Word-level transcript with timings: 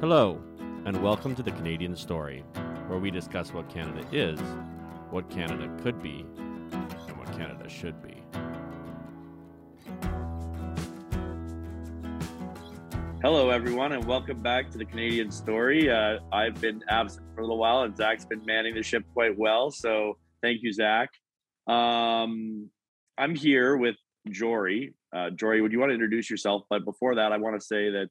Hello, 0.00 0.42
and 0.84 1.00
welcome 1.02 1.34
to 1.36 1.42
the 1.42 1.52
Canadian 1.52 1.96
Story, 1.96 2.44
where 2.88 2.98
we 2.98 3.10
discuss 3.10 3.54
what 3.54 3.70
Canada 3.70 4.04
is, 4.12 4.38
what 5.10 5.30
Canada 5.30 5.70
could 5.82 6.02
be, 6.02 6.26
and 6.72 7.16
what 7.16 7.30
Canada 7.38 7.68
should 7.70 8.02
be. 8.02 8.20
Hello, 13.22 13.50
everyone, 13.50 13.92
and 13.92 14.04
welcome 14.04 14.42
back 14.42 14.68
to 14.72 14.78
the 14.78 14.84
Canadian 14.84 15.30
Story. 15.30 15.88
Uh, 15.88 16.18
I've 16.32 16.60
been 16.60 16.82
absent 16.88 17.24
for 17.34 17.40
a 17.40 17.44
little 17.44 17.56
while, 17.56 17.82
and 17.82 17.96
Zach's 17.96 18.26
been 18.26 18.44
manning 18.44 18.74
the 18.74 18.82
ship 18.82 19.04
quite 19.14 19.38
well. 19.38 19.70
So, 19.70 20.18
thank 20.42 20.62
you, 20.62 20.72
Zach. 20.72 21.08
Um, 21.68 22.68
I'm 23.16 23.34
here 23.34 23.76
with 23.76 23.96
Jory. 24.28 24.92
Uh, 25.14 25.30
Jory, 25.30 25.62
would 25.62 25.72
you 25.72 25.78
want 25.78 25.90
to 25.90 25.94
introduce 25.94 26.28
yourself? 26.28 26.64
But 26.68 26.84
before 26.84 27.14
that, 27.14 27.32
I 27.32 27.38
want 27.38 27.58
to 27.58 27.64
say 27.64 27.90
that 27.90 28.10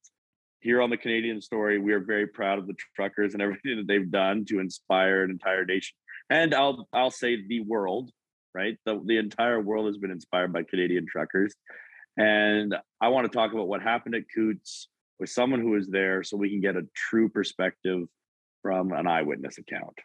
here 0.63 0.81
on 0.81 0.89
the 0.89 0.97
Canadian 0.97 1.41
Story, 1.41 1.77
we 1.77 1.91
are 1.93 1.99
very 1.99 2.25
proud 2.25 2.57
of 2.57 2.67
the 2.67 2.75
truckers 2.95 3.33
and 3.33 3.41
everything 3.41 3.77
that 3.77 3.87
they've 3.87 4.09
done 4.09 4.45
to 4.45 4.59
inspire 4.59 5.23
an 5.23 5.29
entire 5.29 5.65
nation, 5.65 5.95
and 6.29 6.55
I'll 6.55 6.87
I'll 6.93 7.11
say 7.11 7.45
the 7.47 7.59
world. 7.59 8.11
Right, 8.55 8.77
the 8.85 9.01
the 9.05 9.17
entire 9.17 9.59
world 9.59 9.87
has 9.87 9.97
been 9.97 10.11
inspired 10.11 10.53
by 10.53 10.63
Canadian 10.63 11.05
truckers, 11.09 11.53
and 12.17 12.75
I 13.01 13.09
want 13.09 13.29
to 13.29 13.35
talk 13.35 13.51
about 13.51 13.67
what 13.67 13.81
happened 13.81 14.15
at 14.15 14.23
Coutts 14.33 14.87
with 15.19 15.29
someone 15.29 15.59
who 15.59 15.71
was 15.71 15.87
there, 15.87 16.23
so 16.23 16.37
we 16.37 16.49
can 16.49 16.61
get 16.61 16.75
a 16.75 16.87
true 16.95 17.29
perspective 17.29 18.07
from 18.61 18.93
an 18.93 19.07
eyewitness 19.07 19.57
account. 19.57 19.97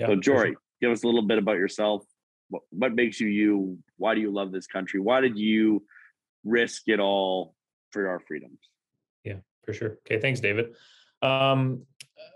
So, 0.00 0.16
Jory, 0.16 0.50
sure. 0.50 0.56
give 0.80 0.90
us 0.92 1.02
a 1.02 1.06
little 1.06 1.26
bit 1.26 1.38
about 1.38 1.56
yourself. 1.56 2.04
What, 2.50 2.62
what 2.70 2.94
makes 2.94 3.20
you 3.20 3.28
you? 3.28 3.78
Why 3.96 4.14
do 4.14 4.20
you 4.20 4.32
love 4.32 4.52
this 4.52 4.66
country? 4.66 5.00
Why 5.00 5.20
did 5.20 5.38
you 5.38 5.84
risk 6.44 6.82
it 6.86 7.00
all 7.00 7.54
for 7.90 8.08
our 8.08 8.20
freedoms? 8.20 8.58
Yeah, 9.24 9.38
for 9.64 9.72
sure. 9.72 9.98
Okay, 10.06 10.20
thanks, 10.20 10.40
David. 10.40 10.74
Um, 11.22 11.82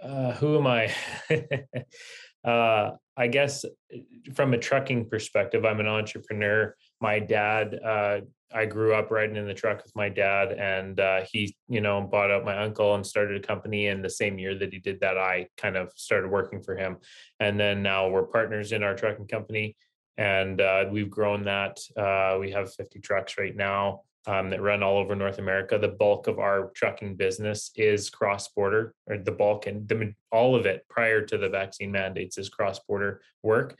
uh, 0.02 0.32
who 0.32 0.59
am 0.59 0.66
I? 0.66 0.93
uh, 2.45 2.90
I 3.16 3.27
guess 3.27 3.65
uh, 3.65 3.99
from 4.35 4.54
a 4.54 4.59
trucking 4.59 5.09
perspective, 5.09 5.65
I'm 5.65 5.80
an 5.80 5.87
entrepreneur. 5.87 6.74
My 7.01 7.18
dad, 7.18 7.79
uh, 7.85 8.21
I 8.54 8.66
grew 8.66 8.95
up 8.95 9.10
riding 9.10 9.37
in 9.37 9.46
the 9.46 9.54
truck 9.54 9.82
with 9.82 9.95
my 9.95 10.09
dad, 10.09 10.52
and 10.52 10.99
uh, 11.01 11.23
he, 11.30 11.57
you 11.68 11.80
know, 11.80 12.01
bought 12.01 12.30
out 12.30 12.45
my 12.45 12.59
uncle 12.62 12.95
and 12.95 13.07
started 13.07 13.43
a 13.43 13.46
company. 13.46 13.88
And 13.88 14.05
the 14.05 14.10
same 14.10 14.38
year 14.38 14.55
that 14.59 14.73
he 14.73 14.79
did 14.79 15.01
that, 15.01 15.18
I 15.18 15.49
kind 15.57 15.77
of 15.77 15.90
started 15.96 16.30
working 16.30 16.62
for 16.62 16.77
him. 16.77 16.99
And 17.40 17.59
then 17.59 17.82
now 17.82 18.09
we're 18.09 18.24
partners 18.24 18.73
in 18.73 18.82
our 18.82 18.95
trucking 18.95 19.29
company, 19.29 19.77
and 20.16 20.60
uh, 20.60 20.84
we've 20.90 21.10
grown 21.10 21.45
that. 21.45 21.79
Uh, 21.96 22.38
we 22.40 22.51
have 22.51 22.74
50 22.74 23.01
trucks 23.01 23.38
right 23.38 23.57
now 23.57 24.02
um, 24.26 24.51
that 24.51 24.62
run 24.62 24.82
all 24.82 24.98
over 24.98 25.15
North 25.15 25.38
America. 25.38 25.78
The 25.78 25.88
bulk 25.88 26.26
of 26.26 26.38
our 26.38 26.70
trucking 26.74 27.16
business 27.16 27.70
is 27.76 28.10
cross 28.10 28.48
border, 28.48 28.95
or 29.06 29.18
the 29.18 29.32
bulk 29.32 29.66
and 29.66 29.88
the, 29.88 30.15
all 30.30 30.54
of 30.54 30.66
it 30.66 30.87
prior 30.88 31.23
to 31.26 31.38
the 31.38 31.48
vaccine 31.48 31.90
mandates 31.90 32.38
is 32.38 32.48
cross 32.48 32.78
border 32.78 33.20
work. 33.43 33.76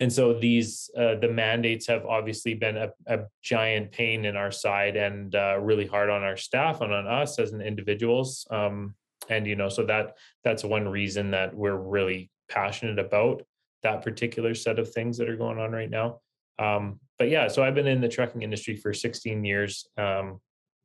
And 0.00 0.12
so 0.12 0.32
these 0.32 0.90
uh, 0.96 1.16
the 1.16 1.28
mandates 1.28 1.86
have 1.86 2.06
obviously 2.06 2.54
been 2.54 2.76
a, 2.76 2.88
a 3.06 3.20
giant 3.42 3.92
pain 3.92 4.24
in 4.24 4.36
our 4.36 4.50
side 4.50 4.96
and 4.96 5.34
uh, 5.34 5.58
really 5.60 5.86
hard 5.86 6.10
on 6.10 6.22
our 6.22 6.36
staff 6.36 6.80
and 6.80 6.92
on 6.92 7.06
us 7.06 7.38
as 7.38 7.52
an 7.52 7.60
individuals. 7.60 8.46
Um, 8.50 8.94
and 9.28 9.46
you 9.46 9.54
know, 9.54 9.68
so 9.68 9.84
that 9.86 10.16
that's 10.42 10.64
one 10.64 10.88
reason 10.88 11.30
that 11.32 11.54
we're 11.54 11.76
really 11.76 12.30
passionate 12.48 12.98
about 12.98 13.42
that 13.82 14.02
particular 14.02 14.54
set 14.54 14.78
of 14.78 14.92
things 14.92 15.18
that 15.18 15.28
are 15.28 15.36
going 15.36 15.58
on 15.58 15.70
right 15.70 15.90
now. 15.90 16.20
Um, 16.62 17.00
but 17.18 17.28
yeah, 17.28 17.48
so 17.48 17.62
I've 17.62 17.74
been 17.74 17.86
in 17.86 18.00
the 18.00 18.08
trucking 18.08 18.42
industry 18.42 18.76
for 18.76 18.92
16 18.92 19.44
years, 19.44 19.86
um, 19.96 20.40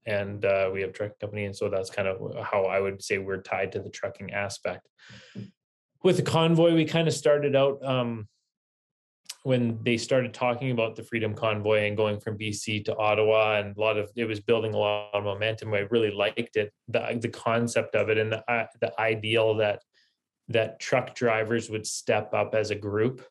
and 0.05 0.43
uh, 0.43 0.69
we 0.73 0.81
have 0.81 0.91
a 0.91 0.93
trucking 0.93 1.17
company, 1.19 1.45
and 1.45 1.55
so 1.55 1.69
that's 1.69 1.89
kind 1.89 2.07
of 2.07 2.45
how 2.45 2.63
I 2.63 2.79
would 2.79 3.03
say 3.03 3.17
we're 3.17 3.41
tied 3.41 3.71
to 3.73 3.79
the 3.79 3.89
trucking 3.89 4.33
aspect. 4.33 4.87
With 6.03 6.17
the 6.17 6.23
convoy, 6.23 6.73
we 6.73 6.85
kind 6.85 7.07
of 7.07 7.13
started 7.13 7.55
out 7.55 7.83
um, 7.83 8.27
when 9.43 9.79
they 9.83 9.97
started 9.97 10.33
talking 10.33 10.71
about 10.71 10.95
the 10.95 11.03
Freedom 11.03 11.33
Convoy 11.33 11.87
and 11.87 11.97
going 11.97 12.19
from 12.19 12.37
BC 12.37 12.85
to 12.85 12.95
Ottawa, 12.97 13.59
and 13.59 13.75
a 13.75 13.79
lot 13.79 13.97
of 13.97 14.11
it 14.15 14.25
was 14.25 14.39
building 14.39 14.73
a 14.73 14.77
lot 14.77 15.09
of 15.13 15.23
momentum. 15.23 15.73
I 15.73 15.87
really 15.91 16.11
liked 16.11 16.55
it, 16.55 16.71
the 16.87 17.17
the 17.21 17.29
concept 17.29 17.95
of 17.95 18.09
it, 18.09 18.17
and 18.17 18.31
the 18.31 18.51
uh, 18.51 18.65
the 18.81 18.99
ideal 18.99 19.55
that 19.55 19.81
that 20.49 20.79
truck 20.79 21.13
drivers 21.13 21.69
would 21.69 21.85
step 21.85 22.33
up 22.33 22.55
as 22.55 22.71
a 22.71 22.75
group 22.75 23.21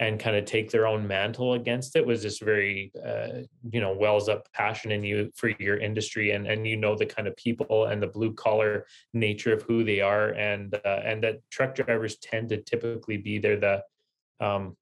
and 0.00 0.18
kind 0.18 0.36
of 0.36 0.44
take 0.44 0.70
their 0.70 0.86
own 0.86 1.06
mantle 1.06 1.54
against 1.54 1.94
it 1.94 2.04
was 2.04 2.22
just 2.22 2.42
very 2.42 2.90
uh, 3.06 3.42
you 3.70 3.80
know 3.80 3.94
wells 3.94 4.28
up 4.28 4.50
passion 4.52 4.90
in 4.90 5.04
you 5.04 5.30
for 5.36 5.50
your 5.60 5.78
industry 5.78 6.32
and 6.32 6.46
and 6.46 6.66
you 6.66 6.76
know 6.76 6.96
the 6.96 7.06
kind 7.06 7.28
of 7.28 7.36
people 7.36 7.86
and 7.86 8.02
the 8.02 8.06
blue 8.06 8.32
collar 8.32 8.86
nature 9.12 9.52
of 9.52 9.62
who 9.62 9.84
they 9.84 10.00
are 10.00 10.30
and 10.30 10.74
uh, 10.84 11.00
and 11.04 11.22
that 11.22 11.38
truck 11.50 11.74
drivers 11.74 12.16
tend 12.16 12.48
to 12.48 12.60
typically 12.62 13.16
be 13.16 13.38
there 13.38 13.56
the 13.56 13.82
um, 14.40 14.76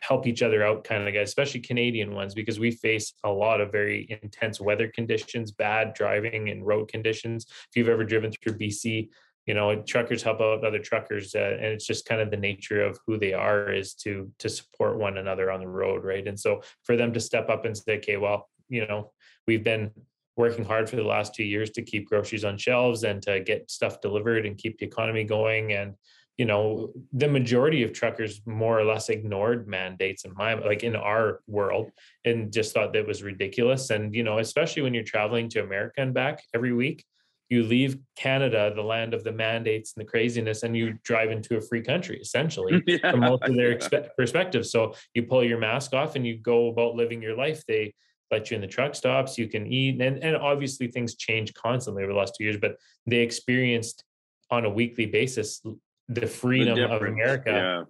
help 0.00 0.26
each 0.26 0.42
other 0.42 0.62
out 0.62 0.84
kind 0.84 1.06
of 1.06 1.14
guys 1.14 1.28
especially 1.28 1.60
canadian 1.60 2.14
ones 2.14 2.34
because 2.34 2.58
we 2.58 2.70
face 2.70 3.14
a 3.24 3.30
lot 3.30 3.60
of 3.60 3.72
very 3.72 4.06
intense 4.22 4.60
weather 4.60 4.90
conditions 4.94 5.50
bad 5.50 5.94
driving 5.94 6.50
and 6.50 6.66
road 6.66 6.88
conditions. 6.88 7.46
If 7.48 7.76
you've 7.76 7.88
ever 7.88 8.04
driven 8.04 8.32
through 8.32 8.58
bc 8.58 9.08
you 9.48 9.54
know 9.54 9.82
truckers 9.82 10.22
help 10.22 10.42
out 10.42 10.62
other 10.62 10.78
truckers 10.78 11.34
uh, 11.34 11.38
and 11.38 11.64
it's 11.64 11.86
just 11.86 12.04
kind 12.04 12.20
of 12.20 12.30
the 12.30 12.36
nature 12.36 12.82
of 12.82 12.98
who 13.06 13.18
they 13.18 13.32
are 13.32 13.72
is 13.72 13.94
to 13.94 14.30
to 14.38 14.48
support 14.48 14.98
one 14.98 15.16
another 15.16 15.50
on 15.50 15.60
the 15.60 15.66
road 15.66 16.04
right? 16.04 16.28
And 16.28 16.38
so 16.38 16.60
for 16.84 16.96
them 16.96 17.14
to 17.14 17.20
step 17.20 17.48
up 17.48 17.64
and 17.64 17.76
say 17.76 17.96
okay 17.96 18.18
well 18.18 18.50
you 18.68 18.86
know 18.86 19.10
we've 19.46 19.64
been 19.64 19.90
working 20.36 20.66
hard 20.66 20.88
for 20.88 20.96
the 20.96 21.02
last 21.02 21.34
two 21.34 21.42
years 21.42 21.70
to 21.70 21.82
keep 21.82 22.08
groceries 22.08 22.44
on 22.44 22.58
shelves 22.58 23.02
and 23.02 23.22
to 23.22 23.40
get 23.40 23.70
stuff 23.70 24.02
delivered 24.02 24.44
and 24.46 24.58
keep 24.58 24.78
the 24.78 24.86
economy 24.86 25.24
going 25.24 25.72
and 25.72 25.94
you 26.36 26.44
know 26.44 26.92
the 27.14 27.26
majority 27.26 27.82
of 27.82 27.94
truckers 27.94 28.42
more 28.44 28.78
or 28.78 28.84
less 28.84 29.08
ignored 29.08 29.66
mandates 29.66 30.26
in 30.26 30.32
my 30.34 30.52
like 30.54 30.84
in 30.84 30.94
our 30.94 31.40
world 31.46 31.90
and 32.26 32.52
just 32.52 32.74
thought 32.74 32.92
that 32.92 33.06
was 33.06 33.22
ridiculous. 33.22 33.88
And 33.88 34.14
you 34.14 34.24
know 34.24 34.40
especially 34.40 34.82
when 34.82 34.92
you're 34.92 35.14
traveling 35.14 35.48
to 35.50 35.62
america 35.62 36.02
and 36.02 36.12
back 36.12 36.44
every 36.54 36.74
week 36.74 37.02
you 37.48 37.62
leave 37.62 37.98
Canada, 38.16 38.72
the 38.74 38.82
land 38.82 39.14
of 39.14 39.24
the 39.24 39.32
mandates 39.32 39.94
and 39.96 40.04
the 40.04 40.08
craziness, 40.08 40.62
and 40.64 40.76
you 40.76 40.98
drive 41.02 41.30
into 41.30 41.56
a 41.56 41.60
free 41.60 41.82
country, 41.82 42.18
essentially, 42.20 42.82
Yeah, 42.86 43.10
from 43.10 43.20
most 43.20 43.42
of 43.44 43.54
their 43.54 43.70
yeah. 43.72 43.78
expe- 43.78 44.08
perspective. 44.16 44.66
So 44.66 44.94
you 45.14 45.22
pull 45.22 45.42
your 45.44 45.58
mask 45.58 45.94
off 45.94 46.14
and 46.16 46.26
you 46.26 46.36
go 46.38 46.68
about 46.68 46.94
living 46.94 47.22
your 47.22 47.36
life. 47.36 47.64
They 47.66 47.94
let 48.30 48.50
you 48.50 48.56
in 48.56 48.60
the 48.60 48.66
truck 48.66 48.94
stops, 48.94 49.38
you 49.38 49.48
can 49.48 49.66
eat, 49.66 50.00
and, 50.02 50.22
and 50.22 50.36
obviously 50.36 50.88
things 50.88 51.14
change 51.16 51.54
constantly 51.54 52.02
over 52.02 52.12
the 52.12 52.18
last 52.18 52.34
two 52.36 52.44
years, 52.44 52.58
but 52.60 52.76
they 53.06 53.18
experienced 53.20 54.04
on 54.50 54.66
a 54.66 54.70
weekly 54.70 55.06
basis 55.06 55.60
the 55.60 55.78
The 56.08 56.26
freedom 56.26 56.78
of 56.90 57.00
America 57.02 57.50
Yeah. 57.50 57.84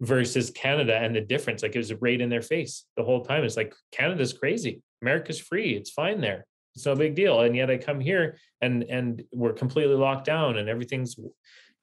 versus 0.00 0.50
Canada 0.50 0.96
and 0.96 1.14
the 1.14 1.20
difference. 1.20 1.62
Like 1.62 1.74
it 1.74 1.78
was 1.78 1.92
right 1.94 2.20
in 2.20 2.28
their 2.28 2.42
face 2.42 2.84
the 2.96 3.04
whole 3.04 3.24
time. 3.24 3.44
It's 3.44 3.56
like 3.56 3.74
Canada's 3.92 4.32
crazy. 4.32 4.82
America's 5.02 5.38
free. 5.40 5.76
It's 5.76 5.90
fine 5.90 6.20
there. 6.20 6.44
It's 6.74 6.86
no 6.86 6.94
big 6.94 7.14
deal. 7.14 7.40
And 7.40 7.56
yet 7.56 7.70
I 7.70 7.76
come 7.76 8.00
here 8.00 8.38
and 8.60 8.84
and 8.84 9.24
we're 9.32 9.52
completely 9.52 9.94
locked 9.94 10.26
down 10.26 10.58
and 10.58 10.68
everything's, 10.68 11.16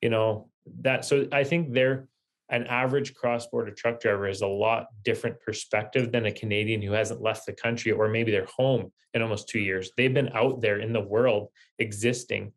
you 0.02 0.10
know, 0.10 0.50
that 0.82 1.06
so 1.06 1.28
I 1.32 1.44
think 1.44 1.74
they're 1.74 2.08
an 2.50 2.68
average 2.68 3.16
cross-border 3.16 3.72
truck 3.72 4.00
driver 4.00 4.28
has 4.28 4.42
a 4.42 4.48
lot 4.48 4.88
different 5.04 5.40
perspective 5.42 6.12
than 6.12 6.28
a 6.28 6.32
Canadian 6.32 6.82
who 6.82 6.92
hasn't 6.92 7.22
left 7.22 7.46
the 7.46 7.54
country 7.54 7.92
or 7.92 8.08
maybe 8.08 8.32
they're 8.32 8.46
home 8.46 8.92
in 9.16 9.22
almost 9.22 9.50
two 9.50 9.60
years. 9.60 9.92
They've 9.98 10.14
been 10.14 10.30
out 10.34 10.62
there 10.62 10.80
in 10.80 10.94
the 10.94 11.02
world 11.02 11.50
existing, 11.80 12.54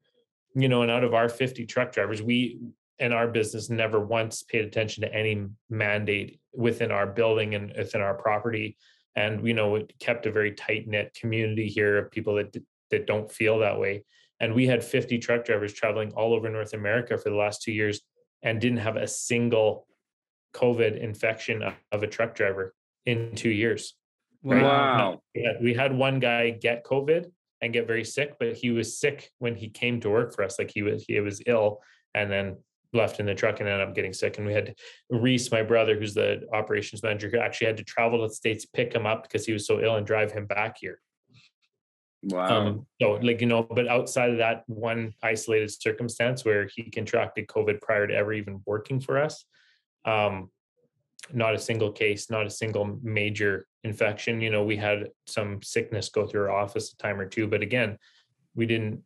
you 0.54 0.68
know, 0.68 0.82
and 0.82 0.90
out 0.90 1.04
of 1.04 1.14
our 1.14 1.28
50 1.28 1.64
truck 1.66 1.92
drivers, 1.92 2.22
we 2.22 2.60
in 2.98 3.12
our 3.12 3.28
business 3.28 3.70
never 3.70 4.00
once 4.00 4.42
paid 4.42 4.64
attention 4.64 5.02
to 5.02 5.14
any 5.14 5.46
mandate 5.70 6.40
within 6.52 6.90
our 6.90 7.06
building 7.06 7.54
and 7.54 7.72
within 7.76 8.00
our 8.00 8.14
property 8.14 8.76
and 9.18 9.46
you 9.46 9.52
know 9.52 9.74
it 9.74 9.92
kept 9.98 10.26
a 10.26 10.30
very 10.30 10.52
tight 10.52 10.86
knit 10.86 11.12
community 11.20 11.68
here 11.68 11.98
of 11.98 12.10
people 12.10 12.34
that 12.36 12.56
that 12.90 13.06
don't 13.06 13.30
feel 13.30 13.58
that 13.58 13.78
way 13.78 14.04
and 14.40 14.54
we 14.54 14.66
had 14.66 14.84
50 14.84 15.18
truck 15.18 15.44
drivers 15.44 15.72
traveling 15.72 16.12
all 16.12 16.32
over 16.32 16.48
north 16.48 16.72
america 16.72 17.18
for 17.18 17.28
the 17.28 17.36
last 17.36 17.62
two 17.62 17.72
years 17.72 18.00
and 18.42 18.60
didn't 18.60 18.78
have 18.78 18.96
a 18.96 19.08
single 19.08 19.86
covid 20.54 20.98
infection 20.98 21.62
of, 21.62 21.74
of 21.92 22.02
a 22.02 22.06
truck 22.06 22.34
driver 22.34 22.74
in 23.04 23.34
two 23.34 23.50
years 23.50 23.94
Right. 24.44 24.62
Wow. 24.62 25.20
we 25.34 25.42
had, 25.42 25.56
we 25.60 25.74
had 25.74 25.92
one 25.92 26.20
guy 26.20 26.50
get 26.50 26.84
covid 26.84 27.26
and 27.60 27.72
get 27.72 27.88
very 27.88 28.04
sick 28.04 28.36
but 28.38 28.56
he 28.56 28.70
was 28.70 29.00
sick 29.00 29.30
when 29.38 29.56
he 29.56 29.68
came 29.68 29.98
to 30.00 30.10
work 30.10 30.32
for 30.32 30.44
us 30.44 30.60
like 30.60 30.70
he 30.70 30.82
was 30.82 31.04
he 31.08 31.18
was 31.18 31.42
ill 31.46 31.80
and 32.14 32.30
then 32.30 32.56
left 32.92 33.20
in 33.20 33.26
the 33.26 33.34
truck 33.34 33.60
and 33.60 33.68
ended 33.68 33.86
up 33.86 33.94
getting 33.94 34.12
sick 34.12 34.38
and 34.38 34.46
we 34.46 34.52
had 34.52 34.74
reese 35.10 35.50
my 35.50 35.62
brother 35.62 35.98
who's 35.98 36.14
the 36.14 36.40
operations 36.52 37.02
manager 37.02 37.28
who 37.28 37.38
actually 37.38 37.66
had 37.66 37.76
to 37.76 37.84
travel 37.84 38.20
to 38.20 38.28
the 38.28 38.34
states 38.34 38.64
pick 38.64 38.94
him 38.94 39.04
up 39.04 39.22
because 39.22 39.44
he 39.44 39.52
was 39.52 39.66
so 39.66 39.80
ill 39.80 39.96
and 39.96 40.06
drive 40.06 40.32
him 40.32 40.46
back 40.46 40.76
here 40.80 41.00
Wow. 42.22 42.46
um, 42.48 42.86
so 43.00 43.12
like 43.22 43.40
you 43.40 43.46
know, 43.46 43.62
but 43.62 43.86
outside 43.86 44.30
of 44.30 44.38
that 44.38 44.64
one 44.66 45.14
isolated 45.22 45.70
circumstance 45.70 46.44
where 46.44 46.66
he 46.66 46.90
contracted 46.90 47.46
COVID 47.46 47.80
prior 47.80 48.06
to 48.06 48.14
ever 48.14 48.32
even 48.32 48.60
working 48.66 49.00
for 49.00 49.18
us, 49.18 49.44
um, 50.04 50.50
not 51.32 51.54
a 51.54 51.58
single 51.58 51.92
case, 51.92 52.30
not 52.30 52.46
a 52.46 52.50
single 52.50 52.98
major 53.02 53.66
infection. 53.84 54.40
You 54.40 54.50
know, 54.50 54.64
we 54.64 54.76
had 54.76 55.10
some 55.26 55.62
sickness 55.62 56.08
go 56.08 56.26
through 56.26 56.42
our 56.42 56.50
office 56.50 56.92
a 56.92 56.96
time 56.96 57.20
or 57.20 57.26
two, 57.26 57.46
but 57.46 57.62
again, 57.62 57.98
we 58.54 58.66
didn't 58.66 59.02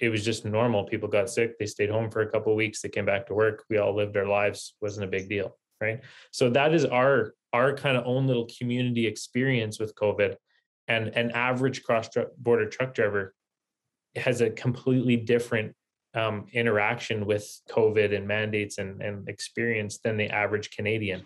it 0.00 0.08
was 0.10 0.24
just 0.24 0.44
normal. 0.44 0.84
People 0.84 1.08
got 1.08 1.30
sick, 1.30 1.58
they 1.58 1.66
stayed 1.66 1.90
home 1.90 2.10
for 2.10 2.20
a 2.20 2.30
couple 2.30 2.54
weeks, 2.54 2.80
they 2.80 2.88
came 2.88 3.06
back 3.06 3.26
to 3.26 3.34
work. 3.34 3.64
We 3.68 3.78
all 3.78 3.94
lived 3.94 4.16
our 4.16 4.26
lives, 4.26 4.74
wasn't 4.80 5.04
a 5.04 5.10
big 5.10 5.28
deal, 5.28 5.56
right? 5.80 6.00
So 6.30 6.50
that 6.50 6.74
is 6.74 6.84
our 6.84 7.34
our 7.52 7.74
kind 7.74 7.96
of 7.96 8.06
own 8.06 8.26
little 8.26 8.48
community 8.58 9.06
experience 9.06 9.80
with 9.80 9.94
COVID. 9.94 10.36
And 10.86 11.08
an 11.08 11.30
average 11.32 11.82
cross 11.82 12.08
border 12.38 12.68
truck 12.68 12.94
driver 12.94 13.34
has 14.16 14.40
a 14.40 14.50
completely 14.50 15.16
different 15.16 15.74
um, 16.14 16.46
interaction 16.52 17.26
with 17.26 17.46
COVID 17.70 18.14
and 18.14 18.26
mandates 18.26 18.78
and, 18.78 19.02
and 19.02 19.28
experience 19.28 19.98
than 19.98 20.16
the 20.16 20.28
average 20.28 20.70
Canadian. 20.70 21.24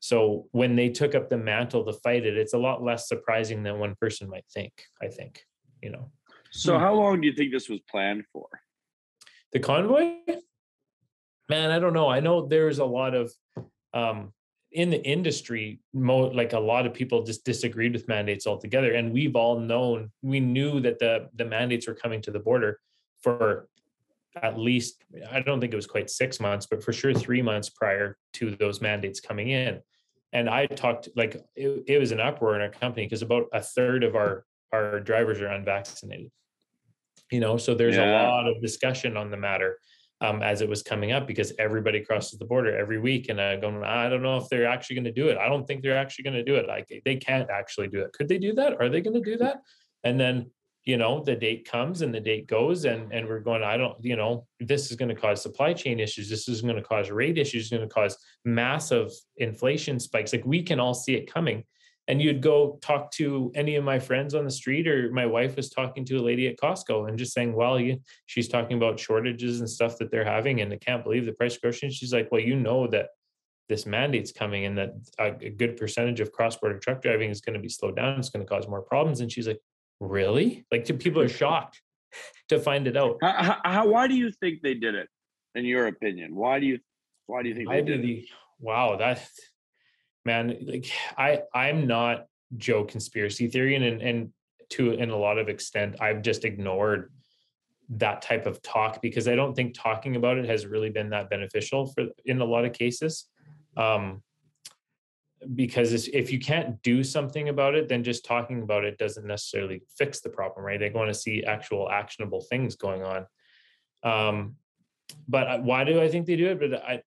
So 0.00 0.48
when 0.52 0.76
they 0.76 0.90
took 0.90 1.14
up 1.14 1.30
the 1.30 1.38
mantle 1.38 1.84
to 1.84 1.92
fight 1.92 2.26
it, 2.26 2.36
it's 2.36 2.52
a 2.52 2.58
lot 2.58 2.82
less 2.82 3.08
surprising 3.08 3.62
than 3.62 3.78
one 3.78 3.94
person 3.98 4.28
might 4.28 4.44
think. 4.52 4.72
I 5.02 5.08
think, 5.08 5.42
you 5.82 5.90
know. 5.90 6.10
So 6.56 6.78
how 6.78 6.94
long 6.94 7.20
do 7.20 7.26
you 7.26 7.34
think 7.34 7.52
this 7.52 7.68
was 7.68 7.80
planned 7.90 8.24
for? 8.32 8.46
The 9.52 9.58
convoy? 9.58 10.12
Man, 11.48 11.70
I 11.70 11.78
don't 11.78 11.92
know. 11.92 12.08
I 12.08 12.20
know 12.20 12.46
there's 12.46 12.78
a 12.78 12.84
lot 12.84 13.14
of 13.14 13.32
um, 13.92 14.32
in 14.70 14.90
the 14.90 15.02
industry, 15.04 15.80
mo- 15.92 16.28
like 16.28 16.52
a 16.52 16.58
lot 16.58 16.86
of 16.86 16.94
people 16.94 17.22
just 17.22 17.44
disagreed 17.44 17.92
with 17.92 18.08
mandates 18.08 18.46
altogether. 18.46 18.94
And 18.94 19.12
we've 19.12 19.36
all 19.36 19.58
known, 19.58 20.10
we 20.22 20.40
knew 20.40 20.80
that 20.80 21.00
the 21.00 21.28
the 21.34 21.44
mandates 21.44 21.88
were 21.88 21.94
coming 21.94 22.22
to 22.22 22.30
the 22.30 22.40
border 22.40 22.78
for 23.20 23.68
at 24.42 24.58
least, 24.58 25.04
I 25.30 25.40
don't 25.40 25.60
think 25.60 25.72
it 25.72 25.76
was 25.76 25.86
quite 25.86 26.10
six 26.10 26.40
months, 26.40 26.66
but 26.66 26.82
for 26.82 26.92
sure 26.92 27.14
three 27.14 27.42
months 27.42 27.70
prior 27.70 28.16
to 28.34 28.50
those 28.56 28.80
mandates 28.80 29.20
coming 29.20 29.50
in. 29.50 29.80
And 30.32 30.50
I 30.50 30.66
talked 30.66 31.08
like 31.14 31.36
it, 31.54 31.84
it 31.86 31.98
was 31.98 32.10
an 32.10 32.20
uproar 32.20 32.56
in 32.56 32.60
our 32.60 32.70
company 32.70 33.06
because 33.06 33.22
about 33.22 33.46
a 33.52 33.60
third 33.60 34.04
of 34.04 34.16
our 34.16 34.44
our 34.72 34.98
drivers 34.98 35.40
are 35.40 35.46
unvaccinated. 35.46 36.32
You 37.34 37.40
know, 37.40 37.56
so 37.56 37.74
there's 37.74 37.96
yeah. 37.96 38.08
a 38.08 38.30
lot 38.30 38.46
of 38.46 38.62
discussion 38.62 39.16
on 39.16 39.28
the 39.28 39.36
matter 39.36 39.80
um, 40.20 40.40
as 40.40 40.60
it 40.60 40.68
was 40.68 40.84
coming 40.84 41.10
up 41.10 41.26
because 41.26 41.52
everybody 41.58 42.00
crosses 42.00 42.38
the 42.38 42.44
border 42.44 42.76
every 42.76 43.00
week 43.00 43.28
and 43.28 43.40
uh, 43.40 43.56
going, 43.56 43.82
I 43.82 44.08
don't 44.08 44.22
know 44.22 44.36
if 44.36 44.48
they're 44.48 44.68
actually 44.68 44.94
going 44.94 45.06
to 45.06 45.12
do 45.12 45.30
it. 45.30 45.36
I 45.36 45.48
don't 45.48 45.66
think 45.66 45.82
they're 45.82 45.96
actually 45.96 46.22
going 46.22 46.36
to 46.36 46.44
do 46.44 46.54
it. 46.54 46.68
Like 46.68 46.86
they 47.04 47.16
can't 47.16 47.50
actually 47.50 47.88
do 47.88 48.02
it. 48.02 48.12
Could 48.12 48.28
they 48.28 48.38
do 48.38 48.52
that? 48.54 48.80
Are 48.80 48.88
they 48.88 49.00
going 49.00 49.20
to 49.20 49.30
do 49.32 49.36
that? 49.38 49.62
And 50.04 50.18
then, 50.20 50.48
you 50.84 50.96
know, 50.96 51.24
the 51.24 51.34
date 51.34 51.68
comes 51.68 52.02
and 52.02 52.14
the 52.14 52.20
date 52.20 52.46
goes 52.46 52.84
and, 52.84 53.12
and 53.12 53.26
we're 53.26 53.40
going, 53.40 53.64
I 53.64 53.76
don't, 53.76 53.96
you 54.00 54.14
know, 54.14 54.46
this 54.60 54.92
is 54.92 54.96
going 54.96 55.08
to 55.08 55.20
cause 55.20 55.42
supply 55.42 55.72
chain 55.72 55.98
issues. 55.98 56.30
This 56.30 56.46
is 56.46 56.62
going 56.62 56.76
to 56.76 56.82
cause 56.82 57.10
rate 57.10 57.36
issues, 57.36 57.70
going 57.70 57.82
to 57.82 57.92
cause 57.92 58.16
massive 58.44 59.10
inflation 59.38 59.98
spikes. 59.98 60.32
Like 60.32 60.46
we 60.46 60.62
can 60.62 60.78
all 60.78 60.94
see 60.94 61.16
it 61.16 61.32
coming 61.34 61.64
and 62.06 62.20
you'd 62.20 62.42
go 62.42 62.78
talk 62.82 63.10
to 63.12 63.50
any 63.54 63.76
of 63.76 63.84
my 63.84 63.98
friends 63.98 64.34
on 64.34 64.44
the 64.44 64.50
street 64.50 64.86
or 64.86 65.10
my 65.12 65.24
wife 65.24 65.56
was 65.56 65.70
talking 65.70 66.04
to 66.04 66.16
a 66.16 66.22
lady 66.22 66.46
at 66.46 66.58
costco 66.58 67.08
and 67.08 67.18
just 67.18 67.32
saying 67.32 67.54
well 67.54 67.80
you, 67.80 67.98
she's 68.26 68.48
talking 68.48 68.76
about 68.76 69.00
shortages 69.00 69.60
and 69.60 69.68
stuff 69.68 69.96
that 69.98 70.10
they're 70.10 70.24
having 70.24 70.60
and 70.60 70.72
i 70.72 70.76
can't 70.76 71.04
believe 71.04 71.24
the 71.24 71.32
price 71.32 71.56
of 71.56 71.62
groceries. 71.62 71.94
She's 71.94 72.12
like 72.12 72.30
well 72.30 72.40
you 72.40 72.56
know 72.56 72.86
that 72.88 73.08
this 73.68 73.86
mandate's 73.86 74.32
coming 74.32 74.66
and 74.66 74.76
that 74.76 74.90
a, 75.18 75.46
a 75.46 75.50
good 75.50 75.76
percentage 75.76 76.20
of 76.20 76.32
cross-border 76.32 76.78
truck 76.78 77.00
driving 77.00 77.30
is 77.30 77.40
going 77.40 77.54
to 77.54 77.60
be 77.60 77.68
slowed 77.68 77.96
down 77.96 78.18
it's 78.18 78.28
going 78.28 78.44
to 78.44 78.48
cause 78.48 78.68
more 78.68 78.82
problems. 78.82 79.20
And 79.20 79.32
she's 79.32 79.48
like 79.48 79.60
really? 80.00 80.66
Like 80.70 80.86
people 80.98 81.22
are 81.22 81.28
shocked 81.42 81.80
to 82.48 82.60
find 82.60 82.86
it 82.86 82.96
out. 82.96 83.18
How, 83.22 83.58
how, 83.64 83.88
why 83.88 84.06
do 84.06 84.14
you 84.14 84.30
think 84.30 84.62
they 84.62 84.74
did 84.74 84.94
it 84.94 85.08
in 85.54 85.64
your 85.64 85.86
opinion? 85.86 86.34
Why 86.34 86.60
do 86.60 86.66
you 86.66 86.78
why 87.26 87.42
do 87.42 87.48
you 87.48 87.54
think 87.54 87.68
they 87.68 87.82
did 87.82 88.04
it? 88.04 88.24
wow 88.60 88.96
that 88.96 89.26
man, 90.24 90.56
like 90.66 90.90
I 91.16 91.42
I'm 91.54 91.86
not 91.86 92.26
Joe 92.56 92.84
conspiracy 92.84 93.48
theory, 93.48 93.76
and 93.76 94.02
and 94.02 94.32
to 94.70 94.92
in 94.92 95.10
a 95.10 95.16
lot 95.16 95.38
of 95.38 95.48
extent, 95.48 95.96
I've 96.00 96.22
just 96.22 96.44
ignored 96.44 97.12
that 97.90 98.22
type 98.22 98.46
of 98.46 98.62
talk 98.62 99.02
because 99.02 99.28
I 99.28 99.34
don't 99.34 99.54
think 99.54 99.74
talking 99.74 100.16
about 100.16 100.38
it 100.38 100.46
has 100.46 100.66
really 100.66 100.90
been 100.90 101.10
that 101.10 101.28
beneficial 101.28 101.86
for 101.86 102.06
in 102.24 102.40
a 102.40 102.44
lot 102.44 102.64
of 102.64 102.72
cases. 102.72 103.26
Um, 103.76 104.22
because 105.54 106.08
if 106.08 106.32
you 106.32 106.38
can't 106.38 106.80
do 106.82 107.04
something 107.04 107.50
about 107.50 107.74
it, 107.74 107.88
then 107.88 108.02
just 108.02 108.24
talking 108.24 108.62
about 108.62 108.84
it 108.84 108.96
doesn't 108.96 109.26
necessarily 109.26 109.82
fix 109.98 110.20
the 110.20 110.30
problem, 110.30 110.64
right? 110.64 110.80
They 110.80 110.88
want 110.88 111.08
to 111.08 111.14
see 111.14 111.44
actual 111.44 111.90
actionable 111.90 112.40
things 112.40 112.76
going 112.76 113.02
on. 113.02 113.26
Um, 114.02 114.56
but 115.28 115.62
why 115.62 115.84
do 115.84 116.00
I 116.00 116.08
think 116.08 116.26
they 116.26 116.36
do 116.36 116.48
it? 116.48 116.60
But 116.60 116.82
I, 116.82 117.02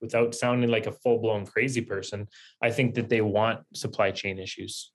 without 0.00 0.34
sounding 0.34 0.70
like 0.70 0.86
a 0.86 0.92
full-blown 0.92 1.46
crazy 1.46 1.80
person 1.80 2.26
i 2.62 2.70
think 2.70 2.94
that 2.94 3.08
they 3.08 3.20
want 3.20 3.60
supply 3.74 4.10
chain 4.10 4.38
issues. 4.38 4.92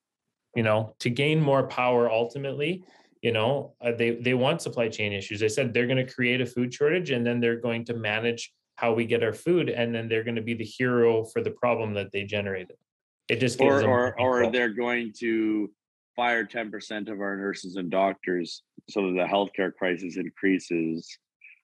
You 0.54 0.62
know 0.62 0.94
to 1.00 1.10
gain 1.10 1.40
more 1.40 1.66
power 1.66 2.10
ultimately 2.10 2.82
you 3.22 3.32
know 3.32 3.74
uh, 3.84 3.92
they 3.92 4.12
they 4.12 4.34
want 4.34 4.62
supply 4.62 4.88
chain 4.88 5.12
issues. 5.12 5.40
They 5.40 5.48
said 5.48 5.74
they're 5.74 5.86
going 5.86 6.04
to 6.04 6.12
create 6.12 6.40
a 6.40 6.46
food 6.46 6.72
shortage 6.72 7.10
and 7.10 7.26
then 7.26 7.40
they're 7.40 7.60
going 7.60 7.84
to 7.86 7.94
manage 7.94 8.52
how 8.76 8.92
we 8.92 9.04
get 9.04 9.24
our 9.24 9.32
food 9.32 9.68
and 9.68 9.94
then 9.94 10.08
they're 10.08 10.24
going 10.24 10.36
to 10.36 10.42
be 10.42 10.54
the 10.54 10.64
hero 10.64 11.24
for 11.24 11.42
the 11.42 11.50
problem 11.50 11.94
that 11.94 12.12
they 12.12 12.24
generated. 12.24 12.76
It 13.28 13.40
just 13.40 13.60
or 13.60 13.84
or, 13.84 14.20
or 14.20 14.50
they're 14.50 14.68
going 14.68 15.12
to 15.18 15.70
fire 16.14 16.46
10% 16.46 17.10
of 17.10 17.20
our 17.20 17.36
nurses 17.36 17.76
and 17.76 17.90
doctors 17.90 18.62
so 18.88 19.06
that 19.06 19.12
the 19.12 19.24
healthcare 19.24 19.74
crisis 19.74 20.16
increases 20.16 21.18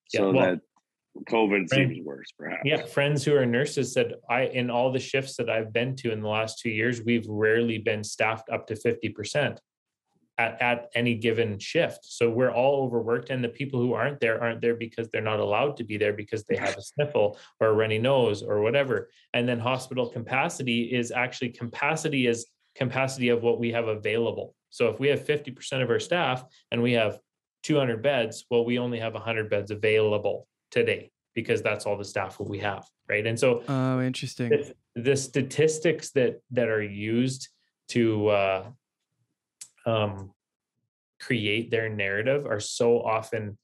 so 0.09 0.27
yeah, 0.27 0.33
well, 0.33 0.47
that 0.47 0.61
COVID 1.29 1.69
seems 1.69 2.05
worse, 2.05 2.33
perhaps. 2.39 2.63
Yeah, 2.65 2.85
friends 2.85 3.25
who 3.25 3.37
are 3.37 3.45
nurses 3.45 3.93
said 3.93 4.15
I 4.29 4.43
in 4.45 4.71
all 4.71 4.93
the 4.93 4.99
shifts 4.99 5.37
that 5.37 5.51
I've 5.51 5.73
been 5.73 5.95
to 5.97 6.13
in 6.13 6.23
the 6.23 6.29
last 6.29 6.59
two 6.59 6.71
years, 6.71 7.03
we've 7.05 7.27
rarely 7.29 7.79
been 7.79 8.03
staffed 8.03 8.49
up 8.51 8.67
to 8.69 8.75
50% 8.75 9.59
at, 10.39 10.63
at 10.63 10.89
any 10.95 11.15
given 11.15 11.59
shift. 11.59 12.01
So 12.03 12.31
we're 12.31 12.51
all 12.51 12.83
overworked. 12.85 13.31
And 13.31 13.45
the 13.45 13.49
people 13.49 13.79
who 13.81 13.93
aren't 13.93 14.21
there 14.21 14.43
aren't 14.43 14.61
there 14.61 14.75
because 14.75 15.09
they're 15.11 15.21
not 15.21 15.41
allowed 15.41 15.77
to 15.79 15.85
be 15.85 15.99
there 15.99 16.13
because 16.15 16.45
they 16.45 16.57
have 16.57 16.77
a 16.77 16.83
sniffle 16.83 17.39
or 17.61 17.69
a 17.69 17.73
runny 17.73 17.99
nose 17.99 18.43
or 18.43 18.61
whatever. 18.61 19.11
And 19.35 19.49
then 19.49 19.59
hospital 19.59 20.09
capacity 20.09 20.95
is 20.95 21.11
actually 21.13 21.51
capacity 21.51 22.27
is 22.27 22.47
capacity 22.75 23.29
of 23.29 23.43
what 23.43 23.61
we 23.61 23.71
have 23.73 23.89
available. 23.89 24.55
So 24.71 24.89
if 24.89 24.99
we 24.99 25.09
have 25.09 25.25
50% 25.25 25.83
of 25.83 25.91
our 25.91 26.01
staff 26.01 26.45
and 26.71 26.83
we 26.83 26.93
have 26.93 27.19
200 27.65 28.03
beds, 28.03 28.47
well, 28.51 28.65
we 28.65 28.79
only 28.79 28.99
have 28.99 29.13
100 29.13 29.51
beds 29.51 29.71
available 29.71 30.49
today 30.73 31.13
because 31.35 31.63
that's 31.63 31.87
all 31.87 31.97
the 31.97 32.05
staff 32.05 32.37
that 32.39 32.49
we 32.49 32.59
have 32.59 32.85
right? 33.13 33.27
And 33.27 33.39
so 33.39 33.63
oh 33.69 34.01
interesting. 34.01 34.49
the, 34.51 34.75
the 34.95 35.17
statistics 35.17 36.11
that 36.13 36.41
that 36.51 36.69
are 36.69 36.83
used 36.83 37.49
to 37.89 38.29
uh, 38.29 38.65
um, 39.87 40.33
create 41.21 41.71
their 41.71 41.89
narrative 41.89 42.47
are 42.47 42.61
so 42.61 43.03
often 43.03 43.59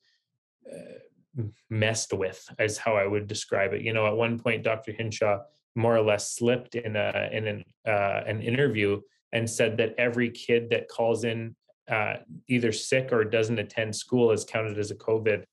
uh, 0.70 1.42
messed 1.70 2.12
with 2.12 2.40
as 2.58 2.78
how 2.78 2.96
i 2.96 3.06
would 3.06 3.26
describe 3.26 3.72
it. 3.72 3.82
You 3.82 3.92
know 3.92 4.06
at 4.06 4.16
one 4.16 4.38
point 4.38 4.64
dr 4.64 4.90
hinshaw 4.92 5.38
more 5.74 5.96
or 5.96 6.02
less 6.02 6.32
slipped 6.32 6.74
in 6.74 6.96
a 6.96 7.28
in 7.32 7.46
an 7.46 7.64
uh, 7.86 8.20
an 8.26 8.42
interview 8.42 9.00
and 9.32 9.48
said 9.48 9.76
that 9.76 9.94
every 9.98 10.30
kid 10.30 10.70
that 10.70 10.88
calls 10.88 11.24
in 11.24 11.54
uh, 11.88 12.16
either 12.48 12.72
sick 12.72 13.12
or 13.12 13.24
doesn't 13.24 13.58
attend 13.58 13.94
school 13.94 14.30
is 14.30 14.44
counted 14.44 14.78
as 14.78 14.90
a 14.90 14.94
covid 14.94 15.44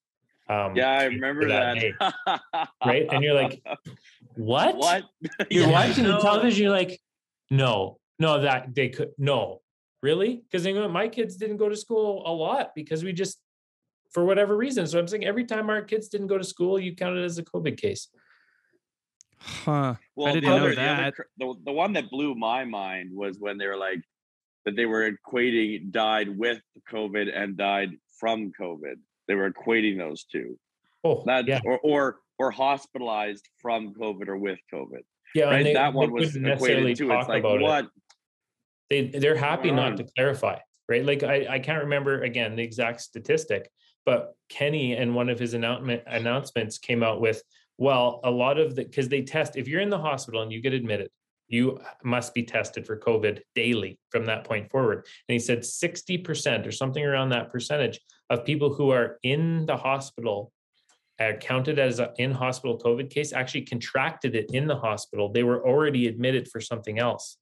um, 0.47 0.75
yeah, 0.75 0.91
I 0.91 1.03
remember 1.05 1.47
that. 1.47 1.77
that 2.27 2.69
right? 2.85 3.07
And 3.11 3.23
you're 3.23 3.33
like, 3.33 3.61
what? 4.35 4.75
What? 4.77 5.03
You're 5.49 5.67
yeah, 5.67 5.71
watching 5.71 6.03
no. 6.03 6.13
the 6.13 6.19
television. 6.19 6.63
You're 6.63 6.71
like, 6.71 6.99
no, 7.49 7.99
no, 8.19 8.41
that 8.41 8.75
they 8.75 8.89
could, 8.89 9.11
no, 9.17 9.61
really? 10.03 10.43
Because 10.49 10.67
my 10.91 11.07
kids 11.07 11.35
didn't 11.37 11.57
go 11.57 11.69
to 11.69 11.75
school 11.75 12.23
a 12.25 12.31
lot 12.31 12.71
because 12.75 13.03
we 13.03 13.13
just, 13.13 13.39
for 14.11 14.23
whatever 14.23 14.55
reason. 14.55 14.85
So 14.87 14.99
I'm 14.99 15.07
saying 15.07 15.25
every 15.25 15.45
time 15.45 15.69
our 15.69 15.81
kids 15.81 16.09
didn't 16.09 16.27
go 16.27 16.37
to 16.37 16.43
school, 16.43 16.79
you 16.79 16.95
counted 16.95 17.23
as 17.23 17.37
a 17.37 17.43
COVID 17.43 17.77
case. 17.77 18.09
Huh. 19.39 19.95
Well, 20.15 20.27
I 20.27 20.33
didn't 20.33 20.49
know 20.49 20.73
that. 20.73 20.75
The, 20.75 20.91
other, 20.91 21.27
the, 21.37 21.53
the 21.65 21.71
one 21.71 21.93
that 21.93 22.09
blew 22.09 22.35
my 22.35 22.65
mind 22.65 23.09
was 23.13 23.37
when 23.39 23.57
they 23.57 23.67
were 23.67 23.77
like, 23.77 24.01
that 24.65 24.75
they 24.75 24.85
were 24.85 25.11
equating 25.11 25.91
died 25.91 26.35
with 26.35 26.59
COVID 26.91 27.29
and 27.35 27.55
died 27.55 27.91
from 28.19 28.51
COVID. 28.59 28.95
They 29.27 29.35
were 29.35 29.51
equating 29.51 29.97
those 29.97 30.25
two. 30.25 30.57
Oh, 31.03 31.23
that 31.25 31.47
yeah. 31.47 31.59
or 31.65 31.79
or 31.83 32.17
or 32.39 32.51
hospitalized 32.51 33.47
from 33.61 33.93
COVID 33.93 34.27
or 34.27 34.37
with 34.37 34.59
COVID. 34.73 35.03
Yeah, 35.33 35.45
right. 35.45 35.63
They, 35.63 35.73
that 35.73 35.93
one 35.93 36.11
was 36.11 36.35
equated 36.35 36.97
to. 36.97 37.11
It's 37.11 37.27
like 37.27 37.43
what? 37.43 37.85
It. 37.85 39.11
They 39.13 39.19
they're 39.19 39.35
happy 39.35 39.71
not 39.71 39.97
to 39.97 40.05
clarify, 40.15 40.57
right? 40.89 41.05
Like 41.05 41.23
I 41.23 41.47
I 41.49 41.59
can't 41.59 41.83
remember 41.83 42.23
again 42.23 42.55
the 42.55 42.63
exact 42.63 43.01
statistic, 43.01 43.69
but 44.05 44.35
Kenney 44.49 44.95
and 44.95 45.15
one 45.15 45.29
of 45.29 45.39
his 45.39 45.53
announcement 45.53 46.03
announcements 46.07 46.77
came 46.77 47.03
out 47.03 47.21
with 47.21 47.41
well 47.77 48.21
a 48.23 48.31
lot 48.31 48.57
of 48.57 48.75
the 48.75 48.83
because 48.83 49.09
they 49.09 49.21
test 49.21 49.57
if 49.57 49.67
you're 49.67 49.81
in 49.81 49.89
the 49.89 49.97
hospital 49.97 50.41
and 50.41 50.51
you 50.51 50.61
get 50.61 50.73
admitted 50.73 51.09
you 51.47 51.79
must 52.03 52.33
be 52.33 52.43
tested 52.43 52.85
for 52.85 52.97
COVID 52.97 53.41
daily 53.53 53.99
from 54.09 54.25
that 54.25 54.43
point 54.43 54.69
forward. 54.71 55.05
And 55.27 55.33
he 55.33 55.39
said 55.39 55.59
60% 55.59 56.67
or 56.67 56.71
something 56.71 57.03
around 57.03 57.29
that 57.29 57.51
percentage 57.51 57.99
of 58.29 58.45
people 58.45 58.73
who 58.73 58.91
are 58.91 59.19
in 59.23 59.65
the 59.65 59.77
hospital 59.77 60.51
uh, 61.19 61.33
counted 61.39 61.79
as 61.79 61.99
an 61.99 62.09
in 62.17 62.31
hospital 62.31 62.77
COVID 62.77 63.09
case 63.09 63.31
actually 63.31 63.61
contracted 63.61 64.35
it 64.35 64.51
in 64.51 64.67
the 64.67 64.75
hospital. 64.75 65.31
They 65.31 65.43
were 65.43 65.65
already 65.65 66.07
admitted 66.07 66.49
for 66.49 66.59
something 66.59 66.99
else. 66.99 67.37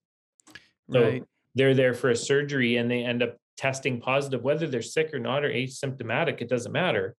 So 0.92 1.02
right. 1.02 1.24
they're 1.56 1.74
there 1.74 1.94
for 1.94 2.10
a 2.10 2.16
surgery 2.16 2.78
and 2.78 2.92
they 2.92 3.04
end 3.04 3.24
up 3.24 3.38
testing 3.58 4.00
positive, 4.00 4.44
whether 4.44 4.68
they're 4.68 4.82
sick 4.82 5.13
or 5.13 5.20
not 5.20 5.44
or 5.44 5.50
asymptomatic, 5.50 6.42
it 6.42 6.50
doesn't 6.50 6.72
matter. 6.72 7.16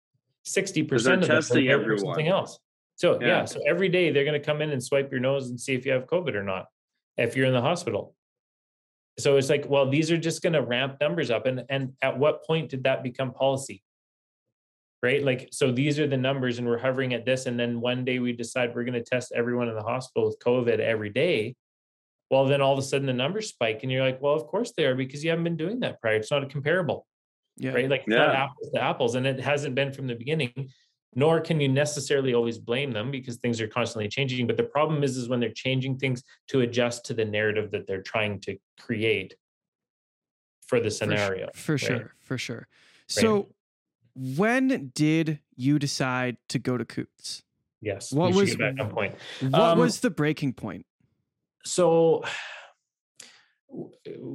60% 0.46 1.22
of 1.22 1.26
testing 1.26 1.66
them 1.66 1.80
everyone. 1.80 1.98
something 1.98 2.28
else. 2.28 2.58
So 2.96 3.18
yeah. 3.20 3.26
Yeah. 3.26 3.44
so 3.46 3.60
every 3.66 3.88
day 3.88 4.10
they're 4.10 4.24
going 4.24 4.40
to 4.40 4.44
come 4.44 4.62
in 4.62 4.70
and 4.70 4.82
swipe 4.82 5.10
your 5.10 5.20
nose 5.20 5.48
and 5.48 5.58
see 5.58 5.74
if 5.74 5.86
you 5.86 5.92
have 5.92 6.06
COVID 6.06 6.34
or 6.34 6.42
not, 6.42 6.66
if 7.16 7.36
you're 7.36 7.46
in 7.46 7.52
the 7.52 7.60
hospital. 7.60 8.14
So 9.18 9.36
it's 9.36 9.48
like, 9.48 9.66
well, 9.68 9.88
these 9.88 10.10
are 10.10 10.18
just 10.18 10.42
going 10.42 10.54
to 10.54 10.62
ramp 10.62 10.96
numbers 11.00 11.30
up. 11.30 11.46
And 11.46 11.64
and 11.68 11.92
at 12.02 12.18
what 12.18 12.44
point 12.44 12.70
did 12.70 12.84
that 12.84 13.02
become 13.02 13.32
policy? 13.32 13.82
Right? 15.02 15.22
Like, 15.22 15.48
so 15.52 15.70
these 15.70 15.98
are 15.98 16.06
the 16.06 16.16
numbers, 16.16 16.58
and 16.58 16.66
we're 16.66 16.78
hovering 16.78 17.12
at 17.14 17.26
this. 17.26 17.46
And 17.46 17.60
then 17.60 17.80
one 17.80 18.04
day 18.04 18.18
we 18.18 18.32
decide 18.32 18.74
we're 18.74 18.84
going 18.84 18.94
to 18.94 19.02
test 19.02 19.32
everyone 19.36 19.68
in 19.68 19.74
the 19.74 19.82
hospital 19.82 20.26
with 20.26 20.38
COVID 20.38 20.80
every 20.80 21.10
day. 21.10 21.54
Well, 22.30 22.46
then 22.46 22.62
all 22.62 22.72
of 22.72 22.78
a 22.78 22.82
sudden 22.82 23.06
the 23.06 23.12
numbers 23.12 23.50
spike, 23.50 23.80
and 23.82 23.92
you're 23.92 24.04
like, 24.04 24.20
well, 24.22 24.34
of 24.34 24.46
course 24.46 24.72
they 24.76 24.86
are 24.86 24.94
because 24.94 25.22
you 25.22 25.30
haven't 25.30 25.44
been 25.44 25.58
doing 25.58 25.80
that 25.80 26.00
prior. 26.00 26.16
It's 26.16 26.30
not 26.30 26.42
a 26.42 26.46
comparable 26.46 27.06
Yeah. 27.58 27.72
right? 27.74 27.88
Like 27.88 28.00
it's 28.00 28.08
not 28.08 28.34
apples 28.34 28.70
to 28.72 28.82
apples, 28.82 29.14
and 29.14 29.26
it 29.26 29.38
hasn't 29.40 29.74
been 29.74 29.92
from 29.92 30.06
the 30.06 30.14
beginning. 30.14 30.70
Nor 31.14 31.40
can 31.40 31.60
you 31.60 31.68
necessarily 31.68 32.34
always 32.34 32.58
blame 32.58 32.90
them 32.92 33.10
because 33.10 33.36
things 33.36 33.60
are 33.60 33.68
constantly 33.68 34.08
changing. 34.08 34.46
But 34.46 34.56
the 34.56 34.64
problem 34.64 35.02
is, 35.04 35.16
is 35.16 35.28
when 35.28 35.40
they're 35.40 35.52
changing 35.52 35.98
things 35.98 36.22
to 36.48 36.60
adjust 36.62 37.04
to 37.06 37.14
the 37.14 37.24
narrative 37.24 37.70
that 37.70 37.86
they're 37.86 38.02
trying 38.02 38.40
to 38.40 38.56
create 38.80 39.34
for 40.66 40.78
the 40.80 40.84
For 40.86 40.90
su- 40.90 40.96
scenario. 40.96 41.48
For 41.54 41.72
right? 41.72 41.80
sure. 41.80 42.14
For 42.22 42.38
sure. 42.38 42.68
So 43.06 43.48
when 44.14 44.90
did 44.94 45.40
you 45.56 45.78
decide 45.78 46.36
to 46.48 46.58
go 46.58 46.76
to 46.78 46.84
Coutts? 46.84 47.42
Yes. 47.80 48.12
What 48.12 48.34
was- 48.34 48.56
point? 48.56 49.14
What 49.40 49.54
Um, 49.54 49.78
was 49.78 50.00
the 50.00 50.10
breaking 50.10 50.54
point? 50.54 50.86
so 51.66 52.22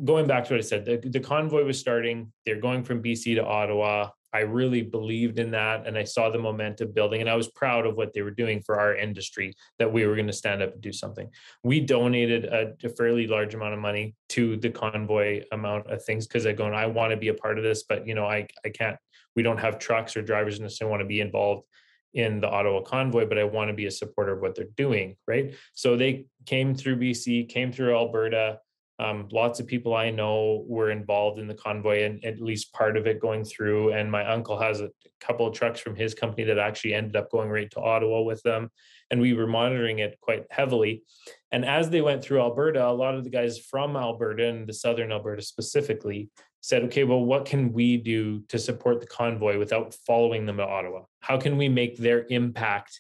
going 0.04 0.28
back 0.28 0.46
to 0.46 0.54
what 0.54 0.58
I 0.60 0.62
said, 0.62 0.86
the, 0.86 0.98
the 0.98 1.20
convoy 1.20 1.64
was 1.64 1.80
starting. 1.80 2.32
They're 2.46 2.60
going 2.60 2.84
from 2.84 3.02
BC 3.04 3.36
to 3.36 3.46
Ottawa. 3.46 4.10
I 4.34 4.40
really 4.40 4.82
believed 4.82 5.40
in 5.40 5.52
that 5.52 5.88
and 5.88 5.98
I 5.98 6.04
saw 6.04 6.30
the 6.30 6.38
momentum 6.38 6.92
building 6.92 7.22
and 7.22 7.30
I 7.30 7.36
was 7.36 7.50
proud 7.50 7.86
of 7.86 7.96
what 7.96 8.14
they 8.14 8.22
were 8.22 8.32
doing 8.32 8.62
for 8.62 8.80
our 8.80 8.96
industry 8.96 9.54
that 9.80 9.92
we 9.92 10.06
were 10.06 10.16
going 10.16 10.28
to 10.28 10.34
stand 10.34 10.62
up 10.62 10.74
and 10.74 10.82
do 10.82 10.94
something. 10.94 11.30
We 11.64 11.80
donated 11.80 12.46
a, 12.46 12.74
a 12.84 12.90
fairly 12.90 13.28
large 13.28 13.56
amount 13.56 13.74
of 13.74 13.80
money 13.80 14.16
to 14.30 14.58
the 14.58 14.70
convoy 14.70 15.44
amount 15.52 15.92
of 15.92 16.04
things 16.04 16.28
because 16.28 16.46
I 16.46 16.54
go, 16.54 16.66
and 16.66 16.76
I 16.76 16.86
want 16.86 17.12
to 17.12 17.18
be 17.18 17.30
a 17.30 17.34
part 17.34 17.58
of 17.58 17.64
this, 17.64 17.84
but 17.84 18.08
you 18.08 18.16
know, 18.16 18.26
I, 18.26 18.48
I 18.66 18.70
can't, 18.70 18.98
we 19.36 19.44
don't 19.44 19.60
have 19.60 19.80
trucks 19.80 20.16
or 20.16 20.22
drivers 20.22 20.60
necessarily 20.60 20.92
want 20.92 21.02
to 21.02 21.08
be 21.08 21.22
involved 21.22 21.66
in 22.14 22.40
the 22.40 22.50
Ottawa 22.50 22.82
convoy, 22.82 23.28
but 23.28 23.38
I 23.38 23.44
want 23.44 23.70
to 23.70 23.74
be 23.74 23.86
a 23.86 23.92
supporter 23.92 24.34
of 24.34 24.42
what 24.42 24.56
they're 24.56 24.66
doing. 24.76 25.16
Right. 25.28 25.56
So 25.74 25.96
they 25.96 26.26
came 26.46 26.76
through 26.76 26.98
BC, 26.98 27.50
came 27.50 27.72
through 27.72 27.96
Alberta. 27.96 28.60
Um, 29.00 29.30
lots 29.32 29.62
of 29.62 29.68
people 29.68 29.96
I 29.96 30.10
know 30.10 30.66
were 30.68 30.92
involved 30.92 31.40
in 31.40 31.48
the 31.48 31.54
convoy 31.54 32.04
and 32.04 32.24
at 32.26 32.42
least 32.42 32.74
part 32.74 32.98
of 32.98 33.08
it 33.08 33.22
going 33.22 33.46
through. 33.46 33.94
And 33.94 34.12
my 34.12 34.26
uncle 34.26 34.60
has 34.60 34.82
a 34.82 34.90
couple 35.22 35.48
of 35.48 35.54
trucks 35.54 35.80
from 35.80 35.96
his 35.96 36.14
company 36.14 36.44
that 36.44 36.60
actually 36.60 36.94
ended 36.94 37.16
up 37.16 37.32
going 37.32 37.50
right 37.50 37.72
to 37.72 37.80
Ottawa 37.80 38.22
with 38.22 38.44
them. 38.44 38.70
And 39.10 39.22
we 39.22 39.34
were 39.34 39.48
monitoring 39.48 40.00
it 40.00 40.20
quite 40.20 40.46
heavily. 40.52 41.04
And 41.52 41.64
as 41.64 41.90
they 41.90 42.02
went 42.02 42.22
through 42.22 42.42
Alberta, 42.42 42.86
a 42.86 42.92
lot 42.92 43.16
of 43.16 43.24
the 43.24 43.30
guys 43.30 43.58
from 43.58 43.96
Alberta 43.96 44.48
and 44.48 44.68
the 44.68 44.74
southern 44.74 45.14
Alberta 45.14 45.42
specifically 45.42 46.30
said, 46.62 46.84
okay, 46.84 47.06
well, 47.06 47.24
what 47.24 47.46
can 47.46 47.72
we 47.72 47.96
do 47.96 48.42
to 48.50 48.60
support 48.60 49.00
the 49.00 49.08
convoy 49.08 49.58
without 49.58 49.96
following 50.06 50.46
them 50.46 50.58
to 50.58 50.66
Ottawa? 50.66 51.04
How 51.22 51.38
can 51.38 51.58
we 51.58 51.70
make 51.70 51.98
their 51.98 52.26
impact 52.30 53.00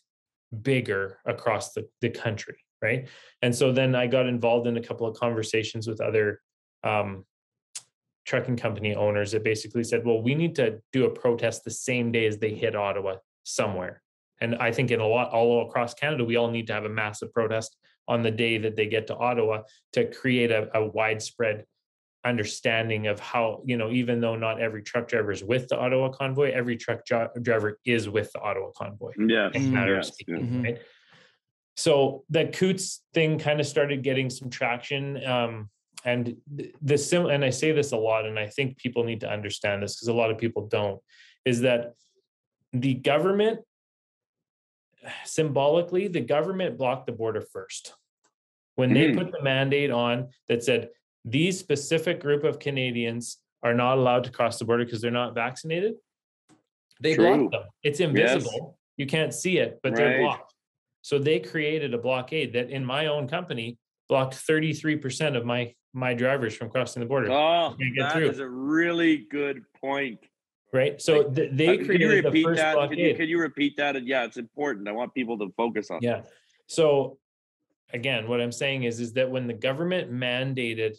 bigger 0.61 1.19
across 1.25 1.73
the, 1.73 1.89
the 1.99 2.09
country? 2.09 2.57
Right. 2.81 3.07
And 3.41 3.53
so 3.53 3.71
then 3.71 3.93
I 3.95 4.07
got 4.07 4.25
involved 4.25 4.65
in 4.67 4.77
a 4.77 4.81
couple 4.81 5.05
of 5.05 5.17
conversations 5.17 5.87
with 5.87 5.99
other 5.99 6.41
um, 6.83 7.25
trucking 8.25 8.57
company 8.57 8.95
owners 8.95 9.31
that 9.31 9.43
basically 9.43 9.83
said, 9.83 10.05
well, 10.05 10.21
we 10.21 10.33
need 10.35 10.55
to 10.55 10.79
do 10.93 11.05
a 11.05 11.09
protest 11.09 11.63
the 11.65 11.71
same 11.71 12.11
day 12.11 12.25
as 12.25 12.37
they 12.37 12.53
hit 12.53 12.75
Ottawa 12.75 13.15
somewhere. 13.43 14.01
And 14.39 14.55
I 14.55 14.71
think 14.71 14.91
in 14.91 15.01
a 15.01 15.07
lot 15.07 15.31
all 15.31 15.67
across 15.67 15.93
Canada, 15.93 16.23
we 16.23 16.37
all 16.37 16.49
need 16.49 16.67
to 16.67 16.73
have 16.73 16.85
a 16.85 16.89
massive 16.89 17.33
protest 17.33 17.75
on 18.07 18.23
the 18.23 18.31
day 18.31 18.57
that 18.59 18.75
they 18.77 18.87
get 18.87 19.07
to 19.07 19.15
Ottawa 19.15 19.63
to 19.93 20.05
create 20.09 20.51
a, 20.51 20.69
a 20.77 20.85
widespread 20.85 21.65
understanding 22.25 23.07
of 23.07 23.19
how, 23.19 23.61
you 23.65 23.75
know, 23.77 23.91
even 23.91 24.21
though 24.21 24.35
not 24.35 24.61
every 24.61 24.83
truck 24.83 25.07
driver 25.07 25.31
is 25.31 25.43
with 25.43 25.67
the 25.67 25.77
Ottawa 25.77 26.09
convoy, 26.09 26.51
every 26.51 26.77
truck 26.77 27.05
dri- 27.05 27.27
driver 27.41 27.77
is 27.85 28.07
with 28.09 28.31
the 28.31 28.39
Ottawa 28.39 28.71
convoy 28.71 29.11
Yeah. 29.17 29.49
in 29.53 29.65
a 29.65 29.67
matter 29.67 29.93
of 29.97 30.05
Yes, 30.05 30.13
speaking, 30.13 30.47
Mhm. 30.47 30.63
right? 30.63 30.77
So 31.75 32.23
the 32.29 32.45
Coutts 32.45 33.03
thing 33.13 33.39
kind 33.39 33.59
of 33.59 33.67
started 33.67 34.03
getting 34.03 34.29
some 34.29 34.49
traction. 34.49 35.23
Um, 35.25 35.69
and 36.05 36.35
th- 36.57 36.73
the 36.81 36.97
sim 36.97 37.25
and 37.25 37.43
I 37.43 37.49
say 37.49 37.71
this 37.71 37.91
a 37.91 37.97
lot, 37.97 38.25
and 38.25 38.39
I 38.39 38.47
think 38.47 38.77
people 38.77 39.03
need 39.03 39.21
to 39.21 39.29
understand 39.29 39.83
this 39.83 39.95
because 39.95 40.07
a 40.07 40.13
lot 40.13 40.31
of 40.31 40.37
people 40.37 40.67
don't, 40.67 41.01
is 41.45 41.61
that 41.61 41.93
the 42.73 42.93
government 42.93 43.59
symbolically, 45.25 46.07
the 46.07 46.21
government 46.21 46.77
blocked 46.77 47.05
the 47.05 47.11
border 47.13 47.41
first. 47.41 47.93
When 48.75 48.93
they 48.93 49.09
Mhm. 49.09 49.17
put 49.17 49.31
the 49.31 49.41
mandate 49.41 49.91
on 49.91 50.29
that 50.47 50.63
said 50.63 50.89
these 51.25 51.59
specific 51.59 52.19
group 52.21 52.43
of 52.43 52.59
Canadians 52.59 53.41
are 53.61 53.73
not 53.73 53.97
allowed 53.97 54.23
to 54.25 54.31
cross 54.31 54.57
the 54.59 54.65
border 54.65 54.85
because 54.85 55.01
they're 55.01 55.11
not 55.11 55.35
vaccinated, 55.35 55.95
they 57.01 57.15
True. 57.15 57.25
blocked 57.25 57.51
them. 57.51 57.63
It's 57.83 57.99
invisible. 57.99 58.77
You 58.97 59.05
can't 59.05 59.33
see 59.33 59.57
it, 59.57 59.79
but 59.83 59.95
they're 59.95 60.19
blocked. 60.19 60.48
So 61.01 61.19
they 61.19 61.39
created 61.39 61.93
a 61.93 61.97
blockade 61.97 62.53
that 62.53 62.69
in 62.69 62.83
my 62.85 63.07
own 63.07 63.27
company 63.27 63.77
blocked 64.07 64.35
33% 64.35 65.37
of 65.37 65.45
my 65.45 65.73
my 65.93 66.13
drivers 66.13 66.55
from 66.55 66.69
crossing 66.69 66.99
the 66.99 67.07
border. 67.07 67.31
Oh, 67.31 67.75
that 67.97 68.13
through. 68.13 68.29
is 68.29 68.39
a 68.39 68.47
really 68.47 69.25
good 69.31 69.63
point. 69.81 70.19
right? 70.71 71.01
So 71.01 71.19
like, 71.21 71.35
th- 71.35 71.49
Uh, 71.51 71.55
they 71.55 71.65
can 71.65 71.79
you 71.79 71.85
created 71.85 72.25
the 72.25 72.29
repeat 72.29 72.43
first 72.43 72.57
that? 72.61 72.73
Can 72.75 72.81
you, 72.81 72.87
blockade. 72.97 73.17
can 73.17 73.29
you 73.29 73.39
repeat 73.39 73.77
that? 73.77 73.95
And 73.95 74.07
yeah, 74.07 74.23
it's 74.23 74.37
important. 74.37 74.87
I 74.87 74.91
want 74.91 75.15
people 75.15 75.37
to 75.39 75.51
focus 75.57 75.89
on. 75.89 75.99
Yeah. 76.03 76.21
So 76.67 77.17
again, 77.91 78.27
what 78.27 78.39
I'm 78.39 78.51
saying 78.51 78.83
is, 78.83 78.99
is 78.99 79.13
that 79.13 79.31
when 79.31 79.47
the 79.47 79.53
government 79.53 80.11
mandated 80.11 80.95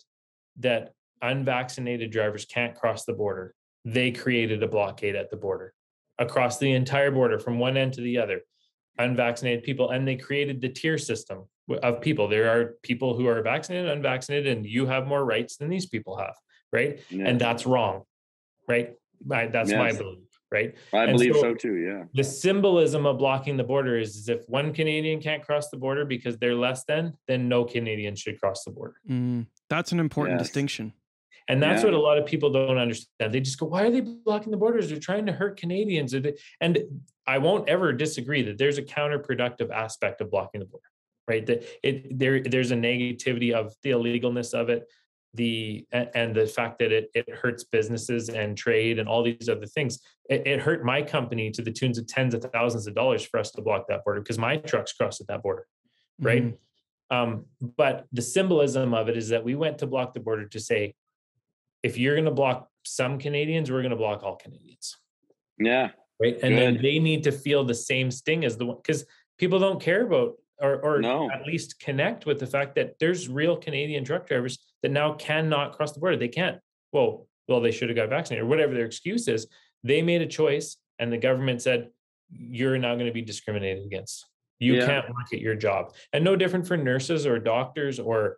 that 0.58 0.92
unvaccinated 1.22 2.10
drivers 2.10 2.44
can't 2.44 2.74
cross 2.74 3.04
the 3.04 3.12
border, 3.12 3.54
they 3.84 4.10
created 4.10 4.60
a 4.64 4.68
blockade 4.68 5.14
at 5.14 5.30
the 5.30 5.36
border 5.36 5.72
across 6.18 6.58
the 6.58 6.72
entire 6.72 7.12
border 7.12 7.38
from 7.38 7.58
one 7.60 7.76
end 7.76 7.92
to 7.94 8.00
the 8.00 8.18
other. 8.18 8.40
Unvaccinated 9.04 9.64
people, 9.64 9.90
and 9.90 10.06
they 10.06 10.16
created 10.16 10.60
the 10.60 10.68
tier 10.68 10.98
system 10.98 11.44
of 11.82 12.00
people. 12.00 12.28
There 12.28 12.50
are 12.50 12.74
people 12.82 13.16
who 13.16 13.26
are 13.26 13.40
vaccinated, 13.42 13.90
unvaccinated, 13.90 14.56
and 14.56 14.66
you 14.66 14.86
have 14.86 15.06
more 15.06 15.24
rights 15.24 15.56
than 15.56 15.68
these 15.70 15.86
people 15.86 16.16
have, 16.18 16.34
right? 16.72 17.00
Yeah. 17.08 17.26
And 17.28 17.40
that's 17.40 17.64
wrong, 17.66 18.02
right? 18.68 18.94
My, 19.24 19.46
that's 19.46 19.70
my 19.70 19.92
belief, 19.92 20.18
right? 20.50 20.74
I 20.92 21.04
and 21.04 21.12
believe 21.12 21.34
so- 21.34 21.40
so, 21.42 21.54
too. 21.54 21.76
Yeah. 21.76 22.04
the 22.14 22.24
symbolism 22.24 23.06
of 23.06 23.18
blocking 23.18 23.56
the 23.56 23.64
border 23.64 23.98
is, 23.98 24.16
is 24.16 24.28
if 24.28 24.42
one 24.48 24.72
Canadian 24.72 25.20
can't 25.20 25.42
cross 25.42 25.68
the 25.70 25.76
border 25.76 26.04
because 26.04 26.36
they're 26.38 26.54
less 26.54 26.84
than, 26.84 27.14
then 27.28 27.48
no 27.48 27.64
Canadian 27.64 28.16
should 28.16 28.40
cross 28.40 28.64
the 28.64 28.70
border. 28.72 28.94
Mm, 29.08 29.46
that's 29.68 29.92
an 29.92 30.00
important 30.00 30.38
Yes. 30.38 30.46
distinction. 30.48 30.92
And 31.50 31.60
that's 31.60 31.82
Yeah. 31.82 31.86
what 31.88 31.94
a 31.94 32.00
lot 32.00 32.16
of 32.16 32.26
people 32.26 32.50
don't 32.52 32.78
understand. 32.78 33.34
They 33.34 33.40
just 33.40 33.58
go, 33.58 33.66
why 33.66 33.82
are 33.82 33.90
they 33.90 34.02
blocking 34.02 34.52
the 34.52 34.56
borders? 34.56 34.88
They're 34.88 35.00
trying 35.00 35.26
to 35.26 35.32
hurt 35.32 35.56
Canadians. 35.58 36.14
And 36.14 36.78
I 37.26 37.38
won't 37.38 37.68
ever 37.68 37.92
disagree 37.92 38.42
that 38.42 38.56
there's 38.56 38.78
a 38.78 38.82
counterproductive 38.84 39.68
aspect 39.70 40.20
of 40.20 40.30
blocking 40.30 40.60
the 40.60 40.66
border, 40.66 40.86
right? 41.26 41.44
That 41.46 41.64
it 41.82 42.16
there 42.16 42.40
there's 42.40 42.70
a 42.70 42.76
negativity 42.76 43.52
of 43.52 43.74
the 43.82 43.90
illegalness 43.90 44.54
of 44.54 44.68
it, 44.68 44.86
the 45.34 45.84
and 45.90 46.36
the 46.36 46.46
fact 46.46 46.78
that 46.78 46.92
it 46.92 47.10
it 47.14 47.28
hurts 47.28 47.64
businesses 47.64 48.28
and 48.28 48.56
trade 48.56 49.00
and 49.00 49.08
all 49.08 49.24
these 49.24 49.48
other 49.48 49.66
things. 49.66 49.98
It, 50.28 50.46
it 50.46 50.60
hurt 50.60 50.84
my 50.84 51.02
company 51.02 51.50
to 51.50 51.62
the 51.62 51.72
tunes 51.72 51.98
of 51.98 52.06
tens 52.06 52.32
of 52.32 52.42
thousands 52.44 52.86
of 52.86 52.94
dollars 52.94 53.24
for 53.24 53.40
us 53.40 53.50
to 53.52 53.60
block 53.60 53.88
that 53.88 54.04
border 54.04 54.20
because 54.20 54.38
my 54.38 54.56
trucks 54.56 54.92
crossed 54.92 55.20
at 55.20 55.26
that 55.26 55.42
border 55.42 55.66
right? 56.22 56.44
Mhm. 56.44 56.58
Um, 57.10 57.46
but 57.60 58.06
the 58.12 58.20
symbolism 58.20 58.92
of 58.92 59.08
it 59.08 59.16
is 59.16 59.30
that 59.30 59.42
we 59.42 59.54
went 59.54 59.78
to 59.78 59.86
block 59.86 60.12
the 60.12 60.20
border 60.20 60.46
to 60.46 60.60
say, 60.60 60.94
if 61.82 61.98
you're 61.98 62.14
going 62.14 62.24
to 62.24 62.30
block 62.30 62.68
some 62.84 63.18
Canadians, 63.18 63.70
we're 63.70 63.82
going 63.82 63.90
to 63.90 63.96
block 63.96 64.22
all 64.22 64.36
Canadians, 64.36 64.96
Yeah. 65.58 65.90
right? 66.20 66.38
And 66.42 66.56
then 66.56 66.80
they 66.82 66.98
need 66.98 67.24
to 67.24 67.32
feel 67.32 67.64
the 67.64 67.74
same 67.74 68.10
sting 68.10 68.44
as 68.44 68.56
the 68.56 68.66
one 68.66 68.76
because 68.76 69.04
people 69.38 69.58
don't 69.58 69.80
care 69.80 70.04
about 70.06 70.34
or, 70.60 70.78
or 70.82 71.00
No. 71.00 71.30
at 71.30 71.46
least 71.46 71.80
connect 71.80 72.26
with 72.26 72.38
the 72.38 72.46
fact 72.46 72.74
that 72.74 72.98
there's 72.98 73.28
real 73.28 73.56
Canadian 73.56 74.04
truck 74.04 74.26
drivers 74.26 74.58
that 74.82 74.90
now 74.90 75.14
cannot 75.14 75.72
cross 75.74 75.92
the 75.92 76.00
border. 76.00 76.16
They 76.16 76.28
can't. 76.28 76.58
Well, 76.92 77.26
well, 77.48 77.60
they 77.60 77.70
should 77.70 77.88
have 77.88 77.96
got 77.96 78.10
vaccinated 78.10 78.44
or 78.44 78.48
whatever 78.48 78.74
their 78.74 78.84
excuse 78.84 79.26
is. 79.26 79.46
They 79.82 80.02
made 80.02 80.20
a 80.20 80.26
choice, 80.26 80.76
and 80.98 81.10
the 81.10 81.16
government 81.18 81.62
said, 81.62 81.90
"You're 82.30 82.76
now 82.78 82.94
going 82.94 83.06
to 83.06 83.12
be 83.12 83.22
discriminated 83.22 83.84
against. 83.86 84.26
You 84.58 84.74
Yeah. 84.74 84.86
can't 84.86 85.08
work 85.08 85.32
at 85.32 85.40
your 85.40 85.54
job." 85.54 85.94
And 86.12 86.22
no 86.22 86.36
different 86.36 86.66
for 86.68 86.76
nurses 86.76 87.26
or 87.26 87.38
doctors 87.38 87.98
or 87.98 88.36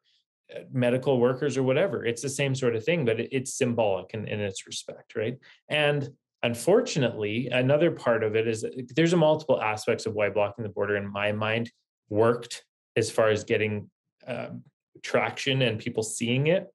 medical 0.73 1.19
workers 1.19 1.57
or 1.57 1.63
whatever. 1.63 2.05
It's 2.05 2.23
the 2.23 2.29
same 2.29 2.55
sort 2.55 2.77
of 2.77 2.85
thing, 2.85 3.05
but 3.05 3.21
it- 3.21 3.29
it's 3.33 3.55
symbolic 3.55 4.15
in, 4.15 4.27
in 4.29 4.41
its 4.41 4.67
respect, 4.67 5.15
right? 5.17 5.39
And 5.69 6.09
unfortunately, 6.43 7.49
another 7.49 7.91
part 7.91 8.23
of 8.25 8.37
it 8.37 8.47
is 8.49 8.65
there's 8.97 9.13
a 9.13 9.17
multiple 9.17 9.61
aspects 9.61 10.07
of 10.07 10.15
why 10.15 10.29
blocking 10.29 10.65
the 10.65 10.69
border, 10.69 10.97
in 10.97 11.07
my 11.07 11.33
mind, 11.33 11.71
worked 12.09 12.65
as 12.97 13.11
far 13.11 13.29
as 13.31 13.45
getting 13.45 13.91
um, 14.27 14.63
traction 15.03 15.63
and 15.63 15.79
people 15.79 16.03
seeing 16.03 16.47
it. 16.49 16.67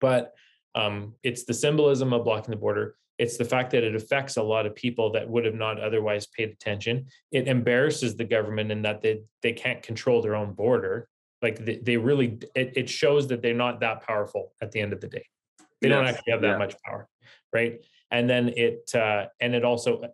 But 0.00 0.34
Um, 0.76 1.14
it's 1.22 1.44
the 1.44 1.54
symbolism 1.54 2.12
of 2.12 2.24
blocking 2.24 2.50
the 2.50 2.56
border. 2.66 2.96
It's 3.16 3.36
the 3.36 3.44
fact 3.44 3.70
that 3.70 3.84
it 3.84 3.94
affects 3.94 4.36
a 4.36 4.42
lot 4.42 4.66
of 4.66 4.74
people 4.74 5.12
that 5.12 5.28
would 5.28 5.44
have 5.44 5.54
not 5.54 5.80
otherwise 5.80 6.26
paid 6.26 6.50
attention. 6.50 7.06
It 7.30 7.46
embarrasses 7.46 8.16
the 8.16 8.24
government 8.24 8.72
in 8.72 8.82
that 8.82 9.00
they 9.00 9.22
they 9.44 9.52
can't 9.52 9.84
control 9.84 10.20
their 10.20 10.34
own 10.34 10.52
border. 10.52 11.08
Like 11.44 11.64
they, 11.64 11.76
they 11.76 11.96
really, 11.98 12.38
it, 12.54 12.72
it 12.74 12.88
shows 12.88 13.28
that 13.28 13.42
they're 13.42 13.52
not 13.66 13.80
that 13.80 14.00
powerful 14.06 14.52
at 14.62 14.72
the 14.72 14.80
end 14.80 14.94
of 14.94 15.00
the 15.02 15.08
day. 15.08 15.26
They 15.80 15.88
yes. 15.88 15.96
don't 15.96 16.06
actually 16.06 16.32
have 16.32 16.40
that 16.40 16.52
yeah. 16.52 16.58
much 16.58 16.74
power, 16.82 17.06
right? 17.52 17.84
And 18.10 18.28
then 18.30 18.48
it 18.56 18.90
uh, 18.94 19.26
and 19.40 19.54
it 19.54 19.62
also 19.62 20.04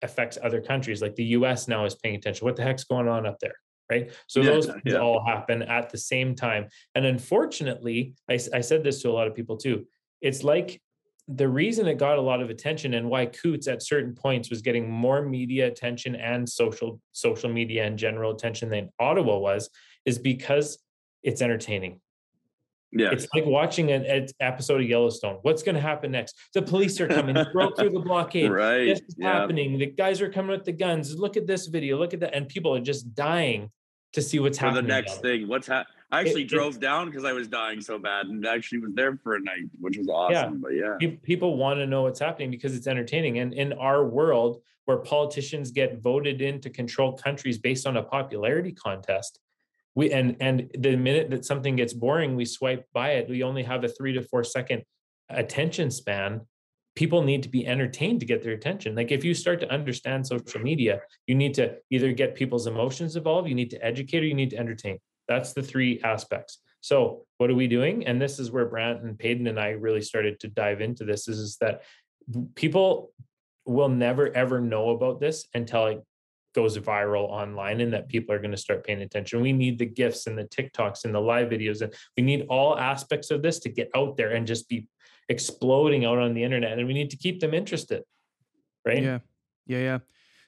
affects 0.00 0.38
other 0.40 0.60
countries. 0.60 1.02
Like 1.02 1.16
the 1.16 1.24
U.S. 1.38 1.66
now 1.66 1.84
is 1.86 1.96
paying 1.96 2.14
attention. 2.14 2.44
What 2.44 2.54
the 2.54 2.62
heck's 2.62 2.84
going 2.84 3.08
on 3.08 3.26
up 3.26 3.38
there? 3.40 3.56
right 3.90 4.10
so 4.26 4.40
yeah, 4.40 4.50
those 4.50 4.70
yeah. 4.84 4.96
all 4.96 5.24
happen 5.24 5.62
at 5.62 5.90
the 5.90 5.98
same 5.98 6.34
time 6.34 6.66
and 6.96 7.06
unfortunately 7.06 8.14
I, 8.28 8.34
I 8.52 8.60
said 8.60 8.82
this 8.82 9.00
to 9.02 9.10
a 9.10 9.12
lot 9.12 9.28
of 9.28 9.34
people 9.36 9.56
too 9.56 9.86
it's 10.20 10.42
like 10.42 10.80
the 11.28 11.48
reason 11.48 11.88
it 11.88 11.98
got 11.98 12.18
a 12.18 12.22
lot 12.22 12.40
of 12.40 12.50
attention 12.50 12.94
and 12.94 13.10
why 13.10 13.26
Coutts 13.26 13.66
at 13.66 13.82
certain 13.82 14.14
points 14.14 14.48
was 14.48 14.62
getting 14.62 14.88
more 14.88 15.22
media 15.22 15.66
attention 15.66 16.14
and 16.14 16.48
social 16.48 17.00
social 17.12 17.50
media 17.50 17.84
and 17.84 17.98
general 17.98 18.32
attention 18.32 18.68
than 18.68 18.90
Ottawa 19.00 19.38
was 19.38 19.68
is 20.06 20.18
because 20.18 20.78
it's 21.22 21.42
entertaining. 21.42 22.00
Yeah. 22.92 23.10
It's 23.10 23.26
like 23.34 23.44
watching 23.44 23.90
an, 23.90 24.06
an 24.06 24.28
episode 24.40 24.80
of 24.80 24.88
Yellowstone. 24.88 25.38
What's 25.42 25.62
going 25.62 25.74
to 25.74 25.80
happen 25.80 26.12
next? 26.12 26.36
The 26.54 26.62
police 26.62 26.98
are 27.00 27.08
coming, 27.08 27.36
broke 27.52 27.76
through 27.76 27.90
the 27.90 28.00
blockade. 28.00 28.50
Right. 28.50 28.86
This 28.86 29.00
is 29.00 29.16
yeah. 29.18 29.40
happening. 29.40 29.78
The 29.78 29.86
guys 29.86 30.22
are 30.22 30.30
coming 30.30 30.52
with 30.52 30.64
the 30.64 30.72
guns. 30.72 31.14
Look 31.18 31.36
at 31.36 31.46
this 31.46 31.66
video. 31.66 31.98
Look 31.98 32.14
at 32.14 32.20
that. 32.20 32.34
And 32.34 32.48
people 32.48 32.74
are 32.74 32.80
just 32.80 33.14
dying 33.14 33.70
to 34.12 34.22
see 34.22 34.38
what's 34.38 34.58
for 34.58 34.66
happening. 34.66 34.84
the 34.84 34.88
next 34.88 35.20
thing. 35.20 35.48
What's 35.48 35.66
happening? 35.66 35.94
I 36.12 36.20
actually 36.20 36.42
it, 36.42 36.48
drove 36.48 36.78
down 36.80 37.06
because 37.06 37.24
I 37.24 37.32
was 37.32 37.48
dying 37.48 37.80
so 37.80 37.98
bad 37.98 38.26
and 38.26 38.46
actually 38.46 38.78
was 38.78 38.92
there 38.94 39.18
for 39.22 39.34
a 39.34 39.40
night, 39.40 39.64
which 39.80 39.98
was 39.98 40.08
awesome. 40.08 40.62
Yeah. 40.70 40.86
But 40.94 41.02
yeah. 41.02 41.16
People 41.22 41.56
want 41.56 41.80
to 41.80 41.86
know 41.86 42.02
what's 42.02 42.20
happening 42.20 42.50
because 42.50 42.76
it's 42.76 42.86
entertaining. 42.86 43.40
And 43.40 43.52
in 43.52 43.72
our 43.74 44.06
world 44.06 44.62
where 44.84 44.98
politicians 44.98 45.72
get 45.72 46.00
voted 46.00 46.40
in 46.40 46.60
to 46.60 46.70
control 46.70 47.12
countries 47.12 47.58
based 47.58 47.86
on 47.86 47.96
a 47.96 48.02
popularity 48.02 48.70
contest, 48.70 49.40
we 49.96 50.12
and 50.12 50.36
and 50.38 50.70
the 50.78 50.94
minute 50.96 51.30
that 51.30 51.44
something 51.44 51.74
gets 51.74 51.92
boring, 51.92 52.36
we 52.36 52.44
swipe 52.44 52.86
by 52.92 53.12
it. 53.12 53.28
We 53.28 53.42
only 53.42 53.64
have 53.64 53.82
a 53.82 53.88
three 53.88 54.12
to 54.12 54.22
four 54.22 54.44
second 54.44 54.84
attention 55.28 55.90
span 55.90 56.42
people 56.96 57.22
need 57.22 57.42
to 57.42 57.48
be 57.48 57.66
entertained 57.66 58.20
to 58.20 58.26
get 58.26 58.42
their 58.42 58.54
attention. 58.54 58.94
Like 58.96 59.12
if 59.12 59.22
you 59.22 59.34
start 59.34 59.60
to 59.60 59.70
understand 59.70 60.26
social 60.26 60.60
media, 60.60 61.02
you 61.26 61.34
need 61.34 61.54
to 61.54 61.76
either 61.90 62.10
get 62.12 62.34
people's 62.34 62.66
emotions 62.66 63.14
involved, 63.16 63.48
you 63.48 63.54
need 63.54 63.70
to 63.70 63.84
educate, 63.84 64.22
or 64.22 64.26
you 64.26 64.34
need 64.34 64.50
to 64.50 64.58
entertain. 64.58 64.98
That's 65.28 65.52
the 65.52 65.62
three 65.62 66.00
aspects. 66.02 66.58
So 66.80 67.26
what 67.36 67.50
are 67.50 67.54
we 67.54 67.68
doing? 67.68 68.06
And 68.06 68.20
this 68.20 68.38
is 68.38 68.50
where 68.50 68.64
Brant 68.64 69.02
and 69.02 69.18
Payton 69.18 69.46
and 69.46 69.60
I 69.60 69.70
really 69.70 70.00
started 70.00 70.40
to 70.40 70.48
dive 70.48 70.80
into 70.80 71.04
this 71.04 71.28
is, 71.28 71.38
is 71.38 71.56
that 71.60 71.82
people 72.54 73.12
will 73.66 73.88
never 73.88 74.34
ever 74.34 74.60
know 74.60 74.90
about 74.90 75.20
this 75.20 75.46
until 75.52 75.86
it 75.86 76.04
goes 76.56 76.76
viral 76.78 77.28
online 77.28 77.80
and 77.82 77.92
that 77.92 78.08
people 78.08 78.34
are 78.34 78.38
going 78.38 78.50
to 78.50 78.56
start 78.56 78.84
paying 78.84 79.02
attention. 79.02 79.42
We 79.42 79.52
need 79.52 79.78
the 79.78 79.86
gifts 79.86 80.26
and 80.26 80.36
the 80.36 80.44
TikToks 80.44 81.04
and 81.04 81.14
the 81.14 81.20
live 81.20 81.50
videos 81.50 81.82
and 81.82 81.94
we 82.16 82.22
need 82.22 82.46
all 82.48 82.76
aspects 82.76 83.30
of 83.30 83.42
this 83.42 83.60
to 83.60 83.68
get 83.68 83.90
out 83.94 84.16
there 84.16 84.30
and 84.30 84.46
just 84.46 84.68
be 84.68 84.88
exploding 85.28 86.06
out 86.06 86.18
on 86.18 86.32
the 86.32 86.42
internet 86.42 86.78
and 86.78 86.88
we 86.88 86.94
need 86.94 87.10
to 87.10 87.16
keep 87.16 87.40
them 87.40 87.52
interested. 87.52 88.02
Right? 88.84 89.02
Yeah. 89.02 89.18
Yeah, 89.66 89.78
yeah. 89.78 89.98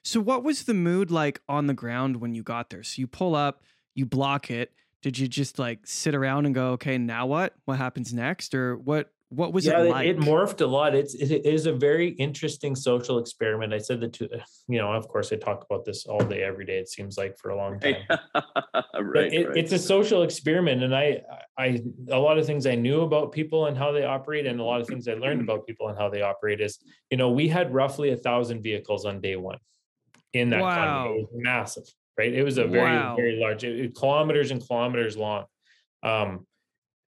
So 0.03 0.19
what 0.19 0.43
was 0.43 0.63
the 0.63 0.73
mood 0.73 1.11
like 1.11 1.41
on 1.47 1.67
the 1.67 1.73
ground 1.73 2.17
when 2.17 2.33
you 2.33 2.41
got 2.41 2.69
there? 2.69 2.83
So 2.83 2.99
you 2.99 3.07
pull 3.07 3.35
up, 3.35 3.61
you 3.93 4.05
block 4.05 4.49
it. 4.49 4.73
Did 5.01 5.19
you 5.19 5.27
just 5.27 5.59
like 5.59 5.85
sit 5.85 6.15
around 6.15 6.47
and 6.47 6.55
go, 6.55 6.71
okay, 6.71 6.97
now 6.97 7.27
what? 7.27 7.53
What 7.65 7.77
happens 7.77 8.13
next? 8.13 8.55
Or 8.55 8.77
what 8.77 9.11
what 9.29 9.53
was 9.53 9.65
yeah, 9.65 9.81
it 9.81 9.89
like? 9.89 10.07
It, 10.07 10.17
morphed 10.17 10.61
a 10.61 10.65
lot. 10.65 10.95
It's 10.95 11.13
it 11.13 11.45
is 11.45 11.67
a 11.67 11.73
very 11.73 12.09
interesting 12.09 12.75
social 12.75 13.19
experiment. 13.19 13.73
I 13.73 13.77
said 13.77 14.01
that 14.01 14.13
to 14.13 14.27
you 14.67 14.79
know, 14.79 14.91
of 14.91 15.07
course, 15.07 15.31
I 15.31 15.35
talk 15.35 15.63
about 15.69 15.85
this 15.85 16.07
all 16.07 16.23
day, 16.23 16.41
every 16.41 16.65
day. 16.65 16.79
It 16.79 16.89
seems 16.89 17.15
like 17.15 17.37
for 17.37 17.51
a 17.51 17.55
long 17.55 17.79
time. 17.79 17.97
right, 18.99 19.31
it, 19.31 19.47
right. 19.49 19.57
It's 19.57 19.71
a 19.71 19.77
social 19.77 20.23
experiment, 20.23 20.81
and 20.81 20.95
I 20.95 21.21
I 21.57 21.79
a 22.09 22.17
lot 22.17 22.39
of 22.39 22.47
things 22.47 22.65
I 22.65 22.73
knew 22.73 23.01
about 23.01 23.31
people 23.31 23.67
and 23.67 23.77
how 23.77 23.91
they 23.91 24.03
operate, 24.03 24.47
and 24.47 24.59
a 24.59 24.63
lot 24.63 24.81
of 24.81 24.87
things 24.87 25.07
I 25.07 25.13
learned 25.13 25.41
about 25.41 25.67
people 25.67 25.89
and 25.89 25.97
how 25.97 26.09
they 26.09 26.23
operate 26.23 26.59
is 26.59 26.79
you 27.11 27.17
know 27.17 27.29
we 27.29 27.47
had 27.47 27.71
roughly 27.71 28.09
a 28.09 28.17
thousand 28.17 28.63
vehicles 28.63 29.05
on 29.05 29.21
day 29.21 29.35
one 29.35 29.59
in 30.33 30.49
that 30.51 30.61
wow. 30.61 31.13
It 31.13 31.17
was 31.17 31.27
massive, 31.33 31.83
right? 32.17 32.33
It 32.33 32.43
was 32.43 32.57
a 32.57 32.65
very 32.65 32.97
wow. 32.97 33.15
very 33.15 33.39
large, 33.39 33.63
it, 33.63 33.95
kilometers 33.95 34.51
and 34.51 34.65
kilometers 34.65 35.17
long. 35.17 35.45
Um, 36.01 36.47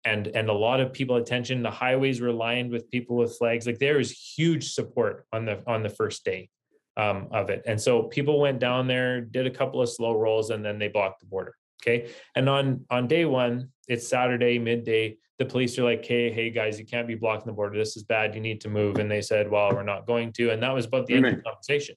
and 0.04 0.28
and 0.28 0.48
a 0.48 0.52
lot 0.52 0.80
of 0.80 0.92
people 0.92 1.16
attention 1.16 1.62
the 1.62 1.70
highways 1.70 2.20
were 2.20 2.32
lined 2.32 2.70
with 2.70 2.90
people 2.90 3.16
with 3.16 3.36
flags 3.36 3.66
like 3.66 3.78
there 3.78 3.98
was 3.98 4.10
huge 4.10 4.72
support 4.72 5.26
on 5.32 5.44
the 5.44 5.62
on 5.66 5.82
the 5.82 5.88
first 5.88 6.24
day 6.24 6.48
um, 6.96 7.28
of 7.30 7.48
it. 7.48 7.62
And 7.64 7.80
so 7.80 8.02
people 8.02 8.40
went 8.40 8.58
down 8.58 8.88
there 8.88 9.20
did 9.20 9.46
a 9.46 9.50
couple 9.50 9.80
of 9.80 9.88
slow 9.88 10.18
rolls 10.18 10.50
and 10.50 10.64
then 10.64 10.78
they 10.78 10.88
blocked 10.88 11.20
the 11.20 11.26
border 11.26 11.54
okay? 11.82 12.10
And 12.34 12.48
on 12.48 12.84
on 12.90 13.06
day 13.06 13.24
one 13.24 13.70
it's 13.86 14.06
saturday 14.06 14.58
midday 14.58 15.16
the 15.38 15.46
police 15.46 15.78
are 15.78 15.84
like 15.84 16.04
hey 16.04 16.30
hey 16.30 16.50
guys 16.50 16.78
you 16.78 16.84
can't 16.84 17.06
be 17.06 17.14
blocking 17.14 17.46
the 17.46 17.52
border. 17.52 17.78
This 17.78 17.96
is 17.96 18.02
bad. 18.02 18.34
You 18.34 18.40
need 18.40 18.60
to 18.62 18.68
move. 18.68 18.98
And 18.98 19.10
they 19.10 19.22
said 19.22 19.50
well 19.50 19.72
we're 19.72 19.82
not 19.82 20.06
going 20.06 20.32
to. 20.34 20.50
And 20.50 20.62
that 20.62 20.74
was 20.74 20.86
about 20.86 21.06
the 21.06 21.14
end 21.14 21.26
of 21.26 21.36
the 21.36 21.42
conversation 21.42 21.96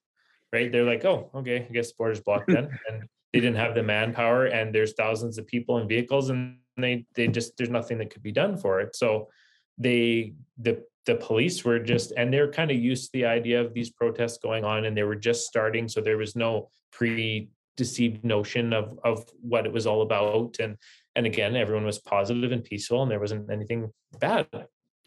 right? 0.54 0.72
They're 0.72 0.86
like 0.86 1.06
oh 1.06 1.30
okay. 1.36 1.68
I 1.68 1.74
guess 1.74 1.90
the 1.90 1.96
border's 1.98 2.22
blocked 2.22 2.48
then. 2.48 2.70
And 2.90 3.04
they 3.34 3.40
didn't 3.40 3.58
have 3.58 3.76
the 3.76 3.84
manpower 3.84 4.48
and 4.48 4.76
there's 4.76 4.94
thousands 4.94 5.38
of 5.38 5.48
people 5.48 5.78
and 5.78 5.88
vehicles 5.88 6.30
and 6.30 6.58
they 6.78 7.06
they 7.16 7.28
just 7.28 7.58
there's 7.58 7.70
nothing 7.70 7.98
that 8.00 8.10
could 8.10 8.24
be 8.24 8.32
done 8.32 8.58
for 8.58 8.80
it. 8.82 8.96
So 8.96 9.30
they 9.78 10.34
the 10.58 10.84
the 11.06 11.16
police 11.16 11.66
were 11.66 11.80
just 11.80 12.14
and 12.16 12.32
they're 12.32 12.52
kind 12.52 12.72
of 12.72 12.78
used 12.78 13.06
to 13.06 13.12
the 13.14 13.26
idea 13.26 13.60
of 13.60 13.74
these 13.74 13.90
protests 13.90 14.38
going 14.38 14.64
on 14.64 14.86
and 14.86 14.96
they 14.96 15.04
were 15.04 15.16
just 15.16 15.48
starting 15.48 15.88
so 15.88 16.00
there 16.00 16.18
was 16.18 16.36
no 16.36 16.70
pre 16.92 17.50
deceived 17.78 18.24
notion 18.24 18.74
of 18.74 19.00
of 19.04 19.26
what 19.42 19.66
it 19.66 19.74
was 19.74 19.88
all 19.88 20.02
about. 20.02 20.58
And 20.60 20.78
and 21.16 21.26
again 21.26 21.56
everyone 21.56 21.86
was 21.86 22.00
positive 22.00 22.52
and 22.52 22.64
peaceful 22.64 23.02
and 23.02 23.12
there 23.12 23.20
wasn't 23.20 23.50
anything 23.50 23.92
bad 24.20 24.48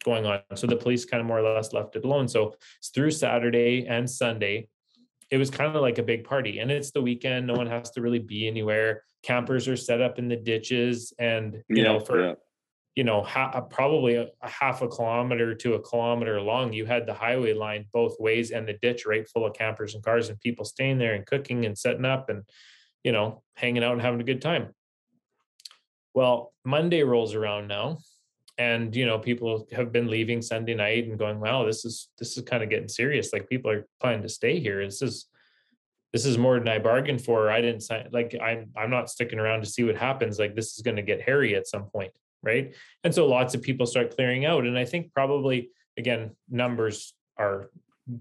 going 0.05 0.27
on. 0.27 0.40
So 0.55 0.66
the 0.66 0.77
police 0.77 1.05
kind 1.05 1.20
of 1.20 1.27
more 1.27 1.38
or 1.38 1.55
less 1.55 1.72
left 1.72 1.96
it 1.96 2.05
alone. 2.05 2.29
So 2.29 2.57
through 2.94 3.12
saturday 3.12 3.87
and 3.87 4.11
sunday 4.11 4.68
it 5.35 5.37
was 5.37 5.51
kind 5.51 5.75
of 5.75 5.83
like 5.83 5.99
a 5.99 6.03
big 6.03 6.23
party 6.23 6.61
and 6.61 6.70
it's 6.70 6.92
the 6.92 7.03
weekend 7.03 7.44
no 7.44 7.55
one 7.55 7.66
has 7.66 7.90
to 7.90 8.01
really 8.01 8.20
be 8.20 8.47
anywhere. 8.47 9.03
Campers 9.25 9.66
are 9.66 9.77
set 9.77 10.01
up 10.01 10.16
in 10.16 10.29
the 10.29 10.37
ditches 10.37 11.12
and 11.18 11.55
you 11.68 11.83
yeah, 11.83 11.83
know 11.83 11.99
for 11.99 12.25
yeah. 12.25 12.35
you 12.94 13.03
know 13.03 13.20
ha- 13.20 13.51
uh, 13.53 13.61
probably 13.62 14.14
a, 14.14 14.29
a, 14.42 14.49
half 14.49 14.81
a 14.83 14.87
kilometer 14.87 15.53
to 15.53 15.75
a 15.75 15.81
kilometer 15.81 16.40
long 16.40 16.73
you 16.73 16.87
had 16.87 17.05
the 17.05 17.12
highway 17.12 17.53
line 17.53 17.85
both 17.92 18.14
ways 18.20 18.53
and 18.53 18.68
the 18.68 18.79
ditch 18.81 19.07
right 19.07 19.29
full 19.29 19.44
of 19.44 19.55
campers 19.55 19.97
and 19.97 20.05
cars 20.05 20.29
and 20.29 20.38
people 20.40 20.64
staying 20.64 20.99
there 20.99 21.14
and 21.14 21.27
cooking 21.27 21.64
and 21.64 21.77
setting 21.77 22.05
up 22.05 22.29
and 22.29 22.44
you 23.03 23.11
know 23.11 23.42
hanging 23.57 23.83
out 23.83 23.94
and 23.94 24.03
having 24.03 24.20
a 24.20 24.25
good 24.25 24.40
time. 24.40 24.68
Well 26.14 26.53
monday 26.64 27.03
rolls 27.03 27.35
around 27.35 27.66
now 27.66 27.99
and 28.58 28.94
you 28.94 29.04
know 29.04 29.18
people 29.18 29.66
have 29.72 29.90
been 29.90 30.06
leaving 30.06 30.40
sunday 30.40 30.74
night 30.74 31.06
and 31.06 31.18
going 31.18 31.40
wow 31.40 31.64
this 31.64 31.84
is 31.84 32.08
this 32.18 32.36
is 32.36 32.44
kind 32.44 32.62
of 32.62 32.70
getting 32.70 32.88
serious 32.88 33.32
like 33.32 33.48
people 33.48 33.70
are 33.70 33.86
planning 34.00 34.22
to 34.22 34.28
stay 34.28 34.60
here 34.60 34.84
this 34.84 35.02
is 35.02 35.26
this 36.14 36.24
is 36.24 36.38
more 36.38 36.60
than 36.60 36.68
I 36.68 36.78
bargained 36.78 37.24
for. 37.24 37.50
I 37.50 37.60
didn't 37.60 37.82
sign 37.82 38.08
like 38.12 38.36
I'm 38.40 38.70
I'm 38.76 38.88
not 38.88 39.10
sticking 39.10 39.40
around 39.40 39.62
to 39.62 39.66
see 39.66 39.82
what 39.82 39.96
happens. 39.96 40.38
Like 40.38 40.54
this 40.54 40.76
is 40.76 40.82
going 40.82 40.94
to 40.94 41.02
get 41.02 41.20
hairy 41.20 41.56
at 41.56 41.66
some 41.66 41.86
point, 41.86 42.12
right? 42.40 42.72
And 43.02 43.12
so 43.12 43.26
lots 43.26 43.52
of 43.56 43.62
people 43.62 43.84
start 43.84 44.14
clearing 44.14 44.44
out. 44.44 44.64
And 44.64 44.78
I 44.78 44.84
think 44.84 45.12
probably 45.12 45.70
again, 45.98 46.36
numbers 46.48 47.14
are 47.36 47.70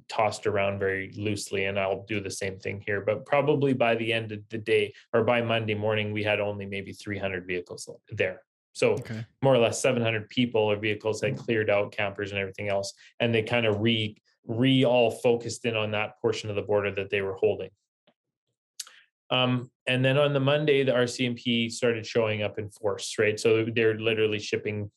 tossed 0.10 0.48
around 0.48 0.80
very 0.80 1.12
loosely, 1.16 1.66
and 1.66 1.80
I'll 1.80 2.04
do 2.08 2.20
the 2.20 2.32
same 2.32 2.58
thing 2.58 2.82
here. 2.84 3.02
But 3.02 3.28
probably 3.28 3.74
by 3.74 3.94
the 3.94 4.12
end 4.12 4.32
of 4.32 4.40
the 4.50 4.58
day 4.58 4.96
or 5.14 5.24
by 5.24 5.44
Monday 5.44 5.76
morning, 5.76 6.14
we 6.14 6.24
had 6.24 6.40
only 6.40 6.66
maybe 6.66 6.94
300 6.94 7.46
vehicles 7.46 7.88
there. 8.10 8.42
So 8.74 8.94
okay. 8.94 9.26
more 9.42 9.54
or 9.54 9.60
less 9.60 9.82
700 9.82 10.30
people 10.30 10.62
or 10.62 10.76
vehicles 10.76 11.22
had 11.22 11.38
cleared 11.38 11.70
out 11.70 11.92
campers 11.92 12.32
and 12.32 12.40
everything 12.40 12.70
else, 12.70 12.94
and 13.20 13.34
they 13.34 13.44
kind 13.44 13.66
of 13.66 13.80
re 13.80 14.18
re 14.46 14.84
all 14.84 15.10
focused 15.10 15.64
in 15.66 15.76
on 15.76 15.92
that 15.92 16.20
portion 16.22 16.50
of 16.50 16.56
the 16.58 16.62
border 16.62 16.92
that 16.92 17.10
they 17.10 17.22
were 17.22 17.36
holding. 17.36 17.70
Um, 19.30 19.72
and 19.88 20.04
then 20.04 20.18
on 20.18 20.34
the 20.34 20.40
Monday, 20.40 20.84
the 20.84 20.92
RCMP 20.92 21.72
started 21.72 22.06
showing 22.06 22.44
up 22.44 22.60
in 22.60 22.70
force, 22.70 23.16
right? 23.18 23.40
So 23.40 23.66
they're 23.74 23.98
literally 23.98 24.40
shipping 24.40 24.92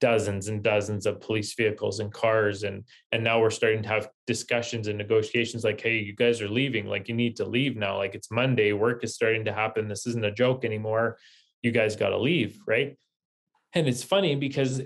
dozens 0.00 0.48
and 0.48 0.64
dozens 0.64 1.06
of 1.06 1.20
police 1.20 1.54
vehicles 1.54 2.00
and 2.00 2.12
cars 2.12 2.64
and 2.64 2.82
and 3.12 3.22
now 3.22 3.40
we're 3.40 3.50
starting 3.50 3.84
to 3.84 3.88
have 3.88 4.08
discussions 4.26 4.88
and 4.88 4.98
negotiations 4.98 5.62
like 5.62 5.80
hey 5.80 5.98
you 5.98 6.12
guys 6.12 6.42
are 6.42 6.48
leaving. 6.48 6.86
Like 6.86 7.08
you 7.08 7.14
need 7.14 7.36
to 7.36 7.44
leave 7.44 7.76
now. 7.76 7.98
Like 7.98 8.16
it's 8.16 8.30
monday. 8.30 8.72
Work 8.72 9.04
is 9.04 9.14
starting 9.14 9.44
to 9.44 9.52
happen. 9.52 9.86
This 9.86 10.06
isn't 10.08 10.24
a 10.24 10.32
joke 10.32 10.64
anymore. 10.64 11.18
You 11.62 11.70
guys 11.70 11.94
got 11.94 12.08
to 12.08 12.18
leave 12.18 12.58
right 12.66 12.96
and 13.74 13.88
it's 13.88 14.02
funny 14.02 14.34
because 14.34 14.80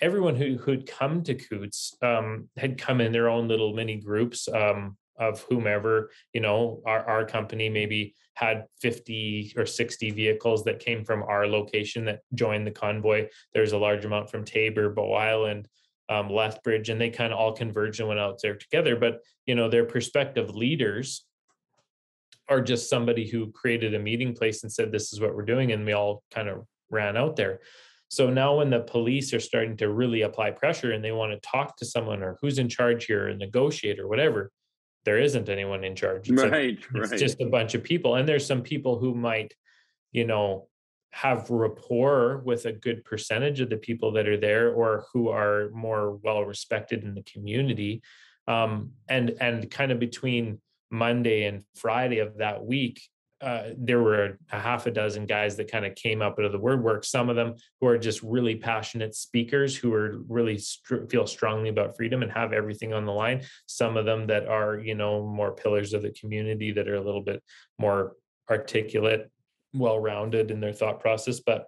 everyone 0.00 0.36
who 0.36 0.56
who'd 0.56 0.86
come 0.86 1.22
to 1.22 1.34
Coutts 1.34 1.96
um, 2.02 2.48
had 2.56 2.78
come 2.78 3.00
in 3.00 3.12
their 3.12 3.28
own 3.28 3.48
little 3.48 3.72
mini 3.72 3.96
groups 3.96 4.48
um, 4.48 4.96
of 5.18 5.42
whomever 5.48 6.10
you 6.32 6.40
know 6.40 6.82
our, 6.86 7.04
our 7.08 7.24
company 7.24 7.68
maybe 7.68 8.14
had 8.34 8.64
50 8.80 9.54
or 9.56 9.66
60 9.66 10.10
vehicles 10.10 10.64
that 10.64 10.80
came 10.80 11.04
from 11.04 11.22
our 11.22 11.46
location 11.46 12.06
that 12.06 12.20
joined 12.34 12.66
the 12.66 12.70
convoy. 12.70 13.28
There's 13.52 13.72
a 13.72 13.78
large 13.78 14.04
amount 14.06 14.30
from 14.30 14.44
taber 14.44 14.88
bow 14.90 15.12
island 15.12 15.68
um, 16.08 16.30
lethbridge 16.30 16.88
and 16.88 17.00
they 17.00 17.10
kind 17.10 17.32
of 17.32 17.38
all 17.38 17.52
converged 17.52 18.00
and 18.00 18.08
went 18.08 18.20
out 18.20 18.40
there 18.42 18.56
together. 18.56 18.96
But 18.96 19.20
you 19.46 19.54
know 19.54 19.68
their 19.68 19.84
prospective 19.84 20.54
leaders 20.54 21.24
are 22.48 22.60
just 22.60 22.90
somebody 22.90 23.28
who 23.28 23.52
created 23.52 23.94
a 23.94 23.98
meeting 23.98 24.34
place 24.34 24.62
and 24.62 24.72
said 24.72 24.90
this 24.90 25.12
is 25.12 25.20
what 25.20 25.34
we're 25.34 25.44
doing 25.44 25.72
and 25.72 25.86
we 25.86 25.92
all 25.92 26.24
kind 26.30 26.48
of 26.48 26.66
ran 26.92 27.16
out 27.16 27.36
there. 27.36 27.60
So 28.08 28.28
now 28.28 28.58
when 28.58 28.70
the 28.70 28.80
police 28.80 29.32
are 29.32 29.40
starting 29.40 29.76
to 29.78 29.90
really 29.90 30.22
apply 30.22 30.50
pressure 30.50 30.92
and 30.92 31.02
they 31.02 31.12
want 31.12 31.32
to 31.32 31.48
talk 31.48 31.76
to 31.78 31.86
someone 31.86 32.22
or 32.22 32.36
who's 32.40 32.58
in 32.58 32.68
charge 32.68 33.06
here 33.06 33.28
and 33.28 33.38
negotiate 33.38 33.98
or 33.98 34.06
whatever 34.06 34.52
there 35.04 35.18
isn't 35.18 35.48
anyone 35.48 35.84
in 35.84 35.96
charge. 35.96 36.30
It's 36.30 36.42
right 36.42 36.78
a, 36.94 37.02
it's 37.02 37.20
just 37.20 37.40
a 37.40 37.46
bunch 37.46 37.74
of 37.74 37.82
people. 37.82 38.16
And 38.16 38.28
there's 38.28 38.46
some 38.46 38.62
people 38.62 38.98
who 38.98 39.14
might 39.14 39.54
you 40.12 40.26
know 40.26 40.68
have 41.10 41.50
rapport 41.50 42.38
with 42.38 42.64
a 42.64 42.72
good 42.72 43.04
percentage 43.04 43.60
of 43.60 43.68
the 43.68 43.76
people 43.76 44.12
that 44.12 44.28
are 44.28 44.38
there 44.38 44.72
or 44.72 45.04
who 45.12 45.28
are 45.28 45.70
more 45.72 46.16
well 46.16 46.44
respected 46.44 47.04
in 47.04 47.14
the 47.14 47.22
community. 47.22 48.02
Um, 48.48 48.92
and 49.08 49.36
and 49.40 49.70
kind 49.70 49.92
of 49.92 49.98
between 49.98 50.60
monday 50.90 51.44
and 51.44 51.62
friday 51.74 52.18
of 52.18 52.36
that 52.36 52.62
week 52.62 53.00
uh, 53.42 53.70
there 53.76 54.00
were 54.00 54.38
a 54.52 54.60
half 54.60 54.86
a 54.86 54.90
dozen 54.90 55.26
guys 55.26 55.56
that 55.56 55.70
kind 55.70 55.84
of 55.84 55.96
came 55.96 56.22
up 56.22 56.36
out 56.38 56.44
of 56.44 56.52
the 56.52 56.58
word 56.58 56.82
work. 56.82 57.04
Some 57.04 57.28
of 57.28 57.34
them 57.34 57.56
who 57.80 57.88
are 57.88 57.98
just 57.98 58.22
really 58.22 58.54
passionate 58.54 59.16
speakers 59.16 59.76
who 59.76 59.92
are 59.92 60.22
really 60.28 60.60
feel 61.10 61.26
strongly 61.26 61.68
about 61.68 61.96
freedom 61.96 62.22
and 62.22 62.30
have 62.30 62.52
everything 62.52 62.92
on 62.94 63.04
the 63.04 63.12
line. 63.12 63.42
Some 63.66 63.96
of 63.96 64.04
them 64.04 64.28
that 64.28 64.46
are, 64.46 64.78
you 64.78 64.94
know, 64.94 65.26
more 65.26 65.52
pillars 65.52 65.92
of 65.92 66.02
the 66.02 66.12
community 66.12 66.70
that 66.70 66.88
are 66.88 66.94
a 66.94 67.04
little 67.04 67.20
bit 67.20 67.42
more 67.80 68.12
articulate, 68.48 69.28
well 69.74 69.98
rounded 69.98 70.52
in 70.52 70.60
their 70.60 70.72
thought 70.72 71.00
process. 71.00 71.40
But 71.40 71.66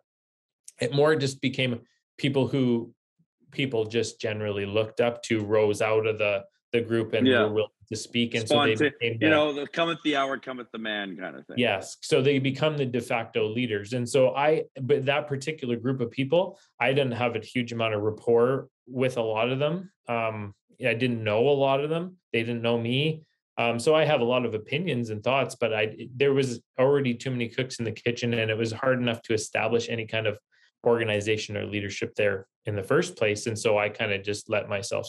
it 0.80 0.94
more 0.94 1.16
just 1.16 1.40
became 1.40 1.80
people 2.18 2.46
who 2.46 2.94
people 3.50 3.84
just 3.84 4.20
generally 4.20 4.66
looked 4.66 5.00
up 5.00 5.22
to, 5.24 5.44
rose 5.44 5.82
out 5.82 6.06
of 6.06 6.18
the 6.18 6.44
the 6.74 6.80
group 6.80 7.14
and 7.14 7.26
yeah. 7.26 7.44
were 7.44 7.52
willing 7.52 7.70
to 7.88 7.96
speak. 7.96 8.34
And 8.34 8.46
Spontan- 8.46 8.76
so 8.76 8.84
they 8.84 8.90
became 8.90 9.18
the, 9.18 9.26
you 9.26 9.30
know, 9.30 9.52
the 9.52 9.66
cometh 9.66 9.98
the 10.04 10.16
hour, 10.16 10.36
cometh 10.38 10.70
the 10.72 10.78
man 10.78 11.16
kind 11.16 11.36
of 11.36 11.46
thing. 11.46 11.56
Yes. 11.58 11.96
So 12.02 12.20
they 12.20 12.38
become 12.38 12.76
the 12.76 12.84
de 12.84 13.00
facto 13.00 13.48
leaders. 13.48 13.92
And 13.92 14.06
so 14.06 14.34
I, 14.34 14.64
but 14.82 15.06
that 15.06 15.28
particular 15.28 15.76
group 15.76 16.00
of 16.00 16.10
people, 16.10 16.58
I 16.80 16.92
didn't 16.92 17.12
have 17.12 17.36
a 17.36 17.40
huge 17.40 17.72
amount 17.72 17.94
of 17.94 18.02
rapport 18.02 18.68
with 18.86 19.16
a 19.16 19.22
lot 19.22 19.50
of 19.50 19.58
them. 19.58 19.90
Um, 20.08 20.54
I 20.84 20.94
didn't 20.94 21.22
know 21.22 21.48
a 21.48 21.56
lot 21.66 21.80
of 21.80 21.88
them. 21.88 22.16
They 22.32 22.42
didn't 22.42 22.62
know 22.62 22.78
me. 22.78 23.24
Um, 23.56 23.78
so 23.78 23.94
I 23.94 24.04
have 24.04 24.20
a 24.20 24.24
lot 24.24 24.44
of 24.44 24.54
opinions 24.54 25.10
and 25.10 25.22
thoughts, 25.22 25.54
but 25.54 25.72
I 25.72 26.08
there 26.16 26.34
was 26.34 26.60
already 26.76 27.14
too 27.14 27.30
many 27.30 27.48
cooks 27.48 27.78
in 27.78 27.84
the 27.84 27.92
kitchen, 27.92 28.34
and 28.34 28.50
it 28.50 28.58
was 28.58 28.72
hard 28.72 28.98
enough 28.98 29.22
to 29.22 29.32
establish 29.32 29.88
any 29.88 30.06
kind 30.06 30.26
of 30.26 30.36
organization 30.84 31.56
or 31.56 31.64
leadership 31.64 32.16
there 32.16 32.48
in 32.66 32.74
the 32.74 32.82
first 32.82 33.16
place. 33.16 33.46
And 33.46 33.56
so 33.56 33.78
I 33.78 33.90
kind 33.90 34.12
of 34.12 34.24
just 34.24 34.50
let 34.50 34.68
myself 34.68 35.08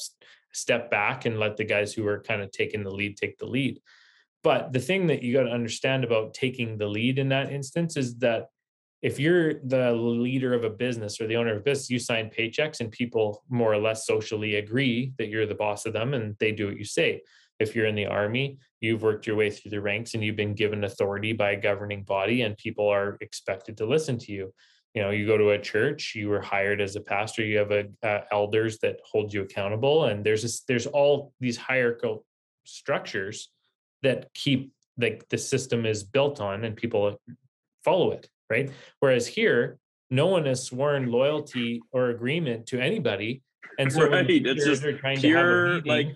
step 0.55 0.89
back 0.89 1.25
and 1.25 1.39
let 1.39 1.57
the 1.57 1.63
guys 1.63 1.93
who 1.93 2.07
are 2.07 2.21
kind 2.21 2.41
of 2.41 2.51
taking 2.51 2.83
the 2.83 2.91
lead 2.91 3.17
take 3.17 3.37
the 3.37 3.45
lead. 3.45 3.79
But 4.43 4.73
the 4.73 4.79
thing 4.79 5.07
that 5.07 5.23
you 5.23 5.33
got 5.33 5.43
to 5.43 5.51
understand 5.51 6.03
about 6.03 6.33
taking 6.33 6.77
the 6.77 6.87
lead 6.87 7.17
in 7.19 7.29
that 7.29 7.51
instance 7.51 7.97
is 7.97 8.17
that 8.19 8.47
if 9.01 9.19
you're 9.19 9.55
the 9.65 9.91
leader 9.93 10.53
of 10.53 10.63
a 10.63 10.69
business 10.69 11.19
or 11.19 11.27
the 11.27 11.35
owner 11.35 11.51
of 11.51 11.57
a 11.57 11.63
business, 11.63 11.89
you 11.89 11.99
sign 11.99 12.29
paychecks 12.29 12.79
and 12.79 12.91
people 12.91 13.43
more 13.49 13.73
or 13.73 13.77
less 13.77 14.05
socially 14.05 14.55
agree 14.55 15.13
that 15.17 15.29
you're 15.29 15.45
the 15.45 15.55
boss 15.55 15.85
of 15.85 15.93
them 15.93 16.13
and 16.13 16.35
they 16.39 16.51
do 16.51 16.67
what 16.67 16.77
you 16.77 16.85
say. 16.85 17.21
If 17.59 17.75
you're 17.75 17.85
in 17.85 17.95
the 17.95 18.07
army, 18.07 18.57
you've 18.81 19.03
worked 19.03 19.27
your 19.27 19.35
way 19.35 19.49
through 19.49 19.71
the 19.71 19.81
ranks 19.81 20.13
and 20.13 20.23
you've 20.23 20.35
been 20.35 20.55
given 20.55 20.83
authority 20.83 21.33
by 21.33 21.51
a 21.51 21.61
governing 21.61 22.03
body 22.03 22.41
and 22.41 22.57
people 22.57 22.87
are 22.87 23.17
expected 23.21 23.77
to 23.77 23.85
listen 23.85 24.17
to 24.19 24.31
you 24.31 24.53
you 24.95 25.01
know 25.01 25.12
you 25.12 25.27
go 25.27 25.38
to 25.38 25.51
a 25.51 25.60
church 25.60 26.13
you 26.15 26.29
were 26.29 26.41
hired 26.41 26.81
as 26.81 26.95
a 26.95 27.01
pastor 27.01 27.43
you 27.43 27.58
have 27.58 27.71
a, 27.71 27.86
uh, 28.01 28.21
elders 28.31 28.79
that 28.79 28.97
hold 29.03 29.31
you 29.31 29.41
accountable 29.41 30.05
and 30.05 30.25
there's 30.25 30.41
this, 30.41 30.62
there's 30.62 30.88
all 30.88 31.34
these 31.39 31.58
hierarchical 31.58 32.25
structures 32.63 33.49
that 34.01 34.34
keep 34.34 34.71
like 34.97 35.27
the 35.29 35.38
system 35.38 35.86
is 35.86 36.03
built 36.03 36.39
on 36.39 36.63
and 36.63 36.75
people 36.75 37.19
follow 37.84 38.12
it 38.12 38.29
right 38.49 38.71
whereas 39.01 39.27
here 39.27 39.77
no 40.10 40.27
one 40.27 40.45
has 40.45 40.63
sworn 40.63 41.12
loyalty 41.12 41.81
or 41.91 42.10
agreement 42.10 42.65
to 42.65 42.79
anybody 42.79 43.43
and 43.77 43.91
so 43.91 44.10
right. 44.10 44.25
it's 44.29 44.65
just 44.65 44.84
pure 45.19 45.81
like 45.81 46.15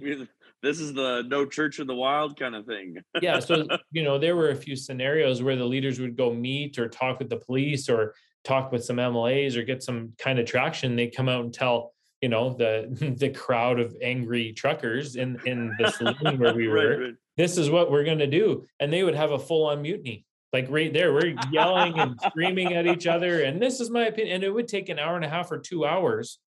this 0.62 0.80
is 0.80 0.94
the 0.94 1.24
no 1.28 1.46
church 1.46 1.80
in 1.80 1.88
the 1.88 1.96
wild 1.96 2.40
kind 2.40 2.56
of 2.56 2.66
thing 2.66 2.98
yeah 3.22 3.40
so 3.40 3.68
you 3.92 4.04
know 4.04 4.18
there 4.18 4.36
were 4.36 4.50
a 4.50 4.56
few 4.56 4.76
scenarios 4.76 5.44
where 5.44 5.58
the 5.58 5.66
leaders 5.66 6.00
would 6.00 6.16
go 6.16 6.34
meet 6.34 6.80
or 6.80 6.88
talk 6.88 7.20
with 7.20 7.30
the 7.30 7.38
police 7.38 7.90
or 7.90 8.14
talk 8.44 8.72
with 8.72 8.84
some 8.84 8.98
MLAs 8.98 9.56
or 9.56 9.64
get 9.64 9.84
some 9.84 10.14
kind 10.18 10.40
of 10.40 10.46
traction, 10.46 10.96
they 10.96 11.08
come 11.08 11.30
out 11.30 11.44
and 11.44 11.54
tell 11.54 11.94
you 12.22 12.30
know 12.30 12.54
the 12.54 13.16
the 13.20 13.30
crowd 13.30 13.80
of 13.80 13.96
angry 14.02 14.54
truckers 14.54 15.16
in 15.16 15.40
in 15.46 15.74
the 15.80 15.92
saloon 15.92 16.40
where 16.40 16.54
we 16.54 16.68
were, 16.70 16.90
right, 16.90 17.00
right. 17.00 17.16
this 17.38 17.58
is 17.58 17.70
what 17.70 17.92
we're 17.92 18.04
going 18.04 18.20
to 18.20 18.28
do, 18.28 18.66
and 18.80 18.92
they 18.92 19.04
would 19.04 19.16
have 19.16 19.32
a 19.32 19.40
full 19.40 19.68
on 19.68 19.82
mutiny. 19.82 20.26
Like 20.52 20.68
right 20.70 20.92
there, 20.92 21.14
we're 21.14 21.36
yelling 21.52 22.00
and 22.00 22.20
screaming 22.28 22.74
at 22.74 22.88
each 22.88 23.08
other, 23.08 23.44
and 23.44 23.62
this 23.62 23.80
is 23.80 23.90
my 23.90 24.06
opinion. 24.06 24.36
And 24.36 24.44
it 24.44 24.54
would 24.54 24.68
take 24.68 24.90
an 24.90 25.00
hour 25.00 25.16
and 25.16 25.26
a 25.26 25.30
half 25.30 25.52
or 25.52 25.60
two 25.60 25.86
hours 25.86 26.40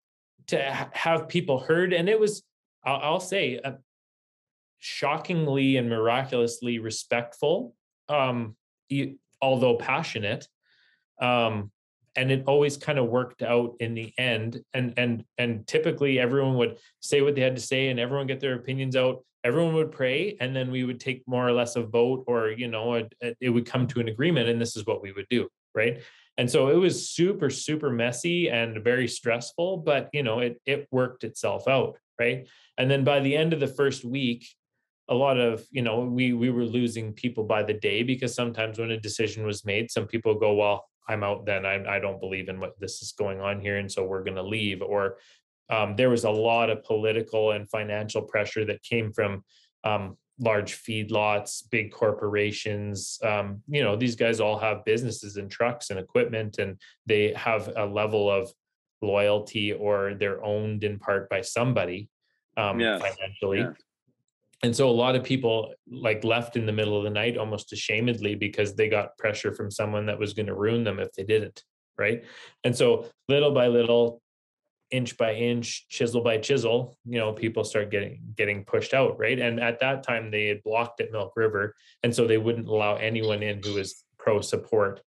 to 0.48 0.72
ha- 0.72 0.90
have 0.92 1.28
people 1.28 1.60
heard, 1.60 1.92
and 1.92 2.08
it 2.08 2.18
was, 2.18 2.42
I'll, 2.84 2.96
I'll 2.96 3.20
say, 3.20 3.60
uh, 3.62 3.72
shockingly 4.78 5.76
and 5.76 5.90
miraculously 5.90 6.78
respectful, 6.78 7.74
um, 8.08 8.56
although 9.42 9.76
passionate. 9.76 10.48
Um, 11.20 11.70
and 12.16 12.30
it 12.30 12.44
always 12.46 12.76
kind 12.76 12.98
of 12.98 13.08
worked 13.08 13.42
out 13.42 13.74
in 13.80 13.94
the 13.94 14.12
end 14.18 14.62
and 14.74 14.94
and 14.96 15.24
and 15.38 15.66
typically 15.66 16.18
everyone 16.18 16.56
would 16.56 16.78
say 17.00 17.22
what 17.22 17.34
they 17.34 17.40
had 17.40 17.56
to 17.56 17.62
say 17.62 17.88
and 17.88 18.00
everyone 18.00 18.26
get 18.26 18.40
their 18.40 18.54
opinions 18.54 18.96
out. 18.96 19.24
Everyone 19.42 19.74
would 19.74 19.92
pray 19.92 20.36
and 20.40 20.54
then 20.54 20.70
we 20.70 20.84
would 20.84 21.00
take 21.00 21.22
more 21.26 21.46
or 21.46 21.52
less 21.52 21.76
a 21.76 21.82
vote 21.82 22.24
or 22.26 22.50
you 22.50 22.68
know 22.68 22.94
it, 22.94 23.14
it 23.40 23.50
would 23.50 23.66
come 23.66 23.86
to 23.88 24.00
an 24.00 24.08
agreement 24.08 24.48
and 24.48 24.60
this 24.60 24.76
is 24.76 24.86
what 24.86 25.02
we 25.02 25.12
would 25.12 25.26
do 25.30 25.48
right? 25.74 26.02
And 26.36 26.50
so 26.50 26.68
it 26.68 26.76
was 26.76 27.10
super 27.10 27.48
super 27.48 27.90
messy 27.90 28.50
and 28.50 28.82
very 28.82 29.08
stressful 29.08 29.78
but 29.78 30.08
you 30.12 30.22
know 30.22 30.40
it 30.40 30.60
it 30.66 30.88
worked 30.90 31.24
itself 31.24 31.68
out 31.68 31.96
right? 32.18 32.48
And 32.76 32.90
then 32.90 33.04
by 33.04 33.20
the 33.20 33.36
end 33.36 33.52
of 33.52 33.60
the 33.60 33.66
first 33.66 34.04
week 34.04 34.46
a 35.08 35.14
lot 35.14 35.38
of 35.38 35.64
you 35.70 35.82
know 35.82 36.00
we 36.00 36.32
we 36.32 36.50
were 36.50 36.64
losing 36.64 37.12
people 37.12 37.44
by 37.44 37.62
the 37.62 37.74
day 37.74 38.02
because 38.02 38.34
sometimes 38.34 38.78
when 38.78 38.90
a 38.90 39.00
decision 39.00 39.44
was 39.44 39.64
made 39.64 39.90
some 39.90 40.06
people 40.06 40.34
go 40.34 40.54
well 40.54 40.89
I'm 41.10 41.24
out 41.24 41.44
then. 41.44 41.66
I, 41.66 41.96
I 41.96 41.98
don't 41.98 42.20
believe 42.20 42.48
in 42.48 42.60
what 42.60 42.78
this 42.78 43.02
is 43.02 43.12
going 43.12 43.40
on 43.40 43.60
here. 43.60 43.78
And 43.78 43.90
so 43.90 44.04
we're 44.04 44.22
going 44.22 44.36
to 44.36 44.42
leave. 44.42 44.80
Or 44.80 45.18
um, 45.68 45.96
there 45.96 46.10
was 46.10 46.24
a 46.24 46.30
lot 46.30 46.70
of 46.70 46.84
political 46.84 47.50
and 47.50 47.68
financial 47.68 48.22
pressure 48.22 48.64
that 48.66 48.82
came 48.82 49.12
from 49.12 49.44
um, 49.82 50.16
large 50.38 50.82
feedlots, 50.82 51.68
big 51.70 51.90
corporations. 51.90 53.18
Um, 53.24 53.62
you 53.68 53.82
know, 53.82 53.96
these 53.96 54.14
guys 54.14 54.40
all 54.40 54.58
have 54.58 54.84
businesses 54.84 55.36
and 55.36 55.50
trucks 55.50 55.90
and 55.90 55.98
equipment, 55.98 56.58
and 56.58 56.80
they 57.06 57.32
have 57.34 57.72
a 57.76 57.84
level 57.84 58.30
of 58.30 58.50
loyalty 59.02 59.72
or 59.72 60.14
they're 60.14 60.44
owned 60.44 60.84
in 60.84 60.98
part 60.98 61.28
by 61.28 61.40
somebody 61.40 62.08
um, 62.56 62.78
yes. 62.78 63.00
financially. 63.00 63.60
Yes 63.60 63.74
and 64.62 64.76
so 64.76 64.88
a 64.88 64.90
lot 64.90 65.16
of 65.16 65.24
people 65.24 65.72
like 65.90 66.22
left 66.24 66.56
in 66.56 66.66
the 66.66 66.72
middle 66.72 66.96
of 66.96 67.04
the 67.04 67.10
night 67.10 67.36
almost 67.36 67.72
ashamedly 67.72 68.38
because 68.38 68.74
they 68.74 68.88
got 68.88 69.16
pressure 69.18 69.52
from 69.52 69.70
someone 69.70 70.06
that 70.06 70.18
was 70.18 70.34
going 70.34 70.46
to 70.46 70.54
ruin 70.54 70.84
them 70.84 70.98
if 70.98 71.12
they 71.12 71.24
didn't 71.24 71.62
right 71.98 72.24
and 72.64 72.76
so 72.76 73.06
little 73.28 73.52
by 73.52 73.66
little 73.66 74.20
inch 74.90 75.16
by 75.16 75.34
inch 75.34 75.86
chisel 75.88 76.22
by 76.22 76.36
chisel 76.36 76.96
you 77.04 77.18
know 77.18 77.32
people 77.32 77.64
start 77.64 77.90
getting 77.90 78.20
getting 78.36 78.64
pushed 78.64 78.92
out 78.92 79.18
right 79.18 79.38
and 79.38 79.60
at 79.60 79.80
that 79.80 80.02
time 80.02 80.30
they 80.30 80.46
had 80.46 80.62
blocked 80.62 81.00
at 81.00 81.12
milk 81.12 81.32
river 81.36 81.74
and 82.02 82.14
so 82.14 82.26
they 82.26 82.38
wouldn't 82.38 82.68
allow 82.68 82.96
anyone 82.96 83.42
in 83.42 83.60
who 83.62 83.74
was 83.74 84.04
pro 84.18 84.40
support 84.40 85.00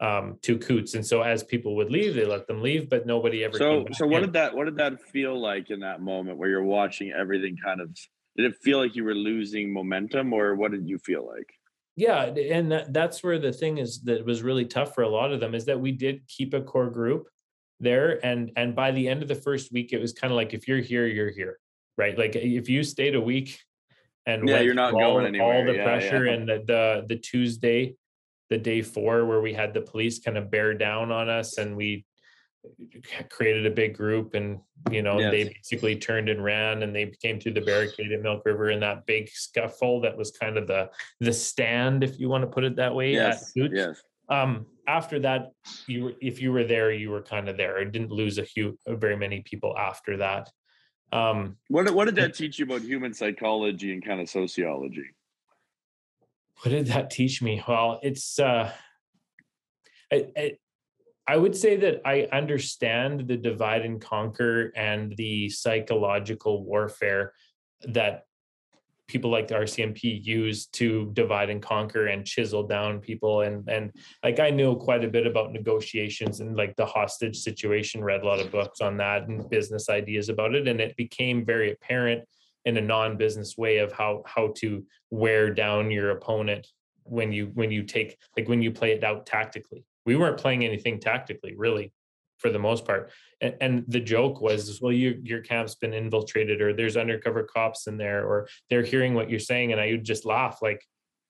um, 0.00 0.38
to 0.42 0.58
coutts 0.58 0.94
And 0.94 1.04
so 1.04 1.22
as 1.22 1.42
people 1.42 1.74
would 1.76 1.90
leave, 1.90 2.14
they 2.14 2.24
let 2.24 2.46
them 2.46 2.62
leave, 2.62 2.88
but 2.88 3.04
nobody 3.04 3.42
ever. 3.42 3.58
So, 3.58 3.84
so 3.92 4.06
what 4.06 4.18
in. 4.18 4.28
did 4.28 4.32
that, 4.34 4.54
what 4.54 4.66
did 4.66 4.76
that 4.76 5.02
feel 5.02 5.36
like 5.40 5.70
in 5.70 5.80
that 5.80 6.00
moment 6.00 6.38
where 6.38 6.48
you're 6.48 6.62
watching 6.62 7.12
everything 7.12 7.56
kind 7.64 7.80
of 7.80 7.90
did 8.38 8.46
it 8.46 8.56
feel 8.62 8.78
like 8.78 8.94
you 8.94 9.04
were 9.04 9.14
losing 9.14 9.72
momentum 9.72 10.32
or 10.32 10.54
what 10.54 10.70
did 10.70 10.88
you 10.88 10.96
feel 10.98 11.26
like 11.26 11.52
yeah 11.96 12.24
and 12.24 12.72
that, 12.72 12.92
that's 12.92 13.22
where 13.22 13.38
the 13.38 13.52
thing 13.52 13.78
is 13.78 14.00
that 14.02 14.24
was 14.24 14.42
really 14.42 14.64
tough 14.64 14.94
for 14.94 15.02
a 15.02 15.08
lot 15.08 15.32
of 15.32 15.40
them 15.40 15.54
is 15.54 15.66
that 15.66 15.78
we 15.78 15.92
did 15.92 16.26
keep 16.28 16.54
a 16.54 16.60
core 16.60 16.88
group 16.88 17.28
there 17.80 18.24
and 18.24 18.52
and 18.56 18.74
by 18.74 18.90
the 18.90 19.08
end 19.08 19.22
of 19.22 19.28
the 19.28 19.34
first 19.34 19.72
week 19.72 19.92
it 19.92 20.00
was 20.00 20.12
kind 20.12 20.32
of 20.32 20.36
like 20.36 20.54
if 20.54 20.66
you're 20.66 20.80
here 20.80 21.06
you're 21.06 21.30
here 21.30 21.58
right 21.96 22.16
like 22.16 22.34
if 22.36 22.68
you 22.68 22.82
stayed 22.82 23.14
a 23.14 23.20
week 23.20 23.60
and 24.26 24.48
yeah 24.48 24.60
you're 24.60 24.74
not 24.74 24.94
all, 24.94 25.00
going 25.00 25.26
anywhere 25.26 25.52
all 25.52 25.64
the 25.64 25.74
yeah, 25.74 25.84
pressure 25.84 26.26
yeah. 26.26 26.32
and 26.32 26.48
the, 26.48 26.62
the 26.66 27.04
the 27.08 27.16
tuesday 27.16 27.94
the 28.50 28.58
day 28.58 28.82
four 28.82 29.26
where 29.26 29.40
we 29.40 29.52
had 29.52 29.74
the 29.74 29.80
police 29.80 30.18
kind 30.20 30.38
of 30.38 30.50
bear 30.50 30.74
down 30.74 31.12
on 31.12 31.28
us 31.28 31.58
and 31.58 31.76
we 31.76 32.04
created 33.30 33.66
a 33.66 33.70
big 33.70 33.96
group 33.96 34.34
and 34.34 34.60
you 34.90 35.02
know 35.02 35.18
Yes. 35.18 35.30
they 35.32 35.44
basically 35.44 35.96
turned 35.96 36.28
and 36.28 36.42
ran 36.42 36.82
and 36.82 36.94
they 36.94 37.06
came 37.22 37.40
through 37.40 37.52
the 37.54 37.60
barricade 37.60 38.12
at 38.12 38.22
milk 38.22 38.42
river 38.44 38.70
in 38.70 38.80
that 38.80 39.06
big 39.06 39.28
scuffle 39.30 40.00
that 40.02 40.16
was 40.16 40.30
kind 40.30 40.56
of 40.56 40.66
the 40.66 40.90
the 41.20 41.32
stand 41.32 42.04
if 42.04 42.18
you 42.20 42.28
want 42.28 42.42
to 42.42 42.48
put 42.48 42.64
it 42.64 42.76
that 42.76 42.94
way 42.94 43.12
yes, 43.12 43.52
yes. 43.56 44.00
um 44.28 44.66
after 44.86 45.18
that 45.20 45.52
you 45.86 46.04
were 46.04 46.12
if 46.20 46.40
you 46.40 46.52
were 46.52 46.64
there 46.64 46.92
you 46.92 47.10
were 47.10 47.22
kind 47.22 47.48
of 47.48 47.56
there 47.56 47.78
it 47.78 47.92
didn't 47.92 48.10
lose 48.10 48.38
a 48.38 48.44
few 48.44 48.78
very 48.86 49.16
many 49.16 49.40
people 49.42 49.76
after 49.76 50.16
that 50.16 50.50
um 51.12 51.56
What 51.68 51.90
what 51.94 52.04
did 52.06 52.16
that 52.16 52.34
teach 52.34 52.58
you 52.58 52.64
about 52.64 52.82
human 52.82 53.12
psychology 53.14 53.92
and 53.92 54.04
kind 54.04 54.20
of 54.20 54.28
sociology? 54.28 55.10
what 56.62 56.70
did 56.70 56.86
that 56.86 57.10
teach 57.10 57.40
me 57.42 57.62
well 57.68 58.00
it's 58.02 58.38
uh 58.38 58.72
I, 60.12 60.26
I, 60.36 60.52
I 61.28 61.36
would 61.36 61.54
say 61.54 61.76
that 61.76 62.00
I 62.06 62.26
understand 62.32 63.28
the 63.28 63.36
divide 63.36 63.82
and 63.84 64.00
conquer 64.00 64.72
and 64.74 65.14
the 65.16 65.50
psychological 65.50 66.64
warfare 66.64 67.34
that 67.82 68.24
people 69.08 69.30
like 69.30 69.48
the 69.48 69.54
RCMP 69.54 70.24
use 70.24 70.66
to 70.66 71.10
divide 71.12 71.50
and 71.50 71.62
conquer 71.62 72.06
and 72.06 72.26
chisel 72.26 72.62
down 72.62 73.00
people. 73.00 73.42
And 73.42 73.68
and 73.68 73.92
like 74.24 74.40
I 74.40 74.48
know 74.48 74.74
quite 74.74 75.04
a 75.04 75.08
bit 75.08 75.26
about 75.26 75.52
negotiations 75.52 76.40
and 76.40 76.56
like 76.56 76.74
the 76.76 76.86
hostage 76.86 77.36
situation 77.36 78.02
read 78.02 78.22
a 78.22 78.26
lot 78.26 78.40
of 78.40 78.50
books 78.50 78.80
on 78.80 78.96
that 78.98 79.28
and 79.28 79.48
business 79.50 79.90
ideas 79.90 80.30
about 80.30 80.54
it. 80.54 80.66
And 80.66 80.80
it 80.80 80.96
became 80.96 81.44
very 81.44 81.72
apparent 81.72 82.24
in 82.64 82.76
a 82.78 82.82
non-business 82.82 83.56
way 83.58 83.78
of 83.78 83.92
how 83.92 84.22
how 84.26 84.52
to 84.56 84.84
wear 85.10 85.52
down 85.52 85.90
your 85.90 86.10
opponent 86.10 86.66
when 87.04 87.32
you 87.32 87.50
when 87.54 87.70
you 87.70 87.82
take 87.82 88.16
like 88.36 88.48
when 88.48 88.62
you 88.62 88.70
play 88.70 88.92
it 88.92 89.04
out 89.04 89.26
tactically 89.26 89.84
we 90.08 90.16
weren't 90.20 90.38
playing 90.44 90.64
anything 90.64 90.98
tactically 90.98 91.54
really 91.64 91.86
for 92.38 92.50
the 92.50 92.58
most 92.68 92.82
part 92.84 93.02
and, 93.44 93.54
and 93.64 93.72
the 93.88 94.00
joke 94.14 94.36
was 94.40 94.80
well 94.82 94.92
your 94.92 95.14
your 95.30 95.40
camp's 95.50 95.74
been 95.82 95.92
infiltrated 96.02 96.58
or 96.62 96.72
there's 96.72 96.96
undercover 96.96 97.42
cops 97.56 97.86
in 97.90 97.96
there 98.04 98.20
or 98.30 98.36
they're 98.70 98.88
hearing 98.92 99.12
what 99.14 99.28
you're 99.30 99.46
saying 99.52 99.68
and 99.72 99.80
i 99.80 99.86
would 99.92 100.04
just 100.12 100.24
laugh 100.24 100.56
like 100.68 100.80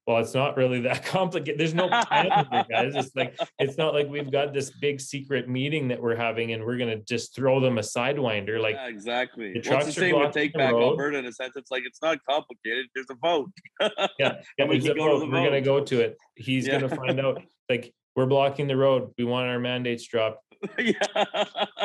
well 0.07 0.19
it's 0.25 0.35
not 0.43 0.57
really 0.57 0.81
that 0.89 1.01
complicated 1.17 1.59
there's 1.61 1.75
no 1.85 1.89
plan 1.89 2.29
guys 2.71 2.93
it's 2.95 3.15
like 3.21 3.33
it's 3.59 3.77
not 3.83 3.91
like 3.97 4.07
we've 4.15 4.33
got 4.39 4.53
this 4.55 4.69
big 4.87 4.97
secret 5.01 5.45
meeting 5.59 5.89
that 5.89 6.01
we're 6.05 6.17
having 6.27 6.53
and 6.53 6.61
we're 6.65 6.79
going 6.83 6.95
to 6.97 7.03
just 7.15 7.35
throw 7.35 7.59
them 7.61 7.77
a 7.79 7.83
sidewinder 7.83 8.57
like 8.67 8.75
yeah, 8.77 8.89
exactly. 8.97 9.47
the 9.55 9.61
Well, 9.69 9.79
it's 9.79 9.87
the 9.95 10.01
same 10.05 10.19
with 10.19 10.33
Take 10.33 10.53
Back 10.55 10.73
road. 10.73 10.91
Alberta 10.93 11.19
in 11.19 11.27
a 11.27 11.33
sense. 11.33 11.55
It's 11.57 11.71
like 11.71 11.83
it's 11.91 12.01
not 12.09 12.17
complicated. 12.33 12.87
There's 12.95 13.11
a 13.11 13.19
vote. 13.29 13.51
yeah, 13.81 13.89
yeah 14.59 14.65
we 14.67 14.79
there's 14.79 14.85
can 14.85 14.93
a 14.93 14.95
go 15.03 15.07
to 15.09 15.13
vote. 15.13 15.21
the 15.21 15.27
we're 15.33 15.45
gonna 15.49 15.61
go 15.73 15.79
to 15.91 15.97
it 16.07 16.17
he's 16.37 16.67
Yeah. 16.67 16.81
gonna 16.81 16.95
find 17.03 17.19
out 17.21 17.43
like 17.69 17.93
we're 18.19 18.27
blocking 18.27 18.67
the 18.67 18.77
road 18.77 19.13
we 19.17 19.23
want 19.23 19.47
our 19.49 19.61
mandates 19.61 20.05
dropped 20.09 20.43
yeah. 20.79 20.93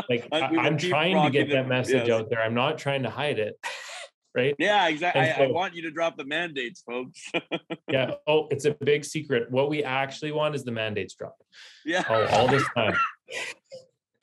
like 0.09 0.27
I, 0.31 0.39
I'm 0.57 0.79
trying 0.79 1.21
to 1.23 1.29
get 1.29 1.51
that 1.51 1.67
message 1.67 2.07
Yes. 2.07 2.09
out 2.21 2.31
there 2.31 2.41
i'm 2.41 2.55
not 2.55 2.79
trying 2.79 3.03
to 3.03 3.09
hide 3.11 3.37
it 3.37 3.53
right 4.35 4.55
Yeah, 4.57 4.87
exactly. 4.87 5.21
And 5.21 5.43
I, 5.43 5.45
I 5.45 5.51
want 5.51 5.75
you 5.75 5.83
to 5.83 5.91
drop 5.91 6.17
the 6.17 6.25
mandates, 6.25 6.81
folks. 6.81 7.21
yeah 7.87 8.15
oh 8.25 8.47
it's 8.49 8.65
a 8.65 8.71
big 8.71 9.05
secret 9.05 9.51
what 9.51 9.69
we 9.69 9.83
actually 9.83 10.31
want 10.31 10.55
is 10.55 10.63
the 10.63 10.71
mandates 10.71 11.13
dropped 11.13 11.43
yeah. 11.85 12.03
all, 12.09 12.25
all 12.29 12.47
this 12.47 12.65
time 12.75 12.97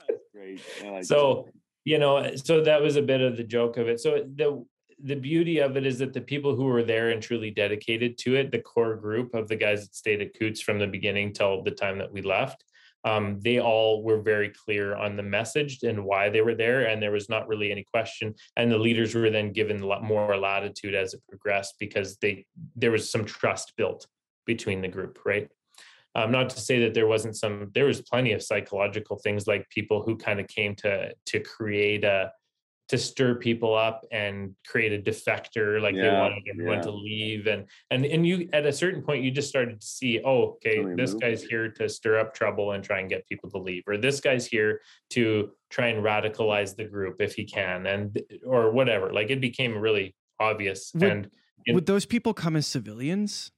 That's 0.09 0.25
great. 0.35 0.61
Like 0.85 1.05
so 1.05 1.47
you 1.85 1.99
know 1.99 2.35
so 2.35 2.65
that 2.65 2.83
was 2.83 2.97
a 2.97 3.03
bit 3.03 3.21
of 3.21 3.37
the 3.37 3.45
joke 3.45 3.77
of 3.77 3.87
it 3.87 4.01
so 4.01 4.27
the 4.35 4.67
the 5.03 5.17
beauty 5.17 5.59
of 5.59 5.77
it 5.77 5.87
is 5.87 5.99
that 5.99 6.13
the 6.13 6.21
people 6.21 6.55
who 6.55 6.65
were 6.65 6.83
there 6.83 7.11
and 7.11 7.23
truly 7.23 7.51
dedicated 7.51 8.19
to 8.19 8.37
it 8.37 8.51
the 8.51 8.61
core 8.61 8.97
group 8.97 9.35
of 9.35 9.49
the 9.49 9.57
guys 9.57 9.87
that 9.87 9.95
stayed 9.95 10.21
at 10.21 10.39
coutts 10.39 10.61
from 10.61 10.79
the 10.79 10.87
beginning 10.87 11.33
till 11.33 11.63
the 11.63 11.71
time 11.71 11.99
that 11.99 12.13
we 12.13 12.23
left 12.23 12.65
um, 13.05 13.41
they 13.41 13.61
all 13.61 14.03
were 14.03 14.21
very 14.21 14.51
clear 14.51 14.95
on 14.95 15.17
the 15.17 15.23
message 15.23 15.83
and 15.83 16.05
why 16.05 16.29
they 16.29 16.43
were 16.43 16.55
there 16.55 16.87
and 16.87 17.03
there 17.03 17.13
was 17.13 17.29
not 17.29 17.49
really 17.49 17.73
any 17.73 17.85
question. 17.85 18.35
And 18.57 18.71
the 18.71 18.79
leaders 18.79 19.15
were 19.15 19.31
then 19.31 19.53
given 19.53 19.81
more 19.81 20.37
latitude 20.37 20.95
as 20.95 21.15
it 21.15 21.23
progressed 21.29 21.77
because 21.79 22.17
they 22.19 22.45
there 22.77 22.91
was 22.91 23.11
some 23.11 23.25
trust 23.25 23.73
built 23.77 24.07
between 24.47 24.83
the 24.83 24.89
group 24.89 25.19
right? 25.25 25.49
Um, 26.17 26.33
not 26.33 26.51
to 26.51 26.61
say 26.61 26.81
that 26.81 26.95
there 26.95 27.07
wasn't 27.07 27.37
some 27.37 27.71
there 27.73 27.87
was 27.87 28.03
plenty 28.03 28.33
of 28.33 28.43
psychological 28.43 29.17
things 29.17 29.47
like 29.47 29.69
people 29.71 30.03
who 30.03 30.17
kind 30.17 30.41
of 30.41 30.49
came 30.49 30.75
to 30.77 31.15
to 31.27 31.41
create 31.41 32.05
a 32.05 32.33
to 32.91 32.99
stir 32.99 33.37
people 33.37 33.73
up 33.73 34.05
and 34.11 34.53
create 34.67 34.93
a 34.93 35.01
defector 35.01 35.81
like 35.81 35.95
they 35.95 36.11
wanted 36.11 36.43
everyone 36.51 36.79
yeah. 36.79 36.83
to 36.83 36.91
leave 36.91 37.47
and 37.47 37.65
and 37.93 38.05
and 38.05 38.27
you 38.27 38.49
at 38.53 38.67
a 38.67 38.73
certain 38.73 39.01
point 39.01 39.23
you 39.23 39.31
just 39.31 39.49
started 39.49 39.81
to 39.81 39.87
see 39.87 40.21
oh 40.25 40.57
okay 40.57 40.85
this 40.97 41.13
move. 41.13 41.21
guy's 41.21 41.45
here 41.45 41.69
to 41.69 41.89
stir 41.89 42.19
up 42.19 42.35
trouble 42.35 42.73
and 42.73 42.83
try 42.83 42.99
and 42.99 43.09
get 43.09 43.25
people 43.29 43.49
to 43.49 43.59
leave 43.59 43.85
or 43.87 43.97
this 43.97 44.19
guy's 44.19 44.45
here 44.45 44.81
to 45.09 45.51
try 45.71 45.87
and 45.87 46.05
radicalize 46.05 46.75
the 46.75 46.85
group 46.85 47.21
if 47.21 47.33
he 47.35 47.45
can 47.45 47.87
and 47.87 48.21
or 48.45 48.73
whatever 48.73 49.13
like 49.13 49.31
it 49.31 49.41
became 49.41 49.79
really 49.79 50.13
obvious 50.41 50.91
Would- 50.95 51.03
and 51.05 51.31
in- 51.67 51.77
Would 51.77 51.87
those 51.87 52.07
people 52.07 52.35
come 52.35 52.57
as 52.57 52.67
civilians? 52.67 53.53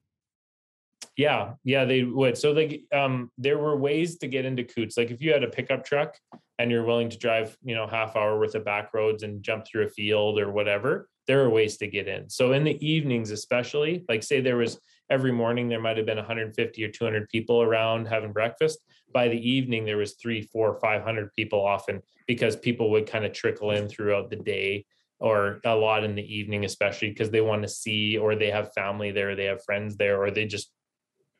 yeah, 1.16 1.54
yeah, 1.62 1.84
they 1.84 2.04
would. 2.04 2.38
So 2.38 2.52
like 2.52 2.82
um 2.92 3.30
there 3.38 3.58
were 3.58 3.76
ways 3.76 4.18
to 4.18 4.26
get 4.28 4.44
into 4.44 4.64
Coutts. 4.64 4.96
Like 4.96 5.10
if 5.10 5.20
you 5.20 5.32
had 5.32 5.44
a 5.44 5.48
pickup 5.48 5.84
truck 5.84 6.16
and 6.58 6.70
you're 6.70 6.84
willing 6.84 7.08
to 7.10 7.18
drive, 7.18 7.56
you 7.62 7.74
know, 7.74 7.86
half 7.86 8.16
hour 8.16 8.38
worth 8.38 8.54
of 8.54 8.64
back 8.64 8.92
roads 8.94 9.22
and 9.22 9.42
jump 9.42 9.66
through 9.66 9.84
a 9.84 9.88
field 9.88 10.38
or 10.38 10.52
whatever, 10.52 11.08
there 11.26 11.42
are 11.42 11.50
ways 11.50 11.76
to 11.78 11.86
get 11.86 12.08
in. 12.08 12.28
So 12.28 12.52
in 12.52 12.64
the 12.64 12.84
evenings 12.86 13.30
especially, 13.30 14.04
like 14.08 14.22
say 14.22 14.40
there 14.40 14.56
was 14.56 14.78
every 15.10 15.32
morning 15.32 15.68
there 15.68 15.80
might 15.80 15.96
have 15.96 16.06
been 16.06 16.16
150 16.16 16.84
or 16.84 16.88
200 16.88 17.28
people 17.28 17.62
around 17.62 18.06
having 18.06 18.32
breakfast. 18.32 18.78
By 19.12 19.28
the 19.28 19.50
evening 19.50 19.84
there 19.84 19.96
was 19.96 20.14
three, 20.14 20.42
four, 20.42 20.78
500 20.80 21.32
people 21.34 21.64
often 21.64 22.02
because 22.26 22.56
people 22.56 22.90
would 22.90 23.06
kind 23.06 23.24
of 23.24 23.32
trickle 23.32 23.70
in 23.70 23.88
throughout 23.88 24.30
the 24.30 24.36
day 24.36 24.86
or 25.20 25.60
a 25.64 25.74
lot 25.74 26.02
in 26.02 26.16
the 26.16 26.34
evening 26.34 26.64
especially 26.64 27.10
because 27.10 27.30
they 27.30 27.40
want 27.40 27.62
to 27.62 27.68
see 27.68 28.18
or 28.18 28.34
they 28.34 28.50
have 28.50 28.72
family 28.72 29.10
there, 29.10 29.36
they 29.36 29.44
have 29.44 29.64
friends 29.64 29.96
there 29.96 30.22
or 30.22 30.30
they 30.30 30.46
just 30.46 30.70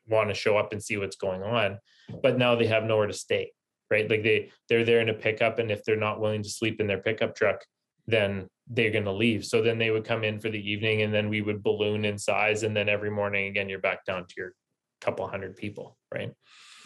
want 0.07 0.29
to 0.29 0.35
show 0.35 0.57
up 0.57 0.71
and 0.71 0.83
see 0.83 0.97
what's 0.97 1.15
going 1.15 1.41
on 1.43 1.79
but 2.21 2.37
now 2.37 2.55
they 2.55 2.67
have 2.67 2.83
nowhere 2.83 3.07
to 3.07 3.13
stay 3.13 3.51
right? 3.93 4.09
Like 4.09 4.23
they 4.23 4.51
they're 4.67 4.83
there 4.83 5.01
in 5.01 5.09
a 5.09 5.13
pickup 5.25 5.59
and 5.59 5.71
if 5.71 5.83
they're 5.83 6.05
not 6.07 6.19
willing 6.19 6.43
to 6.43 6.49
sleep 6.49 6.81
in 6.81 6.87
their 6.87 7.03
pickup 7.07 7.35
truck 7.35 7.59
then 8.05 8.47
they're 8.67 8.91
going 8.91 9.05
to 9.05 9.11
leave. 9.25 9.45
So 9.45 9.61
then 9.61 9.77
they 9.77 9.91
would 9.91 10.03
come 10.03 10.25
in 10.25 10.39
for 10.41 10.49
the 10.49 10.59
evening 10.71 11.03
and 11.03 11.13
then 11.13 11.29
we 11.29 11.41
would 11.41 11.63
balloon 11.63 12.03
in 12.03 12.17
size 12.17 12.63
and 12.63 12.75
then 12.75 12.89
every 12.89 13.09
morning 13.09 13.47
again 13.47 13.69
you're 13.69 13.79
back 13.79 14.03
down 14.03 14.25
to 14.27 14.33
your 14.35 14.53
couple 14.99 15.27
hundred 15.27 15.55
people 15.55 15.97
right? 16.13 16.31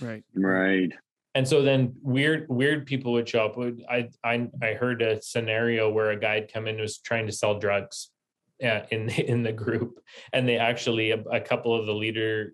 Right. 0.01 0.23
Right. 0.35 0.91
and 1.35 1.47
so 1.47 1.61
then 1.61 1.95
weird 2.01 2.45
weird 2.49 2.85
people 2.85 3.13
would 3.13 3.29
show 3.29 3.45
up. 3.47 3.57
I 3.89 4.09
i, 4.23 4.35
I 4.61 4.73
heard 4.73 5.01
a 5.01 5.21
scenario 5.21 5.89
where 5.95 6.11
a 6.11 6.19
guy 6.19 6.35
had 6.39 6.53
come 6.53 6.67
in 6.67 6.75
and 6.75 6.81
was 6.81 6.97
trying 6.99 7.27
to 7.27 7.31
sell 7.31 7.59
drugs 7.59 8.11
in 8.59 9.09
in 9.31 9.43
the 9.43 9.51
group 9.51 9.99
and 10.33 10.47
they 10.47 10.57
actually 10.57 11.11
a, 11.11 11.19
a 11.31 11.39
couple 11.39 11.75
of 11.75 11.85
the 11.85 11.93
leader 11.93 12.53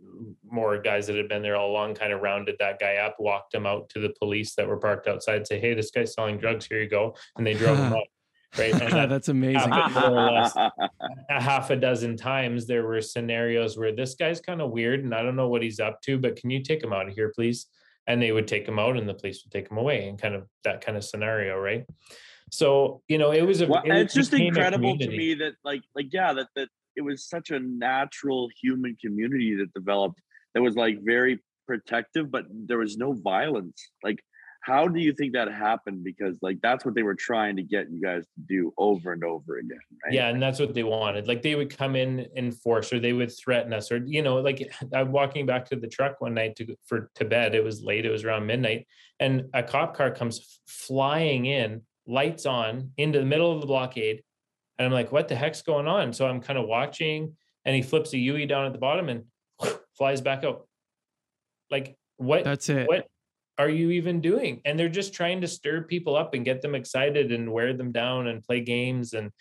more 0.49 0.81
guys 0.81 1.07
that 1.07 1.15
had 1.15 1.29
been 1.29 1.41
there 1.41 1.55
all 1.55 1.71
along 1.71 1.95
kind 1.95 2.11
of 2.13 2.21
rounded 2.21 2.55
that 2.59 2.79
guy 2.79 2.95
up 2.97 3.15
walked 3.19 3.53
him 3.53 3.65
out 3.65 3.89
to 3.89 3.99
the 3.99 4.13
police 4.19 4.55
that 4.55 4.67
were 4.67 4.77
parked 4.77 5.07
outside 5.07 5.47
say 5.47 5.59
hey 5.59 5.73
this 5.73 5.91
guy's 5.91 6.13
selling 6.13 6.37
drugs 6.37 6.65
here 6.65 6.81
you 6.81 6.89
go 6.89 7.15
and 7.37 7.45
they 7.47 7.53
drove 7.53 7.77
him 7.77 7.93
out 7.93 8.07
right 8.57 8.73
and 8.73 8.91
that- 8.91 9.09
That's 9.13 9.29
amazing. 9.29 9.71
less. 9.71 10.55
a 10.55 10.71
half 11.41 11.69
a 11.69 11.75
dozen 11.75 12.17
times 12.17 12.67
there 12.67 12.85
were 12.85 13.01
scenarios 13.01 13.77
where 13.77 13.95
this 13.95 14.15
guy's 14.15 14.39
kind 14.39 14.61
of 14.61 14.71
weird 14.71 15.03
and 15.03 15.13
I 15.15 15.23
don't 15.23 15.35
know 15.35 15.47
what 15.47 15.63
he's 15.63 15.79
up 15.79 16.01
to, 16.03 16.17
but 16.19 16.35
can 16.35 16.49
you 16.49 16.61
take 16.61 16.83
him 16.83 16.93
out 16.93 17.07
of 17.07 17.13
here, 17.15 17.31
please? 17.33 17.65
And 18.05 18.21
they 18.21 18.31
would 18.31 18.47
take 18.47 18.67
him 18.67 18.77
out 18.77 18.97
and 18.97 19.07
the 19.07 19.13
police 19.13 19.43
would 19.43 19.51
take 19.51 19.71
him 19.71 19.77
away 19.77 20.07
and 20.09 20.21
kind 20.21 20.35
of 20.35 20.47
that 20.65 20.81
kind 20.85 20.97
of 20.97 21.03
scenario, 21.03 21.57
right? 21.57 21.85
So, 22.53 23.01
you 23.07 23.17
know, 23.17 23.31
it 23.31 23.41
was 23.41 23.61
a 23.61 23.67
well, 23.67 23.81
it 23.83 23.91
it's 23.93 24.13
just 24.13 24.31
incredible 24.31 24.95
to 24.95 25.07
me 25.07 25.33
that 25.33 25.53
like 25.63 25.81
like 25.95 26.07
yeah 26.11 26.33
that 26.33 26.49
that 26.55 26.67
it 26.95 27.01
was 27.01 27.27
such 27.27 27.49
a 27.49 27.59
natural 27.59 28.47
human 28.61 28.95
community 29.03 29.55
that 29.55 29.73
developed 29.73 30.21
that 30.53 30.61
was 30.61 30.75
like 30.75 30.99
very 31.01 31.39
protective 31.65 32.29
but 32.29 32.45
there 32.51 32.77
was 32.77 32.95
no 32.95 33.13
violence. 33.13 33.89
Like 34.03 34.19
how 34.61 34.87
do 34.87 34.99
you 34.99 35.13
think 35.13 35.33
that 35.33 35.51
happened? 35.51 36.03
Because 36.03 36.37
like 36.43 36.59
that's 36.61 36.85
what 36.85 36.93
they 36.93 37.01
were 37.01 37.15
trying 37.15 37.55
to 37.55 37.63
get 37.63 37.89
you 37.89 37.99
guys 37.99 38.21
to 38.23 38.41
do 38.47 38.71
over 38.77 39.13
and 39.13 39.23
over 39.23 39.57
again 39.57 39.79
right? 40.05 40.13
Yeah, 40.13 40.29
and 40.29 40.39
that's 40.39 40.59
what 40.59 40.75
they 40.75 40.83
wanted. 40.83 41.27
Like 41.27 41.41
they 41.41 41.55
would 41.55 41.75
come 41.75 41.95
in 41.95 42.27
in 42.35 42.51
force, 42.51 42.93
or 42.93 42.99
they 42.99 43.13
would 43.13 43.31
threaten 43.35 43.73
us, 43.73 43.91
or 43.91 43.97
you 44.05 44.21
know, 44.21 44.35
like 44.35 44.71
I'm 44.93 45.11
walking 45.11 45.47
back 45.47 45.65
to 45.69 45.75
the 45.75 45.87
truck 45.87 46.21
one 46.21 46.35
night 46.35 46.55
to 46.57 46.75
for 46.85 47.09
to 47.15 47.25
bed. 47.25 47.55
It 47.55 47.63
was 47.63 47.81
late; 47.81 48.05
it 48.05 48.11
was 48.11 48.23
around 48.23 48.45
midnight, 48.45 48.85
and 49.19 49.45
a 49.55 49.63
cop 49.63 49.97
car 49.97 50.11
comes 50.11 50.59
flying 50.67 51.47
in, 51.47 51.81
lights 52.07 52.45
on, 52.45 52.91
into 52.97 53.19
the 53.19 53.25
middle 53.25 53.51
of 53.51 53.61
the 53.61 53.67
blockade, 53.67 54.23
and 54.77 54.85
I'm 54.85 54.91
like, 54.91 55.11
"What 55.11 55.27
the 55.27 55.35
heck's 55.35 55.61
going 55.61 55.87
on?" 55.87 56.13
So 56.13 56.27
I'm 56.27 56.41
kind 56.41 56.59
of 56.59 56.67
watching, 56.67 57.35
and 57.65 57.75
he 57.75 57.81
flips 57.81 58.13
a 58.13 58.17
UE 58.17 58.45
down 58.45 58.65
at 58.65 58.73
the 58.73 58.79
bottom 58.79 59.09
and 59.09 59.25
flies 59.97 60.21
back 60.21 60.43
out. 60.43 60.67
Like 61.69 61.97
what? 62.17 62.43
That's 62.43 62.69
it. 62.69 62.87
what 62.87 63.07
are 63.57 63.69
you 63.69 63.91
even 63.91 64.21
doing? 64.21 64.61
And 64.65 64.79
they're 64.79 64.89
just 64.89 65.13
trying 65.13 65.41
to 65.41 65.47
stir 65.47 65.83
people 65.83 66.15
up 66.15 66.33
and 66.33 66.45
get 66.45 66.61
them 66.61 66.75
excited 66.75 67.31
and 67.31 67.51
wear 67.51 67.73
them 67.73 67.91
down 67.91 68.27
and 68.27 68.43
play 68.43 68.61
games 68.61 69.13
and 69.13 69.31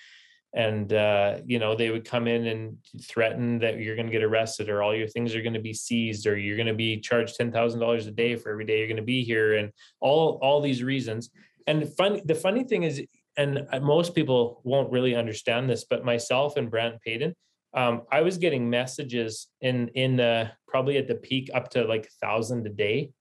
and 0.55 0.93
uh, 0.93 1.39
you 1.47 1.59
know 1.59 1.75
they 1.75 1.91
would 1.91 2.05
come 2.05 2.29
in 2.29 2.47
and 2.47 2.77
threaten 3.03 3.59
that 3.61 3.79
you're 3.79 3.97
going 3.97 4.07
to 4.07 4.13
get 4.13 4.23
arrested 4.23 4.69
or 4.69 4.83
all 4.83 4.95
your 4.95 5.09
things 5.09 5.35
are 5.35 5.41
going 5.41 5.55
to 5.55 5.61
be 5.61 5.73
seized 5.73 6.27
or 6.27 6.37
you're 6.37 6.57
going 6.57 6.67
to 6.67 6.75
be 6.75 7.01
charged 7.01 7.37
ten 7.37 7.51
thousand 7.51 7.81
dollars 7.81 8.07
a 8.07 8.11
day 8.11 8.37
for 8.37 8.51
every 8.51 8.67
day 8.67 8.79
you're 8.79 8.87
going 8.87 8.97
to 8.97 9.03
be 9.03 9.25
here 9.25 9.57
and 9.57 9.73
all 10.01 10.39
all 10.43 10.61
these 10.61 10.83
reasons. 10.83 11.31
And 11.67 11.89
fun, 11.95 12.21
the 12.25 12.35
funny 12.35 12.65
thing 12.65 12.83
is, 12.83 13.03
and 13.37 13.67
uh, 13.71 13.81
most 13.81 14.15
people 14.15 14.61
won't 14.65 14.91
really 14.91 15.15
understand 15.15 15.69
this, 15.69 15.85
but 15.85 16.05
myself 16.05 16.57
and 16.57 16.71
Brant 16.71 17.01
Payton, 17.03 17.35
um, 17.75 18.03
I 18.11 18.21
was 18.21 18.37
getting 18.37 18.69
messages 18.69 19.49
in 19.61 19.89
in 19.89 20.17
the 20.17 20.51
probably 20.69 20.99
at 20.99 21.09
the 21.09 21.15
peak 21.15 21.51
up 21.55 21.71
to 21.71 21.85
like 21.85 22.07
a 22.07 22.27
thousand 22.27 22.67
a 22.67 22.71
day 22.71 23.13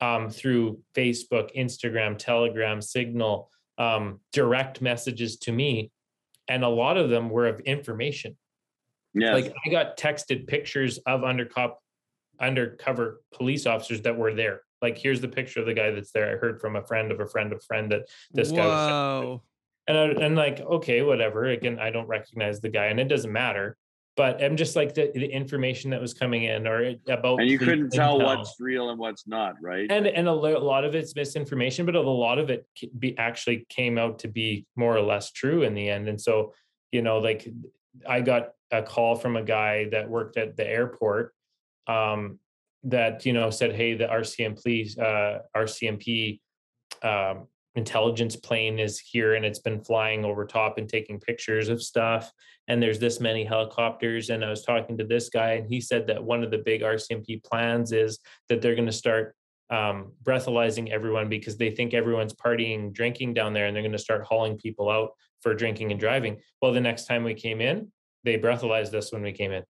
um, 0.00 0.30
through 0.30 0.80
Facebook, 0.94 1.54
Instagram, 1.56 2.16
Telegram, 2.16 2.80
Signal, 2.80 3.50
um, 3.78 4.20
direct 4.32 4.80
messages 4.80 5.36
to 5.38 5.52
me 5.52 5.90
and 6.48 6.64
a 6.64 6.68
lot 6.68 6.96
of 6.96 7.10
them 7.10 7.28
were 7.30 7.46
of 7.46 7.60
information. 7.60 8.36
Yeah. 9.14 9.34
Like 9.34 9.54
I 9.64 9.70
got 9.70 9.96
texted 9.96 10.46
pictures 10.46 10.98
of 10.98 11.24
undercover 11.24 11.74
undercover 12.40 13.20
police 13.34 13.66
officers 13.66 14.02
that 14.02 14.16
were 14.16 14.32
there. 14.32 14.62
Like 14.80 14.98
here's 14.98 15.20
the 15.20 15.28
picture 15.28 15.60
of 15.60 15.66
the 15.66 15.74
guy 15.74 15.90
that's 15.90 16.12
there. 16.12 16.30
I 16.30 16.36
heard 16.36 16.60
from 16.60 16.76
a 16.76 16.86
friend 16.86 17.10
of 17.10 17.20
a 17.20 17.26
friend 17.26 17.52
of 17.52 17.58
a 17.58 17.62
friend 17.62 17.90
that 17.92 18.02
this 18.32 18.50
Whoa. 18.50 18.56
guy 18.56 18.66
was 18.66 19.40
and 19.88 19.98
I, 19.98 20.02
and 20.24 20.36
like 20.36 20.60
okay 20.60 21.02
whatever 21.02 21.46
again 21.46 21.78
I 21.80 21.90
don't 21.90 22.06
recognize 22.06 22.60
the 22.60 22.68
guy 22.68 22.86
and 22.86 23.00
it 23.00 23.08
doesn't 23.08 23.32
matter 23.32 23.76
but 24.16 24.42
I'm 24.42 24.56
just 24.56 24.74
like 24.74 24.94
the, 24.94 25.12
the 25.14 25.26
information 25.26 25.90
that 25.90 26.00
was 26.00 26.12
coming 26.12 26.42
in 26.42 26.66
or 26.66 26.94
about 27.08 27.40
and 27.40 27.48
you 27.48 27.56
couldn't 27.56 27.90
tell 27.90 28.18
what's 28.18 28.56
real 28.58 28.90
and 28.90 28.98
what's 28.98 29.28
not, 29.28 29.54
right? 29.62 29.90
and 29.90 30.06
and 30.06 30.28
a 30.28 30.32
lot 30.32 30.84
of 30.84 30.94
it's 30.94 31.16
misinformation 31.16 31.86
but 31.86 31.94
a 31.94 32.00
lot 32.00 32.38
of 32.38 32.50
it 32.50 32.66
be 32.98 33.16
actually 33.16 33.66
came 33.68 33.96
out 33.96 34.18
to 34.20 34.28
be 34.28 34.66
more 34.76 34.94
or 34.94 35.02
less 35.02 35.32
true 35.32 35.62
in 35.62 35.74
the 35.74 35.88
end 35.88 36.08
and 36.08 36.20
so 36.20 36.52
you 36.92 37.00
know 37.00 37.18
like 37.18 37.48
i 38.08 38.20
got 38.20 38.50
a 38.70 38.82
call 38.82 39.14
from 39.14 39.36
a 39.36 39.42
guy 39.42 39.88
that 39.90 40.10
worked 40.10 40.36
at 40.36 40.56
the 40.56 40.68
airport 40.68 41.32
um 41.86 42.38
that 42.84 43.26
you 43.26 43.32
know 43.32 43.50
said 43.50 43.74
hey 43.74 43.94
the 43.94 44.06
rcmp 44.06 44.98
uh 44.98 45.38
rcmp 45.56 46.40
um 47.02 47.46
intelligence 47.74 48.34
plane 48.34 48.78
is 48.78 48.98
here 48.98 49.34
and 49.34 49.44
it's 49.44 49.58
been 49.58 49.80
flying 49.80 50.24
over 50.24 50.44
top 50.44 50.78
and 50.78 50.88
taking 50.88 51.20
pictures 51.20 51.68
of 51.68 51.82
stuff 51.82 52.32
and 52.66 52.82
there's 52.82 52.98
this 52.98 53.20
many 53.20 53.44
helicopters 53.44 54.30
and 54.30 54.44
i 54.44 54.50
was 54.50 54.64
talking 54.64 54.96
to 54.96 55.04
this 55.04 55.28
guy 55.28 55.52
and 55.52 55.68
he 55.68 55.80
said 55.80 56.06
that 56.06 56.22
one 56.22 56.42
of 56.42 56.50
the 56.50 56.58
big 56.58 56.82
rcmp 56.82 57.42
plans 57.44 57.92
is 57.92 58.18
that 58.48 58.60
they're 58.62 58.74
going 58.74 58.86
to 58.86 58.92
start 58.92 59.34
um, 59.70 60.12
breathalyzing 60.22 60.88
everyone 60.88 61.28
because 61.28 61.58
they 61.58 61.70
think 61.70 61.92
everyone's 61.92 62.32
partying 62.32 62.92
drinking 62.92 63.34
down 63.34 63.52
there 63.52 63.66
and 63.66 63.76
they're 63.76 63.82
going 63.82 63.92
to 63.92 63.98
start 63.98 64.24
hauling 64.24 64.56
people 64.56 64.88
out 64.88 65.10
for 65.42 65.54
drinking 65.54 65.90
and 65.90 66.00
driving. 66.00 66.38
Well 66.62 66.72
the 66.72 66.80
next 66.80 67.04
time 67.04 67.22
we 67.22 67.34
came 67.34 67.60
in 67.60 67.92
they 68.24 68.38
breathalyzed 68.38 68.94
us 68.94 69.12
when 69.12 69.22
we 69.22 69.32
came 69.32 69.52
in 69.52 69.62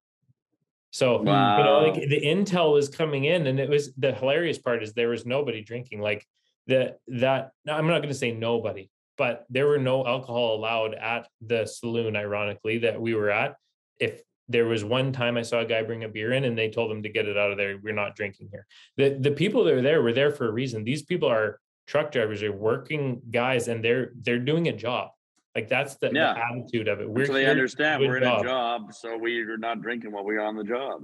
so 0.90 1.18
you 1.18 1.24
know 1.24 1.84
like 1.86 2.08
the 2.08 2.20
intel 2.20 2.72
was 2.72 2.88
coming 2.88 3.24
in 3.24 3.46
and 3.46 3.60
it 3.60 3.68
was 3.68 3.92
the 3.96 4.12
hilarious 4.12 4.58
part 4.58 4.82
is 4.82 4.92
there 4.92 5.08
was 5.08 5.26
nobody 5.26 5.62
drinking 5.62 6.00
like 6.00 6.26
the 6.66 6.96
that 7.06 7.50
i'm 7.68 7.86
not 7.86 7.98
going 7.98 8.08
to 8.08 8.14
say 8.14 8.32
nobody 8.32 8.88
but 9.18 9.44
there 9.50 9.66
were 9.66 9.78
no 9.78 10.06
alcohol 10.06 10.54
allowed 10.54 10.94
at 10.94 11.28
the 11.44 11.66
saloon 11.66 12.16
ironically 12.16 12.78
that 12.78 12.98
we 12.98 13.14
were 13.14 13.30
at. 13.30 13.56
If 13.98 14.22
there 14.50 14.64
was 14.64 14.82
one 14.82 15.12
time 15.12 15.36
i 15.36 15.42
saw 15.42 15.58
a 15.58 15.66
guy 15.66 15.82
bring 15.82 16.04
a 16.04 16.08
beer 16.08 16.32
in 16.32 16.44
and 16.44 16.56
they 16.56 16.70
told 16.70 16.90
him 16.90 17.02
to 17.02 17.10
get 17.10 17.28
it 17.28 17.36
out 17.36 17.50
of 17.50 17.58
there 17.58 17.76
we're 17.82 17.92
not 17.92 18.16
drinking 18.16 18.48
here. 18.50 18.66
The 18.96 19.18
the 19.20 19.32
people 19.32 19.64
that 19.64 19.74
were 19.74 19.82
there 19.82 20.00
were 20.00 20.14
there 20.14 20.30
for 20.30 20.48
a 20.48 20.52
reason. 20.52 20.84
These 20.84 21.02
people 21.02 21.28
are 21.28 21.60
truck 21.86 22.12
drivers 22.12 22.40
they're 22.40 22.52
working 22.52 23.20
guys 23.30 23.68
and 23.68 23.84
they're 23.84 24.12
they're 24.22 24.38
doing 24.38 24.68
a 24.68 24.72
job 24.72 25.10
like 25.54 25.68
that's 25.68 25.96
the, 25.96 26.10
Yeah. 26.12 26.34
the 26.34 26.44
attitude 26.44 26.88
of 26.88 27.00
it 27.00 27.08
we're 27.08 27.26
so 27.26 27.32
they 27.32 27.46
understand 27.46 28.02
we're 28.02 28.18
in 28.18 28.22
job. 28.22 28.40
a 28.40 28.44
job, 28.44 28.94
so 28.94 29.16
we're 29.18 29.56
not 29.56 29.80
drinking 29.82 30.12
while 30.12 30.24
we're 30.24 30.40
on 30.40 30.56
the 30.56 30.64
job. 30.64 31.02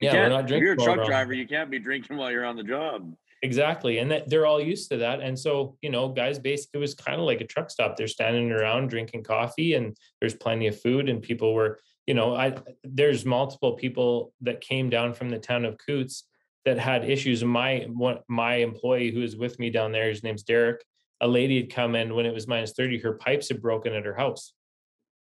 You 0.00 0.08
yeah 0.08 0.14
we're 0.14 0.28
not 0.28 0.40
if 0.40 0.46
drinking 0.48 0.64
you're 0.64 0.74
a 0.74 0.76
truck 0.76 1.06
driver, 1.06 1.32
you 1.32 1.46
can't 1.46 1.70
be 1.70 1.78
drinking 1.78 2.16
while 2.16 2.30
you're 2.30 2.44
on 2.44 2.56
the 2.56 2.62
job. 2.62 3.14
Exactly. 3.42 3.98
And 3.98 4.10
that 4.10 4.28
they're 4.30 4.46
all 4.46 4.60
used 4.60 4.90
to 4.90 4.96
that. 4.98 5.20
And 5.20 5.38
so, 5.38 5.76
you 5.82 5.90
know, 5.90 6.08
guys 6.08 6.38
basically 6.38 6.78
it 6.78 6.80
was 6.80 6.94
kind 6.94 7.20
of 7.20 7.26
like 7.26 7.40
a 7.40 7.46
truck 7.46 7.70
stop. 7.70 7.96
They're 7.96 8.08
standing 8.08 8.50
around 8.50 8.88
drinking 8.88 9.24
coffee 9.24 9.74
and 9.74 9.96
there's 10.20 10.34
plenty 10.34 10.66
of 10.68 10.80
food 10.80 11.08
and 11.08 11.22
people 11.22 11.54
were, 11.54 11.80
you 12.06 12.14
know, 12.14 12.34
I 12.34 12.54
there's 12.84 13.24
multiple 13.24 13.72
people 13.74 14.32
that 14.40 14.60
came 14.60 14.88
down 14.90 15.12
from 15.12 15.28
the 15.28 15.38
town 15.38 15.64
of 15.64 15.76
Coutts 15.78 16.24
that 16.64 16.78
had 16.78 17.08
issues. 17.08 17.44
My 17.44 17.86
one 17.92 18.18
my 18.28 18.56
employee 18.56 19.10
who 19.10 19.22
is 19.22 19.36
with 19.36 19.58
me 19.58 19.70
down 19.70 19.92
there, 19.92 20.08
his 20.08 20.22
name's 20.22 20.42
Derek, 20.42 20.82
a 21.20 21.28
lady 21.28 21.60
had 21.60 21.72
come 21.72 21.94
in 21.94 22.14
when 22.14 22.26
it 22.26 22.34
was 22.34 22.46
minus 22.46 22.72
30, 22.72 23.00
her 23.00 23.14
pipes 23.14 23.48
had 23.48 23.62
broken 23.62 23.94
at 23.94 24.04
her 24.04 24.14
house 24.14 24.52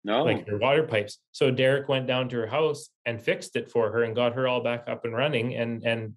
No, 0.05 0.25
like 0.25 0.47
her 0.47 0.59
water 0.59 0.83
pipes. 0.83 1.19
So 1.33 1.51
Derek 1.51 1.89
went 1.89 2.07
down 2.07 2.29
to 2.31 2.37
her 2.37 2.47
house 2.47 2.91
and 3.07 3.21
fixed 3.21 3.57
it 3.57 3.71
for 3.71 3.91
her 3.91 4.03
and 4.03 4.15
got 4.15 4.35
her 4.35 4.47
all 4.47 4.63
back 4.63 4.85
up 4.89 5.05
and 5.05 5.15
running. 5.15 5.55
And 5.55 5.83
and 5.83 6.15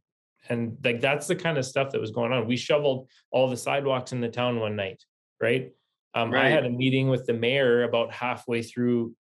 and 0.50 0.78
like 0.84 1.02
that's 1.02 1.28
the 1.28 1.36
kind 1.36 1.58
of 1.58 1.66
stuff 1.66 1.92
that 1.92 2.02
was 2.02 2.12
going 2.12 2.32
on. 2.32 2.48
We 2.48 2.58
shoveled 2.58 3.08
all 3.32 3.50
the 3.50 3.58
sidewalks 3.58 4.12
in 4.12 4.22
the 4.22 4.30
town 4.30 4.60
one 4.60 4.76
night, 4.76 5.04
right? 5.42 5.72
Um, 6.14 6.34
I 6.34 6.50
had 6.50 6.66
a 6.66 6.70
meeting 6.70 7.08
with 7.08 7.26
the 7.26 7.34
mayor 7.34 7.84
about 7.84 8.12
halfway 8.12 8.64
through 8.64 9.16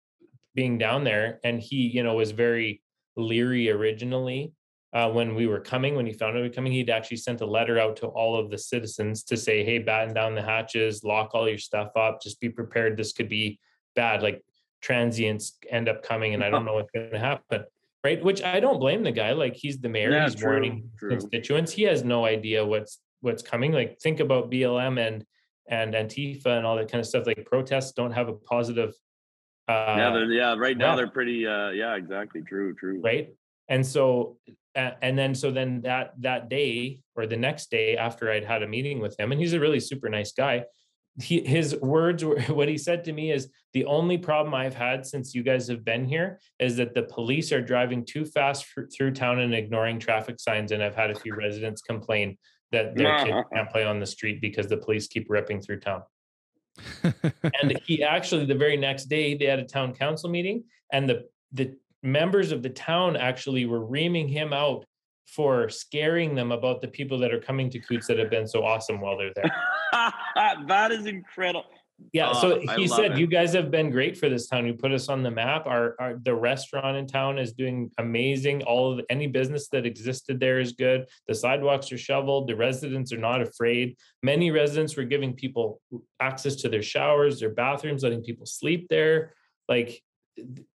being 0.55 0.77
down 0.77 1.05
there, 1.05 1.39
and 1.43 1.61
he, 1.61 1.87
you 1.87 2.03
know, 2.03 2.15
was 2.15 2.31
very 2.31 2.81
leery 3.15 3.69
originally. 3.69 4.51
Uh, 4.93 5.09
when 5.09 5.35
we 5.35 5.47
were 5.47 5.59
coming, 5.59 5.95
when 5.95 6.05
he 6.05 6.11
found 6.11 6.35
out 6.35 6.41
we 6.41 6.49
were 6.49 6.53
coming, 6.53 6.71
he'd 6.71 6.89
actually 6.89 7.15
sent 7.15 7.39
a 7.39 7.45
letter 7.45 7.79
out 7.79 7.95
to 7.95 8.07
all 8.07 8.37
of 8.37 8.49
the 8.49 8.57
citizens 8.57 9.23
to 9.23 9.37
say, 9.37 9.63
"Hey, 9.63 9.79
batten 9.79 10.13
down 10.13 10.35
the 10.35 10.41
hatches, 10.41 11.01
lock 11.03 11.33
all 11.33 11.47
your 11.47 11.57
stuff 11.57 11.95
up, 11.95 12.21
just 12.21 12.41
be 12.41 12.49
prepared. 12.49 12.97
This 12.97 13.13
could 13.13 13.29
be 13.29 13.57
bad. 13.95 14.21
Like 14.21 14.43
transients 14.81 15.57
end 15.69 15.87
up 15.87 16.03
coming, 16.03 16.33
and 16.33 16.43
I 16.43 16.49
don't 16.49 16.65
know 16.67 16.73
what's 16.73 16.91
going 16.91 17.11
to 17.11 17.19
happen." 17.19 17.63
Right? 18.03 18.21
Which 18.21 18.43
I 18.43 18.59
don't 18.59 18.79
blame 18.79 19.03
the 19.03 19.11
guy. 19.11 19.31
Like 19.31 19.55
he's 19.55 19.79
the 19.79 19.87
mayor, 19.87 20.11
Yeah, 20.11 20.25
he's 20.25 20.35
true, 20.35 20.49
warning 20.49 20.89
true. 20.97 21.11
constituents. 21.11 21.71
He 21.71 21.83
has 21.83 22.03
no 22.03 22.25
idea 22.25 22.65
what's 22.65 22.99
what's 23.21 23.41
coming. 23.41 23.71
Like 23.71 23.97
think 24.01 24.19
about 24.19 24.51
BLM 24.51 24.99
and 24.99 25.23
and 25.69 25.93
Antifa 25.93 26.47
and 26.47 26.65
all 26.65 26.75
that 26.75 26.91
kind 26.91 26.99
of 26.99 27.07
stuff. 27.07 27.25
Like 27.25 27.45
protests 27.45 27.93
don't 27.93 28.11
have 28.11 28.27
a 28.27 28.33
positive. 28.33 28.93
Uh, 29.69 29.95
yeah, 29.97 30.09
they're, 30.11 30.31
yeah. 30.31 30.55
Right 30.57 30.77
now 30.77 30.89
yeah. 30.89 30.95
they're 30.97 31.11
pretty. 31.11 31.47
Uh, 31.47 31.69
yeah, 31.69 31.95
exactly. 31.95 32.41
True, 32.41 32.75
true. 32.75 32.99
right 33.01 33.29
and 33.71 33.85
so 33.85 34.37
and 34.75 35.17
then 35.17 35.33
so 35.33 35.51
then 35.51 35.81
that 35.81 36.13
that 36.19 36.47
day 36.47 37.01
or 37.15 37.25
the 37.25 37.35
next 37.35 37.71
day 37.71 37.97
after 37.97 38.31
i'd 38.31 38.45
had 38.45 38.63
a 38.63 38.67
meeting 38.67 38.99
with 38.99 39.19
him 39.19 39.31
and 39.31 39.41
he's 39.41 39.53
a 39.53 39.59
really 39.59 39.79
super 39.79 40.07
nice 40.07 40.31
guy 40.31 40.63
he, 41.21 41.41
his 41.41 41.75
words 41.81 42.23
were 42.23 42.39
what 42.59 42.69
he 42.69 42.77
said 42.77 43.03
to 43.03 43.11
me 43.11 43.31
is 43.31 43.49
the 43.73 43.83
only 43.85 44.17
problem 44.17 44.53
i've 44.53 44.75
had 44.75 45.05
since 45.05 45.33
you 45.33 45.43
guys 45.43 45.67
have 45.67 45.83
been 45.83 46.05
here 46.05 46.39
is 46.59 46.77
that 46.77 46.93
the 46.93 47.03
police 47.03 47.51
are 47.51 47.61
driving 47.61 48.05
too 48.05 48.23
fast 48.23 48.65
fr- 48.65 48.83
through 48.95 49.11
town 49.11 49.39
and 49.39 49.53
ignoring 49.53 49.99
traffic 49.99 50.39
signs 50.39 50.71
and 50.71 50.83
i've 50.83 50.95
had 50.95 51.11
a 51.11 51.19
few 51.19 51.35
residents 51.35 51.81
complain 51.81 52.37
that 52.71 52.95
their 52.95 53.17
kids 53.19 53.47
can't 53.53 53.69
play 53.69 53.83
on 53.83 53.99
the 53.99 54.05
street 54.05 54.41
because 54.41 54.67
the 54.67 54.77
police 54.77 55.07
keep 55.07 55.25
ripping 55.29 55.61
through 55.61 55.79
town. 55.79 56.03
And 57.61 57.79
he 57.85 58.01
actually 58.01 58.45
the 58.45 58.55
very 58.55 58.77
next 58.77 59.05
day 59.05 59.35
they 59.35 59.45
had 59.45 59.59
a 59.59 59.65
town 59.65 59.93
council 59.93 60.29
meeting 60.29 60.63
and 60.91 61.07
the 61.07 61.25
the 61.51 61.75
members 62.03 62.51
of 62.51 62.61
the 62.63 62.69
town 62.69 63.15
actually 63.15 63.65
were 63.65 63.85
reaming 63.85 64.27
him 64.27 64.53
out 64.53 64.85
for 65.27 65.69
scaring 65.69 66.35
them 66.35 66.51
about 66.51 66.81
the 66.81 66.87
people 66.87 67.17
that 67.19 67.33
are 67.33 67.39
coming 67.39 67.69
to 67.69 67.79
Coutts 67.79 68.07
that 68.07 68.19
have 68.19 68.29
been 68.29 68.47
so 68.47 68.63
awesome 68.65 68.99
while 68.99 69.17
they're 69.17 69.31
there. 69.35 69.51
that 70.67 70.91
is 70.91 71.05
incredible. 71.05 71.65
Yeah, 72.13 72.31
Oh, 72.33 72.41
so 72.41 72.75
he 72.75 72.87
said 72.87 73.11
it. 73.11 73.17
you 73.19 73.27
guys 73.27 73.53
have 73.53 73.69
been 73.69 73.91
great 73.91 74.17
for 74.17 74.27
this 74.27 74.47
town. 74.47 74.65
You 74.65 74.73
put 74.73 74.91
us 74.91 75.07
on 75.07 75.21
the 75.21 75.29
map. 75.29 75.67
Our, 75.67 75.95
our 75.99 76.15
the 76.23 76.33
restaurant 76.33 76.97
in 76.97 77.05
town 77.05 77.37
is 77.37 77.53
doing 77.53 77.91
amazing. 77.99 78.63
All 78.63 78.91
of 78.91 78.97
the, 78.97 79.05
any 79.11 79.27
business 79.27 79.67
that 79.69 79.85
existed 79.85 80.39
there 80.39 80.59
is 80.59 80.71
good. 80.73 81.05
The 81.27 81.35
sidewalks 81.35 81.91
are 81.91 81.99
shoveled. 81.99 82.47
The 82.47 82.55
residents 82.55 83.13
are 83.13 83.17
not 83.19 83.41
afraid. 83.41 83.95
Many 84.23 84.49
residents 84.49 84.97
were 84.97 85.03
giving 85.03 85.33
people 85.33 85.79
access 86.19 86.55
to 86.57 86.69
their 86.69 86.81
showers, 86.81 87.39
their 87.39 87.51
bathrooms, 87.51 88.03
letting 88.03 88.23
people 88.23 88.47
sleep 88.47 88.87
there. 88.89 89.33
Like 89.69 90.01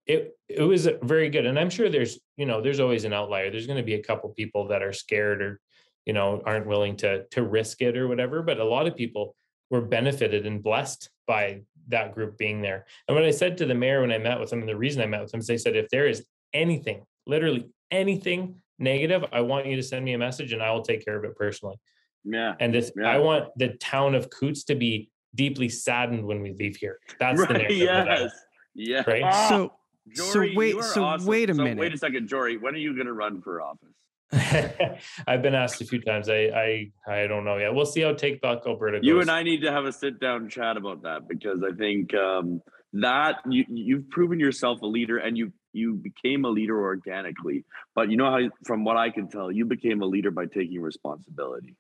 it 0.06 0.36
it 0.48 0.62
was 0.62 0.88
very 1.02 1.28
good. 1.30 1.46
And 1.46 1.58
I'm 1.58 1.70
sure 1.70 1.88
there's, 1.88 2.18
you 2.36 2.46
know, 2.46 2.60
there's 2.60 2.80
always 2.80 3.04
an 3.04 3.12
outlier. 3.12 3.50
There's 3.50 3.66
going 3.66 3.78
to 3.78 3.82
be 3.84 3.94
a 3.94 4.02
couple 4.02 4.28
people 4.30 4.68
that 4.68 4.82
are 4.82 4.92
scared 4.92 5.42
or, 5.42 5.60
you 6.04 6.12
know, 6.12 6.42
aren't 6.44 6.66
willing 6.66 6.96
to 6.98 7.24
to 7.32 7.42
risk 7.42 7.82
it 7.82 7.96
or 7.96 8.08
whatever. 8.08 8.42
But 8.42 8.60
a 8.60 8.64
lot 8.64 8.86
of 8.86 8.96
people 8.96 9.34
were 9.70 9.80
benefited 9.82 10.46
and 10.46 10.62
blessed 10.62 11.10
by 11.26 11.62
that 11.88 12.14
group 12.14 12.36
being 12.36 12.60
there. 12.62 12.86
And 13.08 13.14
what 13.14 13.24
I 13.24 13.30
said 13.30 13.58
to 13.58 13.66
the 13.66 13.74
mayor 13.74 14.00
when 14.00 14.12
I 14.12 14.18
met 14.18 14.38
with 14.40 14.52
him, 14.52 14.60
and 14.60 14.68
the 14.68 14.76
reason 14.76 15.02
I 15.02 15.06
met 15.06 15.22
with 15.22 15.32
him 15.32 15.40
is 15.40 15.46
they 15.46 15.56
said, 15.58 15.76
if 15.76 15.88
there 15.88 16.06
is 16.06 16.24
anything, 16.52 17.04
literally 17.26 17.66
anything 17.90 18.56
negative, 18.78 19.24
I 19.32 19.40
want 19.40 19.66
you 19.66 19.76
to 19.76 19.82
send 19.82 20.04
me 20.04 20.12
a 20.12 20.18
message 20.18 20.52
and 20.52 20.62
I 20.62 20.70
will 20.72 20.82
take 20.82 21.04
care 21.04 21.16
of 21.16 21.24
it 21.24 21.36
personally. 21.36 21.76
Yeah. 22.24 22.54
And 22.60 22.74
this, 22.74 22.90
Yeah. 22.96 23.08
I 23.08 23.18
want 23.18 23.48
the 23.56 23.68
town 23.74 24.14
of 24.14 24.28
Coutts 24.30 24.64
to 24.64 24.74
be 24.74 25.10
deeply 25.34 25.68
saddened 25.68 26.24
when 26.24 26.42
we 26.42 26.52
leave 26.52 26.76
here. 26.76 26.98
That's 27.20 27.38
the 27.40 27.46
Right. 27.46 27.62
narrative. 27.62 27.86
that 27.86 28.08
I- 28.08 28.20
Yes. 28.22 28.32
Yeah. 28.76 29.02
Right? 29.06 29.22
Ah, 29.24 29.48
so 29.48 29.72
Jory, 30.14 30.52
so 30.52 30.56
wait 30.58 30.82
so 30.84 31.04
awesome. 31.04 31.26
wait 31.26 31.50
a 31.50 31.54
So 31.54 31.62
minute 31.62 31.78
Wait 31.78 31.94
a 31.94 31.98
second, 31.98 32.28
Jory. 32.28 32.56
When 32.58 32.74
are 32.74 32.78
you 32.78 32.94
going 32.94 33.06
to 33.06 33.12
run 33.12 33.40
for 33.42 33.60
office? 33.60 33.94
I've 35.26 35.42
been 35.42 35.54
asked 35.54 35.80
a 35.80 35.84
few 35.84 36.00
times. 36.00 36.28
I 36.28 36.50
I 36.54 36.90
I 37.22 37.26
don't 37.26 37.44
know 37.44 37.56
yet. 37.56 37.74
We'll 37.74 37.86
see 37.86 38.02
how 38.02 38.12
Take 38.12 38.40
Back 38.40 38.58
Alberta 38.66 38.98
goes. 38.98 39.06
You 39.06 39.20
and 39.20 39.30
I 39.30 39.42
need 39.42 39.62
to 39.62 39.72
have 39.72 39.84
a 39.84 39.92
sit 39.92 40.20
down 40.20 40.48
chat 40.48 40.76
about 40.76 41.02
that 41.02 41.28
because 41.28 41.62
I 41.62 41.72
think 41.74 42.12
um, 42.14 42.60
that 42.92 43.36
you 43.48 43.64
you've 43.68 44.10
proven 44.10 44.38
yourself 44.38 44.82
a 44.82 44.86
leader 44.86 45.18
and 45.18 45.36
you 45.38 45.52
you 45.72 45.94
became 45.94 46.44
a 46.46 46.48
leader 46.48 46.80
organically 46.80 47.62
but 47.94 48.10
you 48.10 48.16
know 48.16 48.30
how 48.30 48.38
from 48.64 48.82
what 48.82 48.96
i 48.96 49.10
can 49.10 49.28
tell 49.28 49.52
you 49.52 49.66
became 49.66 50.00
a 50.00 50.06
leader 50.06 50.30
by 50.30 50.46
taking 50.46 50.80
responsibility 50.80 51.76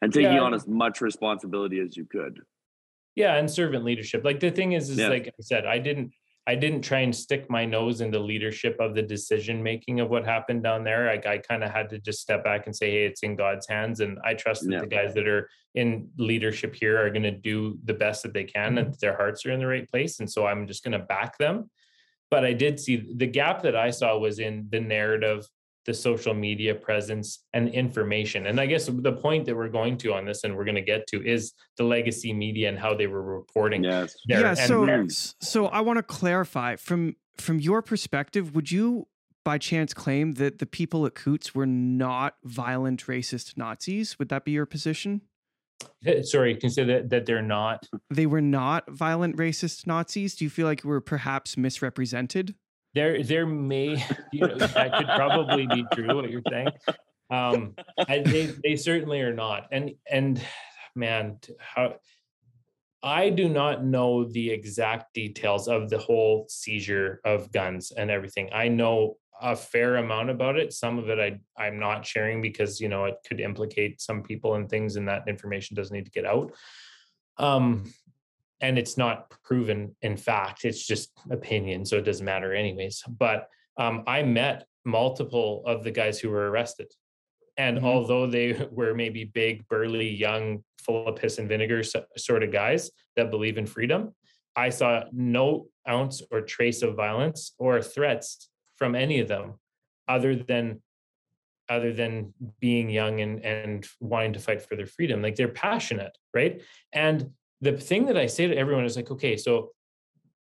and 0.00 0.14
taking 0.14 0.32
Yeah. 0.32 0.40
on 0.44 0.54
as 0.54 0.66
much 0.66 1.02
responsibility 1.02 1.78
as 1.80 1.94
you 1.94 2.06
could 2.06 2.40
yeah 3.16 3.34
and 3.36 3.50
servant 3.50 3.84
leadership 3.84 4.24
like 4.24 4.40
the 4.40 4.50
thing 4.50 4.72
is 4.72 4.88
is 4.88 4.96
Yeah. 4.96 5.08
like 5.08 5.26
i 5.28 5.42
said 5.42 5.66
i 5.66 5.78
didn't 5.78 6.12
i 6.46 6.54
didn't 6.54 6.82
try 6.82 7.00
and 7.00 7.14
stick 7.14 7.48
my 7.48 7.64
nose 7.64 8.00
into 8.00 8.18
leadership 8.18 8.76
of 8.80 8.94
the 8.94 9.02
decision 9.02 9.62
making 9.62 10.00
of 10.00 10.10
what 10.10 10.24
happened 10.24 10.62
down 10.62 10.84
there. 10.84 11.06
Like 11.06 11.26
i 11.26 11.38
kind 11.38 11.64
of 11.64 11.70
had 11.70 11.88
to 11.90 11.98
just 11.98 12.20
step 12.20 12.44
back 12.44 12.66
and 12.66 12.74
say 12.74 12.90
hey 12.90 13.04
it's 13.06 13.22
in 13.22 13.36
god's 13.36 13.66
hands 13.66 14.00
and 14.00 14.18
i 14.24 14.34
trust 14.34 14.62
that 14.64 14.72
Yeah. 14.72 14.80
the 14.80 14.86
guys 14.86 15.14
that 15.14 15.26
are 15.28 15.48
in 15.74 16.08
leadership 16.18 16.74
here 16.74 17.00
are 17.04 17.10
going 17.10 17.24
to 17.24 17.30
do 17.30 17.78
the 17.84 17.94
best 17.94 18.22
that 18.22 18.32
they 18.32 18.44
can 18.44 18.70
mm-hmm. 18.70 18.78
and 18.78 18.92
that 18.92 19.00
their 19.00 19.16
hearts 19.16 19.44
are 19.44 19.50
in 19.50 19.60
the 19.60 19.66
right 19.66 19.88
place 19.88 20.20
and 20.20 20.30
so 20.30 20.46
i'm 20.46 20.66
just 20.66 20.84
going 20.84 20.98
to 20.98 21.04
back 21.06 21.38
them. 21.38 21.70
But 22.30 22.44
i 22.44 22.52
did 22.52 22.80
see 22.80 22.96
the 23.16 23.26
gap 23.26 23.62
that 23.62 23.76
i 23.76 23.90
saw 23.90 24.18
was 24.18 24.38
in 24.38 24.66
the 24.70 24.80
narrative 24.80 25.46
the 25.86 25.94
social 25.94 26.32
media 26.34 26.74
presence 26.74 27.44
and 27.52 27.68
information. 27.68 28.46
And 28.46 28.58
I 28.60 28.66
guess 28.66 28.86
the 28.86 29.12
point 29.12 29.44
that 29.46 29.56
we're 29.56 29.68
going 29.68 29.98
to 29.98 30.14
on 30.14 30.24
this 30.24 30.44
and 30.44 30.56
we're 30.56 30.64
going 30.64 30.74
to 30.76 30.80
get 30.80 31.06
to 31.08 31.22
is 31.26 31.52
the 31.76 31.84
legacy 31.84 32.32
media 32.32 32.68
and 32.68 32.78
how 32.78 32.94
they 32.94 33.06
were 33.06 33.22
reporting. 33.22 33.84
yes 33.84 34.14
there. 34.26 34.40
yeah 34.40 34.54
so 34.54 34.86
there- 34.86 35.06
so 35.40 35.66
i 35.66 35.80
want 35.80 35.96
to 35.98 36.02
clarify 36.02 36.76
from 36.76 37.16
from 37.36 37.58
your 37.58 37.82
perspective 37.82 38.54
would 38.54 38.70
you 38.70 39.06
by 39.44 39.58
chance 39.58 39.92
claim 39.92 40.32
that 40.32 40.58
the 40.58 40.66
people 40.66 41.04
at 41.06 41.14
coutts 41.14 41.54
were 41.54 41.66
not 41.66 42.36
violent 42.44 43.06
racist 43.06 43.56
nazis 43.56 44.18
would 44.18 44.28
that 44.28 44.44
be 44.44 44.52
your 44.52 44.66
position 44.66 45.20
eh, 46.06 46.22
sorry, 46.22 46.54
can 46.54 46.68
you 46.68 46.70
say 46.70 46.84
that, 46.84 47.10
that 47.10 47.26
they're 47.26 47.42
not? 47.42 47.86
they 48.10 48.26
were 48.26 48.40
not 48.40 48.88
violent 48.90 49.36
racist 49.36 49.86
nazis 49.86 50.34
do 50.36 50.44
you 50.44 50.50
feel 50.50 50.66
like 50.66 50.82
you 50.84 50.88
were 50.90 51.00
perhaps 51.00 51.56
misrepresented 51.56 52.54
There, 52.94 53.22
there 53.22 53.46
may 53.46 54.02
you 54.32 54.46
know, 54.46 54.56
that 54.56 54.96
could 54.96 55.06
probably 55.06 55.66
be 55.66 55.84
true 55.94 56.14
what 56.14 56.30
you're 56.30 56.42
saying. 56.48 56.68
Um, 57.30 57.74
I, 58.08 58.18
they, 58.20 58.46
they 58.62 58.76
certainly 58.76 59.20
are 59.20 59.34
not. 59.34 59.68
And 59.72 59.92
and 60.10 60.40
man, 60.94 61.38
how 61.58 61.96
I 63.02 63.28
do 63.28 63.48
not 63.48 63.84
know 63.84 64.24
the 64.24 64.50
exact 64.50 65.12
details 65.12 65.68
of 65.68 65.90
the 65.90 65.98
whole 65.98 66.46
seizure 66.48 67.20
of 67.24 67.52
guns 67.52 67.92
and 67.92 68.10
everything. 68.10 68.48
I 68.52 68.68
know 68.68 69.16
a 69.42 69.54
fair 69.54 69.96
amount 69.96 70.30
about 70.30 70.56
it. 70.56 70.72
Some 70.72 70.98
of 70.98 71.10
it 71.10 71.18
I 71.18 71.62
I'm 71.62 71.78
not 71.78 72.06
sharing 72.06 72.40
because 72.40 72.80
you 72.80 72.88
know 72.88 73.04
it 73.04 73.16
could 73.28 73.40
implicate 73.40 74.00
some 74.00 74.22
people 74.22 74.54
and 74.54 74.68
things, 74.68 74.96
and 74.96 75.06
that 75.08 75.28
information 75.28 75.76
doesn't 75.76 75.94
need 75.94 76.06
to 76.06 76.10
get 76.10 76.24
out. 76.24 76.52
Um, 77.36 77.92
and 78.64 78.78
it's 78.78 78.96
not 79.04 79.16
proven 79.48 79.80
in 80.08 80.16
fact. 80.16 80.64
It's 80.64 80.84
just 80.92 81.06
opinion, 81.38 81.84
so 81.84 81.94
it 81.98 82.04
doesn't 82.08 82.24
matter 82.34 82.50
anyways. 82.54 82.96
But 83.24 83.40
um, 83.76 83.96
I 84.06 84.22
met 84.22 84.58
multiple 84.84 85.50
of 85.66 85.84
the 85.84 85.90
guys 86.00 86.16
who 86.20 86.28
were 86.30 86.50
arrested. 86.50 86.88
And 87.64 87.78
Mhm. 87.78 87.84
although 87.92 88.26
they 88.36 88.48
were 88.78 88.94
maybe 88.94 89.22
big, 89.24 89.54
burly, 89.72 90.08
young, 90.26 90.44
full 90.84 91.06
of 91.08 91.16
piss 91.20 91.38
and 91.38 91.48
vinegar 91.48 91.82
so- 91.82 92.06
sort 92.16 92.42
of 92.46 92.50
guys 92.52 92.82
that 93.16 93.30
believe 93.30 93.58
in 93.58 93.66
freedom, 93.66 94.00
I 94.56 94.68
saw 94.70 94.92
no 95.12 95.44
ounce 95.96 96.16
or 96.30 96.40
trace 96.56 96.80
of 96.86 96.90
violence 97.06 97.40
or 97.64 97.72
threats 97.82 98.28
from 98.78 98.94
any 99.04 99.16
of 99.20 99.28
them, 99.28 99.46
other 100.14 100.32
than 100.50 100.64
other 101.76 101.92
than 102.00 102.12
being 102.60 102.86
young 103.00 103.14
and 103.24 103.34
and 103.44 103.86
wanting 104.12 104.34
to 104.34 104.40
fight 104.46 104.60
for 104.66 104.74
their 104.76 104.90
freedom. 104.96 105.22
Like 105.22 105.36
they're 105.36 105.48
passionate, 105.68 106.14
right? 106.38 106.54
And 106.92 107.18
the 107.64 107.72
thing 107.72 108.06
that 108.06 108.16
I 108.18 108.26
say 108.26 108.46
to 108.46 108.56
everyone 108.56 108.84
is 108.84 108.96
like, 108.96 109.10
okay, 109.10 109.36
so 109.36 109.70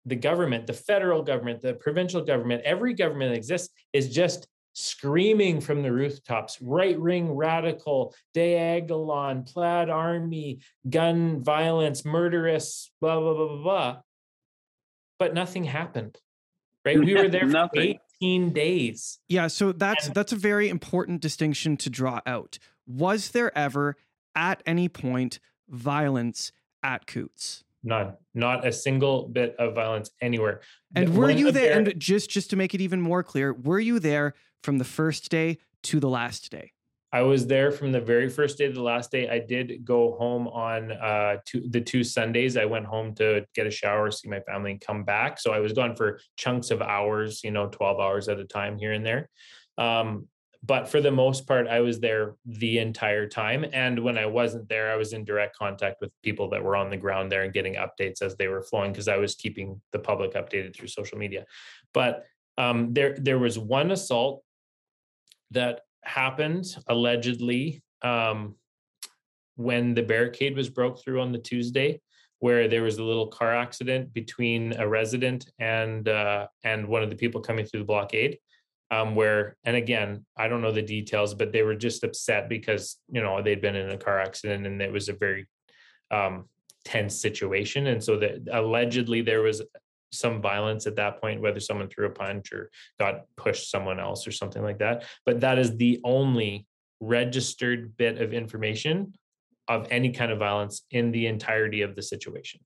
the 0.07 0.17
government, 0.17 0.67
the 0.67 0.73
federal 0.73 1.23
government, 1.23 1.61
the 1.61 1.75
provincial 1.75 2.23
government, 2.23 2.63
every 2.65 2.95
government 2.95 3.33
that 3.33 3.37
exists 3.37 3.75
is 3.93 4.15
just 4.15 4.47
screaming 4.73 5.61
from 5.61 5.83
the 5.83 5.93
rooftops 5.93 6.63
right 6.63 6.99
wing 6.99 7.33
radical, 7.33 8.15
diagolon, 8.35 9.45
plaid 9.53 9.91
army, 9.91 10.61
gun 10.89 11.43
violence, 11.43 12.05
murderous, 12.05 12.91
blah, 13.01 13.19
blah, 13.19 13.35
blah, 13.35 13.49
blah, 13.49 13.63
blah. 13.63 13.97
But 15.19 15.35
nothing 15.35 15.65
happened, 15.65 16.17
right? 16.85 16.99
We 16.99 17.15
were 17.15 17.29
there 17.29 17.41
for 17.41 17.47
Nothing. 17.47 17.99
18 18.23 18.53
days. 18.53 19.19
Yeah, 19.29 19.49
so 19.49 19.73
that's 19.73 20.07
And- 20.07 20.15
that's 20.15 20.33
a 20.33 20.37
very 20.37 20.69
important 20.69 21.21
distinction 21.21 21.77
to 21.79 21.91
draw 21.91 22.21
out. 22.25 22.59
Was 22.87 23.33
there 23.33 23.57
ever 23.59 23.97
at 24.37 24.63
any 24.65 24.89
point 24.89 25.41
violence 25.69 26.53
at 26.83 27.07
Coutts? 27.07 27.65
None, 27.83 28.15
not 28.35 28.67
a 28.67 28.73
single 28.73 29.29
bit 29.29 29.57
of 29.59 29.75
violence 29.75 30.11
anywhere. 30.21 30.61
And 30.95 31.17
were 31.17 31.29
one 31.29 31.39
you 31.39 31.51
there 31.51 31.79
and 31.79 31.99
just 31.99 32.29
just 32.29 32.51
to 32.51 32.57
make 32.57 32.75
it 32.75 32.81
even 32.81 33.01
more 33.01 33.23
clear, 33.23 33.55
were 33.55 33.81
you 33.81 33.99
there 33.99 34.35
from 34.63 34.79
the 34.79 34.85
first 34.85 35.31
day 35.31 35.59
to 35.85 35.99
the 35.99 36.09
last 36.09 36.51
day? 36.51 36.73
I 37.13 37.23
was 37.23 37.47
there 37.47 37.73
from 37.73 37.91
the 37.91 38.01
very 38.01 38.29
first 38.29 38.59
day 38.59 38.69
to 38.69 38.73
the 38.73 38.83
last 38.83 39.11
day. 39.11 39.29
I 39.29 39.41
did 39.41 39.85
go 39.85 40.15
home 40.17 40.47
on 40.47 40.93
uh, 40.93 41.39
two, 41.45 41.69
the 41.69 41.81
two 41.81 42.05
Sundays. 42.05 42.57
I 42.57 42.67
went 42.67 42.87
home 42.87 43.15
to 43.17 43.45
get 43.55 43.67
a 43.67 43.71
shower, 43.71 44.13
see 44.13 44.29
my 44.29 44.41
family, 44.41 44.73
and 44.73 44.81
come 44.81 45.03
back. 45.03 45.41
So 45.41 45.53
I 45.53 45.59
was 45.59 45.73
gone 45.73 45.97
for 45.97 46.21
chunks 46.37 46.71
of 46.71 46.81
hours, 46.83 47.43
you 47.43 47.51
know, 47.51 47.67
12 47.67 47.99
hours 47.99 48.29
at 48.29 48.39
a 48.39 48.45
time 48.45 48.79
here 48.79 48.93
and 48.93 49.05
there. 49.05 49.29
Um, 49.77 50.29
but 50.63 50.89
for 50.89 51.01
the 51.01 51.11
most 51.11 51.47
part, 51.47 51.69
I 51.69 51.81
was 51.81 52.01
there 52.01 52.35
the 52.45 52.79
entire 52.79 53.27
time. 53.27 53.65
And 53.73 53.99
when 53.99 54.19
I 54.19 54.27
wasn't 54.27 54.69
there, 54.69 54.93
I 54.93 54.97
was 54.97 55.15
in 55.15 55.25
direct 55.25 55.57
contact 55.57 56.03
with 56.03 56.13
people 56.23 56.51
that 56.51 56.63
were 56.63 56.77
on 56.77 56.91
the 56.91 56.99
ground 56.99 57.33
there 57.33 57.43
and 57.43 57.53
getting 57.53 57.77
updates 57.77 58.21
as 58.21 58.37
they 58.37 58.49
were 58.49 58.63
flowing 58.63 58.93
because 58.93 59.09
I 59.09 59.17
was 59.17 59.35
keeping 59.35 59.81
the 59.93 59.99
public 59.99 60.35
updated 60.35 60.77
through 60.77 60.89
social 60.89 61.17
media. 61.17 61.47
But 61.95 62.25
um, 62.59 62.93
there, 62.93 63.17
there 63.19 63.39
was 63.39 63.59
one 63.59 63.91
assault 63.91 64.43
that 65.53 65.81
happened 66.05 66.77
allegedly 66.89 67.83
um, 68.03 68.55
when 69.57 69.95
the 69.95 70.03
barricade 70.03 70.57
was 70.57 70.69
broke 70.69 71.03
through 71.03 71.23
on 71.23 71.33
the 71.33 71.39
Tuesday, 71.39 72.01
where 72.41 72.69
there 72.69 72.83
was 72.83 72.99
a 72.99 73.05
little 73.05 73.29
car 73.29 73.55
accident 73.55 74.13
between 74.13 74.75
a 74.79 74.87
resident 74.87 75.51
and 75.59 76.09
uh, 76.09 76.47
and 76.65 76.87
one 76.87 77.03
of 77.03 77.11
the 77.11 77.17
people 77.17 77.41
coming 77.41 77.67
through 77.67 77.81
the 77.81 77.87
blockade. 77.87 78.39
Um, 78.93 79.15
where 79.15 79.57
and 79.65 79.77
again, 79.77 80.25
I 80.37 80.49
don't 80.49 80.63
know 80.63 80.73
the 80.73 80.83
details, 80.83 81.35
but 81.35 81.53
they 81.53 81.63
were 81.63 81.77
just 81.77 82.03
upset 82.03 82.49
because 82.49 82.97
you 83.11 83.23
know 83.23 83.41
they'd 83.41 83.61
been 83.61 83.77
in 83.77 83.91
a 83.91 83.97
car 83.97 84.19
accident 84.19 84.67
and 84.67 84.83
it 84.83 84.93
was 84.93 85.09
a 85.09 85.13
very 85.13 85.47
um, 86.11 86.47
tense 86.85 87.21
situation, 87.21 87.87
and 87.87 88.03
so 88.03 88.19
that 88.19 88.49
allegedly 88.51 89.23
there 89.23 89.43
was 89.43 89.63
some 90.13 90.43
violence 90.43 90.87
at 90.87 90.97
that 90.97 91.21
point, 91.21 91.41
whether 91.41 91.61
someone 91.61 91.89
threw 91.89 92.07
a 92.07 92.11
punch 92.11 92.53
or 92.53 92.71
got 92.99 93.27
pushed 93.37 93.71
someone 93.71 94.01
else 94.01 94.27
or 94.27 94.33
something 94.33 94.63
like 94.63 94.79
that. 94.79 95.05
But 95.25 95.41
that 95.41 95.59
is 95.59 95.77
the 95.77 96.01
only 96.05 96.67
registered 97.01 97.97
bit 97.97 98.21
of 98.21 98.33
information 98.33 99.15
of 99.69 99.87
any 99.91 100.11
kind 100.11 100.33
of 100.33 100.39
violence 100.39 100.83
in 100.91 101.13
the 101.13 101.27
entirety 101.27 101.83
of 101.83 101.95
the 101.95 102.03
situation. 102.03 102.61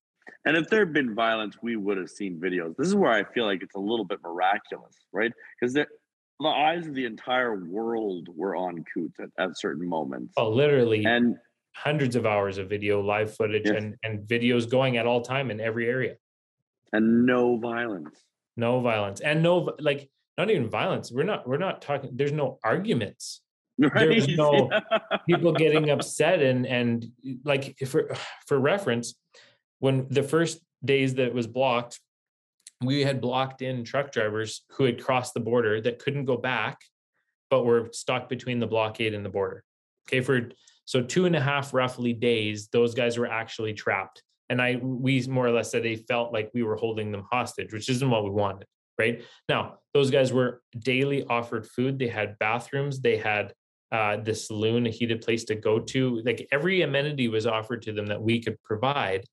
And 0.47 0.57
if 0.57 0.69
there 0.69 0.81
had 0.81 0.93
been 0.93 1.15
violence, 1.15 1.57
we 1.63 1.77
would 1.77 1.97
have 1.99 2.11
seen 2.11 2.41
videos. 2.41 2.75
This 2.77 2.89
is 2.89 2.95
where 2.95 3.13
I 3.13 3.25
feel 3.25 3.45
like 3.45 3.63
it's 3.63 3.75
a 3.75 3.81
little 3.81 4.05
bit 4.05 4.21
miraculous, 4.23 4.97
right? 5.13 5.33
Because 5.61 5.77
the 6.41 6.49
eyes 6.49 6.87
of 6.87 6.95
the 6.95 7.05
entire 7.05 7.65
world 7.65 8.29
were 8.35 8.57
on 8.57 8.85
Coutts 8.93 9.19
at, 9.21 9.31
at 9.39 9.59
certain 9.59 9.89
moments. 9.89 10.35
Oh, 10.37 10.51
literally 10.51 11.05
And 11.05 11.37
hundreds 11.77 12.17
of 12.17 12.27
hours 12.27 12.59
of 12.59 12.69
video, 12.69 13.01
live 13.01 13.35
footage, 13.35 13.63
Yes. 13.67 13.77
and, 13.83 13.97
and 14.03 14.27
videos 14.29 14.69
going 14.69 14.97
at 14.97 15.07
all 15.07 15.23
time 15.23 15.51
in 15.51 15.61
every 15.61 15.89
area. 15.89 16.15
and 16.93 17.27
no 17.27 17.57
violence. 17.59 18.19
No 18.57 18.81
violence 18.81 19.21
and 19.21 19.43
no 19.43 19.75
like 19.81 20.09
not 20.39 20.49
even 20.51 20.69
violence. 20.71 21.11
We're 21.11 21.25
not 21.25 21.47
we're 21.49 21.57
not 21.59 21.83
talking. 21.83 22.11
There's 22.15 22.31
no 22.33 22.59
arguments. 22.63 23.41
Right? 23.79 23.93
There's 24.09 24.29
no- 24.29 24.71
people 25.29 25.53
getting 25.53 25.91
upset 25.91 26.41
and 26.41 26.65
and 26.65 27.05
like 27.45 27.77
for 27.89 28.15
for 28.47 28.57
reference 28.61 29.15
when 29.81 30.07
the 30.09 30.23
first 30.23 30.61
days 30.85 31.15
that 31.15 31.27
it 31.27 31.35
was 31.35 31.49
blocked 31.49 31.99
we 32.85 33.03
had 33.03 33.21
blocked 33.21 33.63
in 33.63 33.85
truck 33.85 34.13
drivers 34.13 34.63
who 34.71 34.85
had 34.85 35.03
crossed 35.03 35.35
the 35.35 35.41
border 35.41 35.81
that 35.81 35.99
couldn't 35.99 36.25
go 36.25 36.37
back 36.37 36.79
but 37.51 37.65
were 37.65 37.89
stuck 37.93 38.29
between 38.29 38.59
the 38.59 38.67
blockade 38.67 39.15
and 39.15 39.25
the 39.25 39.31
border. 39.31 39.63
Okay 40.09 40.21
for 40.21 40.51
so 40.87 41.03
two 41.03 41.27
and 41.27 41.37
a 41.37 41.41
half 41.41 41.73
roughly 41.73 42.13
days 42.13 42.69
those 42.69 42.95
guys 42.95 43.19
were 43.19 43.27
actually 43.27 43.75
trapped. 43.75 44.23
And 44.51 44.61
i 44.61 44.77
we 44.83 45.27
more 45.27 45.47
or 45.47 45.53
less 45.53 45.71
said 45.71 45.83
they 45.83 45.97
felt 45.97 46.33
like 46.33 46.51
we 46.55 46.63
were 46.63 46.77
holding 46.77 47.11
them 47.13 47.25
hostage 47.31 47.73
which 47.73 47.89
isn't 47.89 48.11
what 48.11 48.25
we 48.25 48.31
wanted 48.31 48.67
right? 48.99 49.23
Now 49.49 49.79
those 49.93 50.11
guys 50.11 50.33
were 50.33 50.63
daily 50.79 51.25
offered 51.25 51.67
food. 51.67 51.99
They 51.99 52.09
had 52.09 52.39
bathrooms. 52.39 53.01
They 53.01 53.17
had 53.17 53.53
uh, 53.93 54.17
the 54.19 54.35
saloon, 54.35 54.87
a 54.87 54.91
heated 54.91 55.23
place 55.23 55.45
to 55.45 55.55
go 55.55 55.79
to. 55.79 56.21
Like 56.25 56.47
every 56.51 56.83
amenity 56.83 57.29
was 57.29 57.47
offered 57.47 57.83
to 57.83 57.93
them 57.93 58.07
that 58.07 58.23
we 58.23 58.43
could 58.43 58.61
provide 58.63 59.25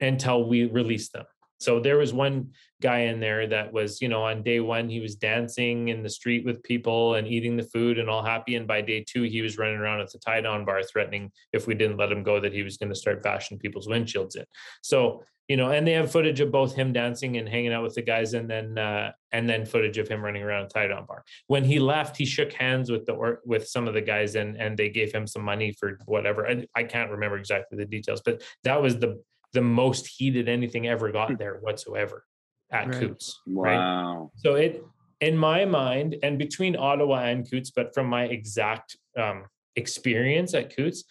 until 0.00 0.48
we 0.48 0.66
released 0.66 1.12
them. 1.12 1.24
So 1.58 1.80
there 1.80 1.98
was 1.98 2.12
one 2.12 2.52
guy 2.80 3.00
in 3.00 3.20
there 3.20 3.46
that 3.48 3.72
was, 3.72 4.00
you 4.00 4.08
know, 4.08 4.22
on 4.22 4.42
day 4.42 4.60
one, 4.60 4.88
he 4.88 5.00
was 5.00 5.16
dancing 5.16 5.88
in 5.88 6.02
the 6.02 6.08
street 6.08 6.44
with 6.44 6.62
people 6.62 7.16
and 7.16 7.26
eating 7.26 7.56
the 7.56 7.64
food 7.64 7.98
and 7.98 8.08
all 8.08 8.22
happy. 8.22 8.54
And 8.54 8.66
by 8.66 8.80
day 8.80 9.04
two, 9.06 9.22
he 9.24 9.42
was 9.42 9.58
running 9.58 9.76
around 9.76 10.00
at 10.00 10.12
the 10.12 10.18
tie 10.18 10.40
down 10.40 10.64
bar, 10.64 10.82
threatening 10.82 11.32
if 11.52 11.66
we 11.66 11.74
didn't 11.74 11.96
let 11.96 12.12
him 12.12 12.22
go 12.22 12.40
that 12.40 12.52
he 12.52 12.62
was 12.62 12.76
going 12.76 12.90
to 12.90 12.94
start 12.94 13.22
bashing 13.22 13.58
people's 13.58 13.88
windshields 13.88 14.36
in. 14.36 14.44
So, 14.82 15.24
you 15.48 15.56
know, 15.56 15.70
and 15.70 15.86
they 15.86 15.92
have 15.92 16.12
footage 16.12 16.40
of 16.40 16.52
both 16.52 16.74
him 16.74 16.92
dancing 16.92 17.38
and 17.38 17.48
hanging 17.48 17.72
out 17.72 17.82
with 17.82 17.94
the 17.94 18.02
guys 18.02 18.34
and 18.34 18.48
then, 18.48 18.76
uh, 18.76 19.12
and 19.32 19.48
then 19.48 19.64
footage 19.64 19.96
of 19.96 20.06
him 20.06 20.22
running 20.22 20.42
around 20.42 20.66
a 20.66 20.68
tie 20.68 20.86
down 20.86 21.06
bar. 21.06 21.24
When 21.46 21.64
he 21.64 21.78
left, 21.78 22.18
he 22.18 22.26
shook 22.26 22.52
hands 22.52 22.90
with 22.90 23.06
the, 23.06 23.12
or 23.12 23.40
with 23.46 23.66
some 23.66 23.88
of 23.88 23.94
the 23.94 24.02
guys 24.02 24.34
and, 24.34 24.56
and 24.56 24.76
they 24.76 24.90
gave 24.90 25.10
him 25.10 25.26
some 25.26 25.42
money 25.42 25.72
for 25.72 25.98
whatever. 26.04 26.46
I, 26.46 26.66
I 26.74 26.84
can't 26.84 27.10
remember 27.10 27.38
exactly 27.38 27.78
the 27.78 27.86
details, 27.86 28.20
but 28.22 28.42
that 28.64 28.80
was 28.82 28.98
the, 28.98 29.22
the 29.52 29.62
most 29.62 30.06
heated 30.06 30.48
anything 30.48 30.86
ever 30.86 31.10
got 31.10 31.38
there 31.38 31.58
whatsoever 31.60 32.24
at 32.70 32.88
Right. 32.88 33.00
Coutts. 33.00 33.40
Right. 33.46 33.76
Wow. 33.76 34.30
So 34.36 34.54
it, 34.54 34.84
in 35.20 35.36
my 35.36 35.64
mind, 35.64 36.16
and 36.22 36.38
between 36.38 36.76
Ottawa 36.76 37.24
and 37.24 37.50
Coutts, 37.50 37.70
but 37.70 37.94
from 37.94 38.06
my 38.06 38.24
exact 38.24 38.96
um, 39.16 39.44
experience 39.76 40.54
at 40.54 40.74
Coutts, 40.76 41.04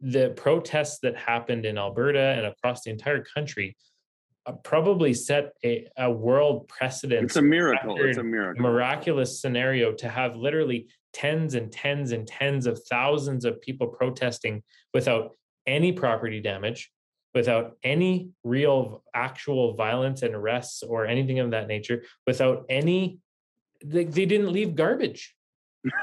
the 0.00 0.30
protests 0.36 0.98
that 1.00 1.16
happened 1.16 1.64
in 1.64 1.78
Alberta 1.78 2.34
and 2.36 2.46
across 2.46 2.82
the 2.82 2.90
entire 2.90 3.24
country 3.34 3.76
uh, 4.46 4.52
probably 4.62 5.14
set 5.14 5.52
a, 5.64 5.88
a 5.96 6.10
world 6.10 6.68
precedent 6.68 7.24
It's 7.24 7.36
a 7.36 7.42
miracle. 7.42 7.96
It's 8.00 8.18
a 8.18 8.20
a 8.20 8.24
miracle. 8.24 8.62
miraculous 8.62 9.40
scenario 9.40 9.92
to 9.94 10.08
have 10.08 10.36
literally 10.36 10.88
tens 11.12 11.54
and 11.54 11.72
tens 11.72 12.12
and 12.12 12.26
tens 12.26 12.66
of 12.66 12.80
thousands 12.90 13.44
of 13.44 13.60
people 13.60 13.88
protesting 13.88 14.62
without 14.92 15.32
any 15.66 15.92
property 15.92 16.40
damage, 16.40 16.92
without 17.36 17.76
any 17.84 18.30
real 18.44 19.04
actual 19.14 19.74
violence 19.74 20.22
and 20.22 20.34
arrests 20.34 20.82
or 20.82 21.06
anything 21.06 21.38
of 21.38 21.50
that 21.50 21.68
nature, 21.68 22.02
without 22.26 22.64
any, 22.70 23.18
they, 23.84 24.04
they 24.04 24.24
didn't 24.24 24.50
leave 24.52 24.74
garbage. 24.74 25.34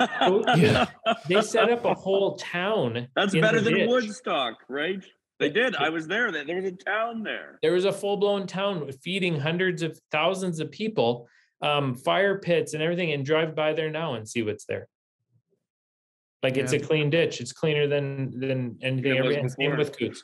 Yeah. 0.55 0.85
They 1.27 1.41
set 1.41 1.69
up 1.69 1.83
a 1.83 1.95
whole 1.95 2.37
town. 2.37 3.07
That's 3.15 3.33
better 3.33 3.59
than 3.59 3.73
ditch. 3.73 3.89
Woodstock, 3.89 4.59
right? 4.69 5.03
They 5.39 5.49
did. 5.49 5.75
I 5.75 5.89
was 5.89 6.07
there. 6.07 6.31
There 6.31 6.45
there 6.45 6.55
was 6.55 6.65
a 6.65 6.71
town 6.71 7.23
there. 7.23 7.59
There 7.61 7.73
was 7.73 7.83
a 7.83 7.91
full 7.91 8.15
blown 8.15 8.47
town 8.47 8.89
feeding 9.03 9.37
hundreds 9.37 9.81
of 9.81 9.99
thousands 10.11 10.61
of 10.61 10.71
people, 10.71 11.27
um, 11.61 11.95
fire 11.95 12.37
pits 12.37 12.73
and 12.75 12.81
everything, 12.83 13.11
and 13.11 13.25
drive 13.25 13.55
by 13.55 13.73
there 13.73 13.89
now 13.89 14.13
and 14.13 14.29
see 14.29 14.43
what's 14.43 14.65
there. 14.65 14.87
Like 16.43 16.55
it's 16.55 16.71
a 16.71 16.79
clean 16.79 17.09
ditch. 17.09 17.41
It's 17.41 17.51
cleaner 17.51 17.87
than 17.87 18.39
than 18.39 18.77
anything 18.81 19.15
It 19.15 19.25
ever. 19.25 19.49
same 19.49 19.75
with 19.75 19.97
Coutts. 19.97 20.23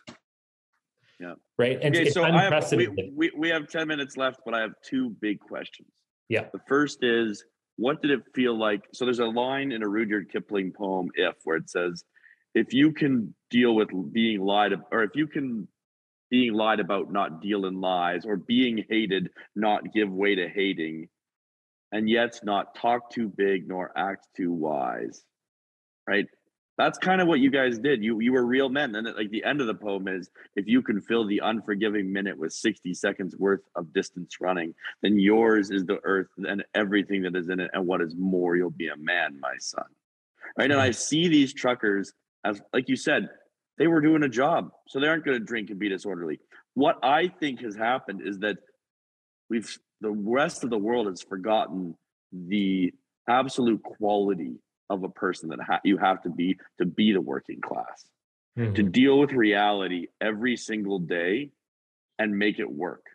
Yeah. 1.20 1.34
Right. 1.57 1.80
And 1.82 1.95
Okay, 1.95 2.05
it's 2.05 2.13
so 2.13 2.24
I 2.24 2.43
have 2.43 2.72
we, 2.72 2.88
we 3.15 3.32
we 3.38 3.49
have 3.49 3.67
10 3.67 3.88
minutes 3.88 4.15
left, 4.15 4.39
but 4.45 4.53
I 4.53 4.61
have 4.61 4.72
two 4.84 5.09
big 5.22 5.39
questions. 5.39 5.89
Yeah. 6.30 6.45
The 6.53 6.61
first 6.67 7.03
is 7.03 7.43
what 7.76 8.01
did 8.01 8.11
it 8.11 8.22
feel 8.34 8.57
like? 8.57 8.82
So 8.93 9.05
there's 9.05 9.20
a 9.20 9.26
line 9.26 9.72
in 9.72 9.84
a 9.84 9.88
Rudyard 9.88 10.32
Kipling 10.32 10.72
poem, 10.72 11.09
If, 11.15 11.36
where 11.43 11.57
it 11.57 11.70
says, 11.70 12.03
if 12.53 12.74
you 12.74 12.91
can 12.91 13.34
deal 13.49 13.76
with 13.76 13.89
being 14.11 14.41
lied 14.41 14.74
or 14.91 15.03
if 15.03 15.11
you 15.15 15.28
can 15.28 15.67
being 16.30 16.53
lied 16.53 16.80
about 16.80 17.11
not 17.11 17.41
deal 17.41 17.65
in 17.65 17.82
lies 17.82 18.26
or 18.26 18.38
being 18.38 18.86
hated 18.89 19.30
not 19.55 19.93
give 19.93 20.11
way 20.11 20.36
to 20.36 20.47
hating 20.47 21.07
and 21.91 22.09
yet 22.09 22.39
not 22.43 22.76
talk 22.76 23.09
too 23.11 23.28
big 23.36 23.67
nor 23.67 23.91
act 23.97 24.28
too 24.36 24.51
wise 24.51 25.24
right 26.07 26.28
that's 26.80 26.98
kind 26.98 27.20
of 27.20 27.28
what 27.28 27.42
you 27.42 27.52
guys 27.52 27.78
did. 27.78 28.02
You 28.02 28.22
you 28.22 28.32
were 28.32 28.46
real 28.46 28.70
men 28.70 28.96
and 28.96 29.06
like 29.18 29.30
the 29.32 29.44
end 29.44 29.60
of 29.60 29.68
the 29.68 29.76
poem 29.76 30.08
is 30.08 30.30
if 30.56 30.66
you 30.66 30.82
can 30.82 31.02
fill 31.02 31.28
the 31.28 31.42
unforgiving 31.44 32.12
minute 32.12 32.38
with 32.38 32.54
60 32.54 32.94
seconds 32.94 33.36
worth 33.36 33.60
of 33.76 33.92
distance 33.92 34.38
running 34.40 34.74
then 35.02 35.20
yours 35.20 35.72
is 35.72 35.86
the 35.86 36.00
earth 36.06 36.30
and 36.38 36.64
everything 36.74 37.22
that 37.24 37.36
is 37.36 37.50
in 37.50 37.60
it 37.60 37.70
and 37.74 37.86
what 37.86 38.02
is 38.02 38.16
more 38.16 38.56
you'll 38.56 38.70
be 38.70 38.88
a 38.88 38.96
man 38.96 39.38
my 39.42 39.56
son. 39.60 39.84
Right? 40.58 40.72
And 40.72 40.80
i 40.80 40.88
mm-hmm. 40.88 40.94
see 40.94 41.28
these 41.28 41.54
truckers 41.54 42.14
as 42.46 42.62
like 42.72 42.88
you 42.88 42.96
said 42.96 43.28
they 43.78 43.88
were 43.88 44.00
doing 44.00 44.24
a 44.24 44.30
job 44.30 44.72
so 44.88 45.02
they 45.02 45.08
aren't 45.08 45.26
going 45.26 45.38
to 45.38 45.46
drink 45.46 45.70
and 45.72 45.80
be 45.80 45.90
disorderly. 45.90 46.40
What 46.76 46.98
i 47.04 47.28
think 47.28 47.60
has 47.60 47.76
happened 47.76 48.22
is 48.24 48.40
that 48.40 48.58
we've 49.50 49.78
the 50.00 50.12
rest 50.12 50.64
of 50.64 50.70
the 50.70 50.78
world 50.78 51.08
has 51.08 51.22
forgotten 51.22 51.94
the 52.32 52.94
absolute 53.28 53.84
quality 53.84 54.56
of 54.90 55.04
a 55.04 55.10
person 55.10 55.50
that 55.50 55.60
ha- 55.62 55.82
you 55.84 55.98
have 55.98 56.22
to 56.24 56.30
be 56.30 56.58
to 56.78 56.86
be 56.86 57.12
the 57.14 57.22
working 57.22 57.62
class 57.62 58.10
to 58.58 58.64
Mhm. 58.84 58.92
deal 58.92 59.20
with 59.20 59.32
reality 59.32 60.08
every 60.20 60.58
single 60.58 61.00
day 61.00 61.52
and 62.18 62.38
make 62.38 62.60
it 62.60 62.70
work 62.70 63.06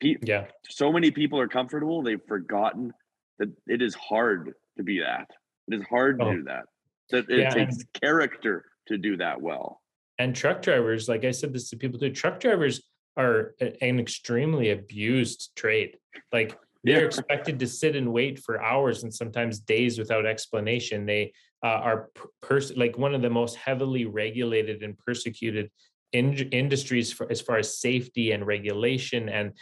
Pe- 0.00 0.16
Yeah. 0.22 0.48
so 0.68 0.92
many 0.92 1.10
people 1.10 1.40
are 1.40 1.48
comfortable 1.48 2.02
they've 2.02 2.22
forgotten 2.28 2.92
that 3.38 3.48
it 3.66 3.82
is 3.82 3.94
hard 3.94 4.54
to 4.76 4.82
be 4.82 5.00
that 5.00 5.30
it 5.68 5.74
is 5.74 5.82
hard 5.88 6.18
to 6.20 6.24
Oh. 6.26 6.34
do 6.36 6.42
that 6.44 6.66
that 7.10 7.28
it 7.30 7.38
Yeah, 7.40 7.50
takes 7.50 7.82
character 7.94 8.66
to 8.86 8.96
do 8.98 9.16
that 9.16 9.40
well 9.40 9.82
And 10.18 10.36
truck 10.36 10.60
drivers, 10.60 11.08
like 11.08 11.24
I 11.24 11.30
said 11.30 11.54
this 11.54 11.70
to 11.70 11.78
people 11.78 11.98
too, 11.98 12.10
truck 12.12 12.40
drivers 12.40 12.86
are 13.16 13.54
an 13.80 13.98
extremely 13.98 14.68
abused 14.70 15.56
trade. 15.56 15.98
Like 16.30 16.56
they're 16.84 17.04
expected 17.04 17.58
to 17.58 17.66
sit 17.66 17.96
and 17.96 18.12
wait 18.12 18.38
for 18.38 18.62
hours 18.62 19.02
and 19.02 19.12
sometimes 19.12 19.58
days 19.60 19.98
without 19.98 20.26
explanation. 20.26 21.06
They 21.06 21.32
uh, 21.62 21.68
are 21.68 22.08
pers- 22.40 22.76
like 22.76 22.96
one 22.96 23.14
of 23.14 23.22
the 23.22 23.30
most 23.30 23.56
heavily 23.56 24.06
regulated 24.06 24.82
and 24.82 24.96
persecuted 24.98 25.70
in- 26.12 26.48
industries 26.52 27.12
for, 27.12 27.30
as 27.30 27.40
far 27.40 27.58
as 27.58 27.78
safety 27.78 28.32
and 28.32 28.46
regulation 28.46 29.28
and 29.28 29.52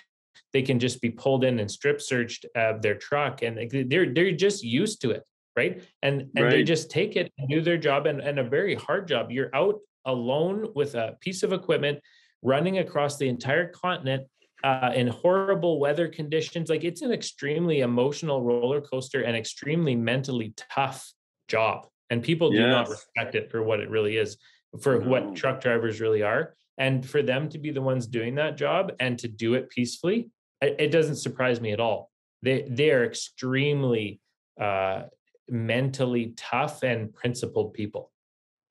they 0.53 0.63
can 0.63 0.79
just 0.79 1.03
be 1.03 1.11
pulled 1.11 1.45
in 1.45 1.59
and 1.59 1.71
strip 1.71 2.01
searched 2.01 2.47
uh, 2.57 2.75
their 2.81 2.95
truck 2.95 3.43
and 3.43 3.59
they're 3.91 4.13
they're 4.15 4.33
just 4.33 4.63
used 4.63 5.03
to 5.03 5.11
it 5.11 5.25
right? 5.59 5.83
And 6.03 6.31
and 6.37 6.53
they 6.53 6.63
just 6.63 6.89
take 6.89 7.17
it 7.17 7.33
and 7.37 7.49
do 7.49 7.61
their 7.61 7.77
job 7.77 8.07
and, 8.07 8.21
and 8.21 8.39
a 8.39 8.45
very 8.45 8.77
hard 8.77 9.09
job. 9.09 9.33
You're 9.33 9.55
out 9.55 9.81
alone 10.05 10.69
with 10.75 10.95
a 10.95 11.17
piece 11.21 11.43
of 11.43 11.53
equipment 11.53 11.99
running 12.43 12.79
across 12.79 13.19
the 13.19 13.29
entire 13.29 13.69
continent 13.69 14.29
uh, 14.65 14.93
in 14.95 15.07
horrible 15.09 15.79
weather 15.79 16.09
conditions 16.09 16.69
like 16.69 16.85
it's 16.85 17.03
an 17.03 17.13
extremely 17.13 17.81
emotional 17.81 18.43
roller 18.43 18.81
coaster 18.81 19.23
and 19.23 19.37
extremely 19.37 19.95
mentally 19.95 20.53
tough 20.57 21.13
job. 21.47 21.87
And 22.11 22.23
people 22.23 22.51
do 22.51 22.67
not 22.67 22.89
respect 22.89 23.35
it 23.35 23.51
for 23.51 23.63
what 23.63 23.81
it 23.81 23.91
really 23.91 24.17
is 24.17 24.39
for 24.81 24.99
No. 24.99 25.09
what 25.09 25.37
truck 25.37 25.61
drivers 25.61 26.01
really 26.01 26.23
are. 26.23 26.55
And 26.79 27.07
for 27.09 27.23
them 27.23 27.49
to 27.51 27.59
be 27.59 27.71
the 27.71 27.83
ones 27.83 28.07
doing 28.07 28.35
that 28.37 28.57
job 28.57 28.93
and 29.01 29.19
to 29.19 29.29
do 29.29 29.55
it 29.55 29.69
peacefully 29.69 30.31
it, 30.61 30.77
it 30.79 30.91
doesn't 30.91 31.17
surprise 31.17 31.61
me 31.61 31.73
at 31.73 31.81
all. 31.81 32.11
They 32.43 32.67
they 32.69 32.91
are 32.91 33.05
extremely 33.05 34.21
uh 34.61 35.05
mentally 35.49 36.35
tough 36.37 36.83
and 36.83 37.13
principled 37.15 37.75
people. 37.75 38.13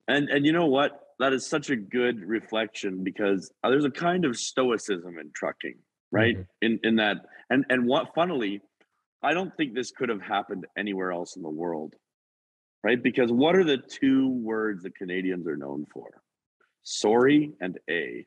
And 0.06 0.28
and 0.28 0.46
you 0.46 0.52
know 0.52 0.66
what? 0.66 1.00
That 1.18 1.32
is 1.32 1.46
such 1.46 1.70
a 1.70 1.76
good 1.76 2.20
reflection 2.20 3.02
because 3.02 3.50
uh, 3.64 3.70
there's 3.70 3.84
a 3.84 3.90
kind 3.90 4.24
of 4.24 4.36
stoicism 4.36 5.18
in 5.18 5.30
trucking, 5.34 5.74
right? 6.12 6.36
Mhm. 6.38 6.46
In 6.62 6.80
in 6.84 6.96
that 6.96 7.16
and 7.50 7.64
and 7.70 7.86
what 7.86 8.14
funnily, 8.14 8.60
I 9.22 9.34
don't 9.34 9.54
think 9.56 9.74
this 9.74 9.90
could 9.90 10.08
have 10.10 10.22
happened 10.22 10.66
anywhere 10.76 11.10
else 11.12 11.36
in 11.36 11.42
the 11.42 11.50
world. 11.50 11.94
Right? 12.84 13.02
Because 13.02 13.32
what 13.32 13.56
are 13.56 13.64
the 13.64 13.78
two 13.78 14.28
words 14.28 14.84
that 14.84 14.94
Canadians 14.94 15.48
are 15.48 15.56
known 15.56 15.84
for? 15.92 16.22
Sorry 16.84 17.52
and 17.60 17.76
a. 17.90 18.24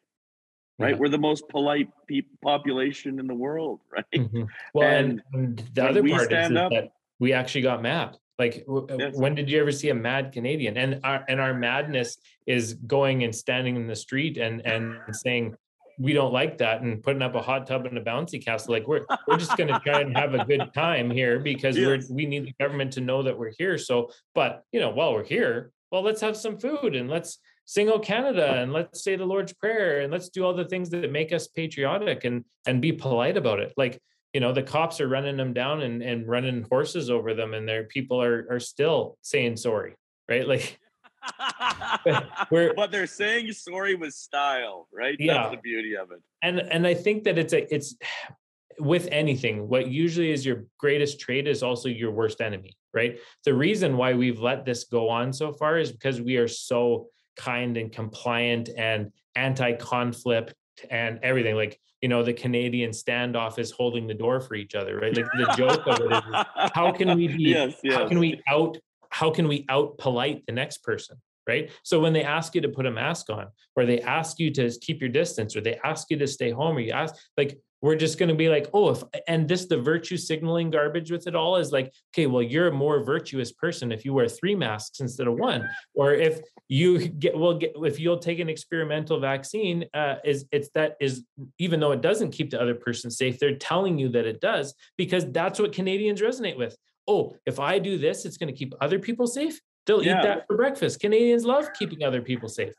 Right? 0.77 0.91
Yeah. 0.91 0.97
We're 0.97 1.07
the 1.09 1.17
most 1.17 1.47
polite 1.47 1.87
pe- 2.07 2.23
population 2.43 3.19
in 3.21 3.27
the 3.27 3.33
world, 3.33 3.79
right? 3.89 4.03
Mhm. 4.13 4.47
Well, 4.73 4.89
and, 4.89 5.21
and 5.33 5.57
the 5.73 5.83
other 5.87 6.01
part 6.03 6.23
is, 6.23 6.25
stand 6.27 6.53
is 6.53 6.59
up- 6.59 6.71
that 6.71 6.91
we 7.19 7.31
actually 7.31 7.61
got 7.61 7.81
mad. 7.81 8.17
Like, 8.39 8.65
uh, 8.69 8.81
Yes. 8.97 9.15
when 9.17 9.35
did 9.35 9.49
you 9.49 9.59
ever 9.61 9.71
see 9.71 9.89
a 9.89 9.95
mad 9.95 10.31
Canadian? 10.31 10.77
And 10.77 10.99
our 11.03 11.23
and 11.27 11.39
our 11.39 11.53
madness 11.53 12.17
is 12.47 12.73
going 12.73 13.23
and 13.23 13.35
standing 13.35 13.75
in 13.75 13.87
the 13.87 13.95
street 13.95 14.37
and 14.37 14.65
and 14.65 14.97
saying 15.11 15.55
we 15.99 16.13
don't 16.13 16.33
like 16.33 16.57
that 16.57 16.81
and 16.81 17.03
putting 17.03 17.21
up 17.21 17.35
a 17.35 17.41
hot 17.41 17.67
tub 17.67 17.85
and 17.85 17.97
a 17.97 18.01
bouncy 18.01 18.43
castle. 18.43 18.73
Like 18.73 18.87
we're 18.87 19.05
we're 19.27 19.37
just 19.37 19.55
going 19.57 19.67
to 19.67 19.79
try 19.79 20.01
and 20.01 20.15
have 20.17 20.33
a 20.33 20.43
good 20.45 20.73
time 20.73 21.11
here 21.11 21.39
because 21.39 21.77
Yes. 21.77 22.07
we're 22.09 22.15
we 22.15 22.25
need 22.25 22.45
the 22.45 22.53
government 22.59 22.93
to 22.93 23.01
know 23.01 23.21
that 23.23 23.37
we're 23.37 23.53
here. 23.57 23.77
So, 23.77 24.11
but 24.33 24.63
you 24.71 24.79
know, 24.79 24.89
while 24.89 25.13
we're 25.13 25.23
here, 25.23 25.71
well, 25.91 26.01
let's 26.01 26.21
have 26.21 26.35
some 26.37 26.57
food 26.57 26.95
and 26.95 27.09
let's 27.09 27.37
sing 27.65 27.89
"O 27.89 27.99
Canada" 27.99 28.55
and 28.61 28.73
let's 28.73 29.03
say 29.03 29.15
the 29.15 29.25
Lord's 29.25 29.53
Prayer 29.53 29.99
and 29.99 30.11
let's 30.11 30.29
do 30.29 30.43
all 30.43 30.53
the 30.55 30.65
things 30.65 30.89
that 30.89 31.11
make 31.11 31.31
us 31.31 31.47
patriotic 31.47 32.23
and 32.23 32.43
and 32.65 32.81
be 32.81 32.91
polite 32.93 33.37
about 33.37 33.59
it. 33.59 33.71
Like 33.77 34.01
you 34.33 34.39
know 34.39 34.53
the 34.53 34.63
cops 34.63 35.01
are 35.01 35.07
running 35.07 35.37
them 35.37 35.53
down 35.53 35.81
and, 35.81 36.01
and 36.01 36.27
running 36.27 36.63
horses 36.69 37.09
over 37.09 37.33
them 37.33 37.53
and 37.53 37.67
their 37.67 37.83
people 37.83 38.21
are 38.21 38.47
are 38.49 38.59
still 38.59 39.17
saying 39.21 39.57
sorry 39.57 39.95
right 40.29 40.47
like 40.47 40.79
but 42.05 42.89
they're 42.91 43.05
saying 43.05 43.51
sorry 43.51 43.93
with 43.93 44.13
style, 44.13 44.87
right? 44.91 45.15
Yeah. 45.19 45.33
That's 45.43 45.51
the 45.51 45.61
beauty 45.61 45.95
of 45.95 46.11
it. 46.11 46.19
and 46.41 46.59
and 46.59 46.87
i 46.87 46.93
think 46.93 47.23
that 47.25 47.37
it's 47.37 47.53
a 47.53 47.73
it's 47.73 47.95
with 48.79 49.07
anything 49.11 49.67
what 49.67 49.87
usually 49.87 50.31
is 50.31 50.45
your 50.45 50.65
greatest 50.79 51.19
trait 51.19 51.47
is 51.47 51.61
also 51.61 51.89
your 51.89 52.09
worst 52.09 52.41
enemy 52.41 52.75
right 52.93 53.19
the 53.45 53.53
reason 53.53 53.97
why 53.97 54.13
we've 54.13 54.39
let 54.39 54.65
this 54.65 54.85
go 54.85 55.09
on 55.09 55.31
so 55.31 55.53
far 55.53 55.77
is 55.77 55.91
because 55.91 56.19
we 56.19 56.37
are 56.37 56.47
so 56.47 57.07
kind 57.35 57.77
and 57.77 57.91
compliant 57.91 58.69
and 58.75 59.11
anti-conflict 59.35 60.55
and 60.89 61.19
everything 61.21 61.55
like 61.55 61.79
you 62.01 62.09
know 62.09 62.23
the 62.23 62.33
Canadian 62.33 62.91
standoff 62.91 63.59
is 63.59 63.71
holding 63.71 64.07
the 64.07 64.13
door 64.13 64.41
for 64.41 64.55
each 64.55 64.75
other, 64.75 64.97
right? 64.97 65.15
Like 65.15 65.27
the 65.37 65.53
joke 65.55 65.85
of 65.85 65.99
it 65.99 66.11
is, 66.11 66.71
how 66.73 66.91
can 66.91 67.15
we 67.15 67.27
be? 67.27 67.43
yes, 67.43 67.75
yes. 67.83 67.95
How 67.95 68.07
can 68.07 68.19
we 68.19 68.41
out? 68.47 68.77
How 69.09 69.29
can 69.29 69.47
we 69.47 69.65
out 69.69 69.97
polite 69.97 70.43
the 70.47 70.53
next 70.53 70.79
person? 70.79 71.17
Right. 71.47 71.71
So 71.83 71.99
when 71.99 72.13
they 72.13 72.23
ask 72.23 72.53
you 72.55 72.61
to 72.61 72.69
put 72.69 72.85
a 72.85 72.91
mask 72.91 73.29
on, 73.29 73.47
or 73.75 73.85
they 73.85 73.99
ask 74.01 74.39
you 74.39 74.51
to 74.51 74.71
keep 74.79 75.01
your 75.01 75.09
distance, 75.09 75.55
or 75.55 75.61
they 75.61 75.79
ask 75.83 76.09
you 76.09 76.17
to 76.17 76.27
stay 76.27 76.51
home, 76.51 76.77
or 76.77 76.79
you 76.79 76.91
ask 76.91 77.15
like 77.37 77.59
we're 77.81 77.95
just 77.95 78.19
going 78.19 78.29
to 78.29 78.35
be 78.35 78.47
like, 78.47 78.69
oh, 78.73 78.89
if 78.89 79.03
and 79.27 79.47
this 79.47 79.65
the 79.65 79.77
virtue 79.77 80.15
signaling 80.17 80.69
garbage 80.69 81.11
with 81.11 81.25
it 81.27 81.35
all 81.35 81.55
is 81.55 81.71
like, 81.71 81.91
okay, 82.13 82.27
well, 82.27 82.41
you're 82.43 82.67
a 82.67 82.71
more 82.71 83.03
virtuous 83.03 83.51
person 83.51 83.91
if 83.91 84.05
you 84.05 84.13
wear 84.13 84.27
three 84.27 84.53
masks 84.55 84.99
instead 84.99 85.27
of 85.27 85.35
one, 85.35 85.67
or 85.95 86.13
if 86.13 86.39
you 86.67 87.07
get 87.07 87.37
well, 87.37 87.55
get 87.55 87.73
if 87.77 87.99
you'll 87.99 88.19
take 88.19 88.39
an 88.39 88.49
experimental 88.49 89.19
vaccine, 89.19 89.85
uh, 89.93 90.15
is 90.23 90.45
it's 90.51 90.69
that 90.75 90.95
is 90.99 91.23
even 91.57 91.79
though 91.79 91.91
it 91.91 92.01
doesn't 92.01 92.31
keep 92.31 92.51
the 92.51 92.61
other 92.61 92.75
person 92.75 93.09
safe, 93.09 93.39
they're 93.39 93.55
telling 93.55 93.97
you 93.97 94.09
that 94.09 94.25
it 94.25 94.39
does 94.41 94.75
because 94.97 95.29
that's 95.31 95.59
what 95.59 95.73
Canadians 95.73 96.21
resonate 96.21 96.57
with. 96.57 96.77
Oh, 97.07 97.35
if 97.47 97.59
I 97.59 97.79
do 97.79 97.97
this, 97.97 98.25
it's 98.25 98.37
going 98.37 98.53
to 98.53 98.57
keep 98.57 98.73
other 98.79 98.99
people 98.99 99.25
safe. 99.25 99.59
They'll 99.87 100.03
Yeah. 100.03 100.19
eat 100.19 100.23
that 100.23 100.45
for 100.47 100.55
breakfast. 100.55 100.99
Canadians 100.99 101.45
love 101.45 101.73
keeping 101.73 102.03
other 102.03 102.21
people 102.21 102.47
safe. 102.47 102.73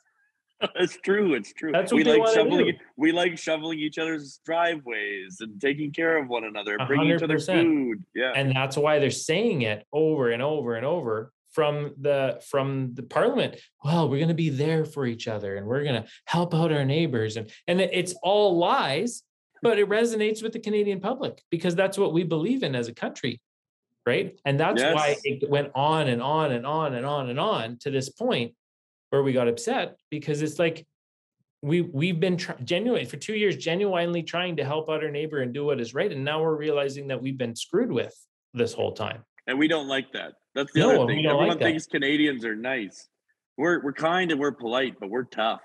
it's 0.77 0.97
true. 0.99 1.35
It's 1.35 1.53
true. 1.53 1.73
That's 1.73 1.93
what 1.93 1.99
we 1.99 2.03
they 2.05 2.19
like 2.19 2.35
shoveling. 2.35 2.79
We 2.97 3.13
like 3.13 3.39
shoveling 3.39 3.79
each 3.79 3.99
other's 3.99 4.41
driveways 4.45 5.39
and 5.41 5.61
taking 5.61 5.93
care 5.93 6.17
of 6.17 6.29
one 6.29 6.45
another, 6.45 6.77
bringing 6.87 7.11
each 7.11 7.23
other 7.23 7.39
food. 7.39 8.05
Yeah. 8.15 8.33
and 8.35 8.55
that's 8.55 8.77
why 8.77 8.99
they're 8.99 9.11
saying 9.11 9.63
it 9.63 9.87
over 9.93 10.31
and 10.31 10.43
over 10.43 10.75
and 10.75 10.87
over 10.87 11.33
from 11.53 11.95
the 12.01 12.43
from 12.49 12.95
the 12.95 13.03
parliament 13.03 13.57
well 13.85 14.09
we're 14.09 14.17
going 14.17 14.29
to 14.29 14.35
be 14.35 14.49
there 14.49 14.85
for 14.85 15.07
each 15.07 15.29
other 15.29 15.57
and 15.57 15.67
we're 15.67 15.85
going 15.85 16.03
to 16.03 16.09
help 16.25 16.55
out 16.55 16.73
our 16.73 16.85
neighbors 16.85 17.37
and 17.37 17.51
and 17.67 17.81
it's 17.81 18.15
all 18.23 18.59
lies 18.59 19.23
but 19.61 19.79
it 19.79 19.89
resonates 19.89 20.43
with 20.43 20.53
the 20.53 20.59
canadian 20.59 21.01
public 21.01 21.43
because 21.51 21.75
that's 21.75 21.99
what 21.99 22.13
we 22.13 22.25
believe 22.25 22.63
in 22.63 22.75
as 22.75 22.89
a 22.89 22.95
country 22.95 23.41
right 24.07 24.39
and 24.45 24.59
that's 24.59 24.83
why 24.83 25.17
it 25.25 25.49
went 25.49 25.71
on 25.75 26.09
and 26.09 26.23
on 26.23 26.53
and 26.53 26.67
on 26.67 26.95
and 26.95 27.05
on 27.05 27.29
and 27.29 27.39
on 27.39 27.77
to 27.79 27.91
this 27.91 28.09
point 28.09 28.55
where 29.13 29.23
we 29.23 29.33
got 29.35 29.47
upset 29.47 29.97
because 30.11 30.41
it's 30.41 30.59
like 30.59 30.87
we 31.61 31.83
we've 31.83 32.19
been 32.19 32.39
try- 32.39 32.57
genuine 32.65 33.05
for 33.05 33.19
two 33.19 33.35
years 33.35 33.59
genuinely 33.59 34.23
trying 34.23 34.57
to 34.57 34.65
help 34.65 34.89
out 34.89 35.05
our 35.05 35.11
neighbor 35.11 35.43
and 35.43 35.53
do 35.53 35.67
what 35.67 35.79
is 35.83 35.93
right 35.93 36.11
and 36.11 36.25
now 36.25 36.41
we're 36.43 36.57
realizing 36.57 37.07
that 37.09 37.21
we've 37.21 37.37
been 37.37 37.55
screwed 37.55 37.93
with 37.93 38.15
this 38.55 38.73
whole 38.73 38.93
time 38.93 39.23
and 39.47 39.59
we 39.59 39.67
don't 39.69 39.87
like 39.89 40.11
that. 40.13 40.33
That's 40.55 40.73
the 40.73 40.81
No, 40.81 41.03
other 41.03 41.13
thing. 41.13 41.25
don't 41.25 41.33
like 41.37 41.41
Everyone 41.41 41.59
that. 41.59 41.65
thinks 41.65 41.87
Canadians 41.87 42.45
are 42.47 42.55
nice. 42.57 43.07
We're 43.59 43.83
we're 43.83 43.93
kind 43.93 44.31
and 44.31 44.41
we're 44.41 44.53
polite, 44.53 44.95
but 44.99 45.11
we're 45.11 45.25
tough, 45.25 45.61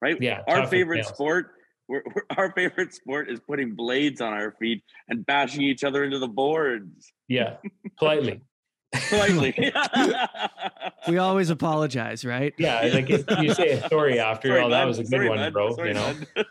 right? 0.00 0.16
Yeah, 0.20 0.40
Our 0.48 0.66
favorite 0.66 1.04
sport. 1.04 1.50
We're, 1.88 2.02
we're- 2.06 2.26
our 2.38 2.52
favorite 2.52 2.94
sport 2.94 3.28
is 3.30 3.40
putting 3.40 3.74
blades 3.74 4.20
on 4.22 4.32
our 4.32 4.52
feet 4.58 4.82
and 5.08 5.26
bashing 5.26 5.62
each 5.62 5.84
other 5.84 6.02
into 6.04 6.18
the 6.18 6.28
boards. 6.28 7.12
yeah 7.28 7.56
politely 7.98 8.40
Politely. 8.92 9.72
We 11.08 11.18
always 11.18 11.50
apologize, 11.50 12.24
right? 12.24 12.52
yeah 12.58 12.80
like 12.92 13.08
if 13.10 13.24
you 13.40 13.54
say 13.54 13.70
a 13.72 13.86
story 13.86 14.18
after 14.30 14.48
Sorry, 14.48 14.60
oh 14.62 14.70
that 14.70 14.84
was 14.86 14.98
a 14.98 15.02
good 15.04 15.10
Sorry, 15.10 15.28
one 15.28 15.38
bud. 15.38 15.52
bro 15.52 15.74
Sorry, 15.76 15.88
you 15.88 15.94
know 15.94 16.14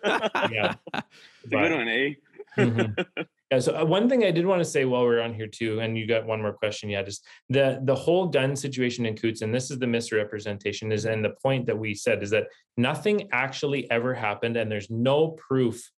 yeah 0.49 0.73
it's 0.93 1.03
a 1.45 1.49
good 1.49 1.71
one, 1.71 1.87
eh? 1.89 2.09
Mhm. 2.57 3.05
Yeah. 3.51 3.59
So 3.59 3.75
uh, 3.77 3.83
one 3.85 4.07
thing 4.09 4.23
I 4.23 4.31
did 4.31 4.45
want 4.45 4.61
to 4.61 4.65
say 4.65 4.85
while 4.85 5.03
we're 5.03 5.19
on 5.21 5.33
here 5.33 5.45
too, 5.47 5.79
and 5.81 5.97
you 5.97 6.07
got 6.07 6.25
one 6.25 6.41
more 6.41 6.53
question. 6.53 6.89
Yeah, 6.89 7.03
just 7.03 7.25
the 7.49 7.79
the 7.83 7.93
whole 7.93 8.27
gun 8.27 8.55
situation 8.55 9.05
in 9.05 9.15
Coutts, 9.17 9.41
and 9.41 9.53
this 9.53 9.69
is 9.69 9.77
the 9.77 9.87
misrepresentation 9.87 10.91
is, 10.91 11.03
and 11.05 11.23
the 11.23 11.33
point 11.43 11.65
that 11.67 11.77
we 11.77 11.93
said 11.93 12.23
is 12.23 12.29
that 12.31 12.45
nothing 12.77 13.27
actually 13.33 13.89
ever 13.91 14.13
happened, 14.13 14.55
and 14.57 14.71
there's 14.71 14.89
no 14.89 15.31
proof 15.31 15.91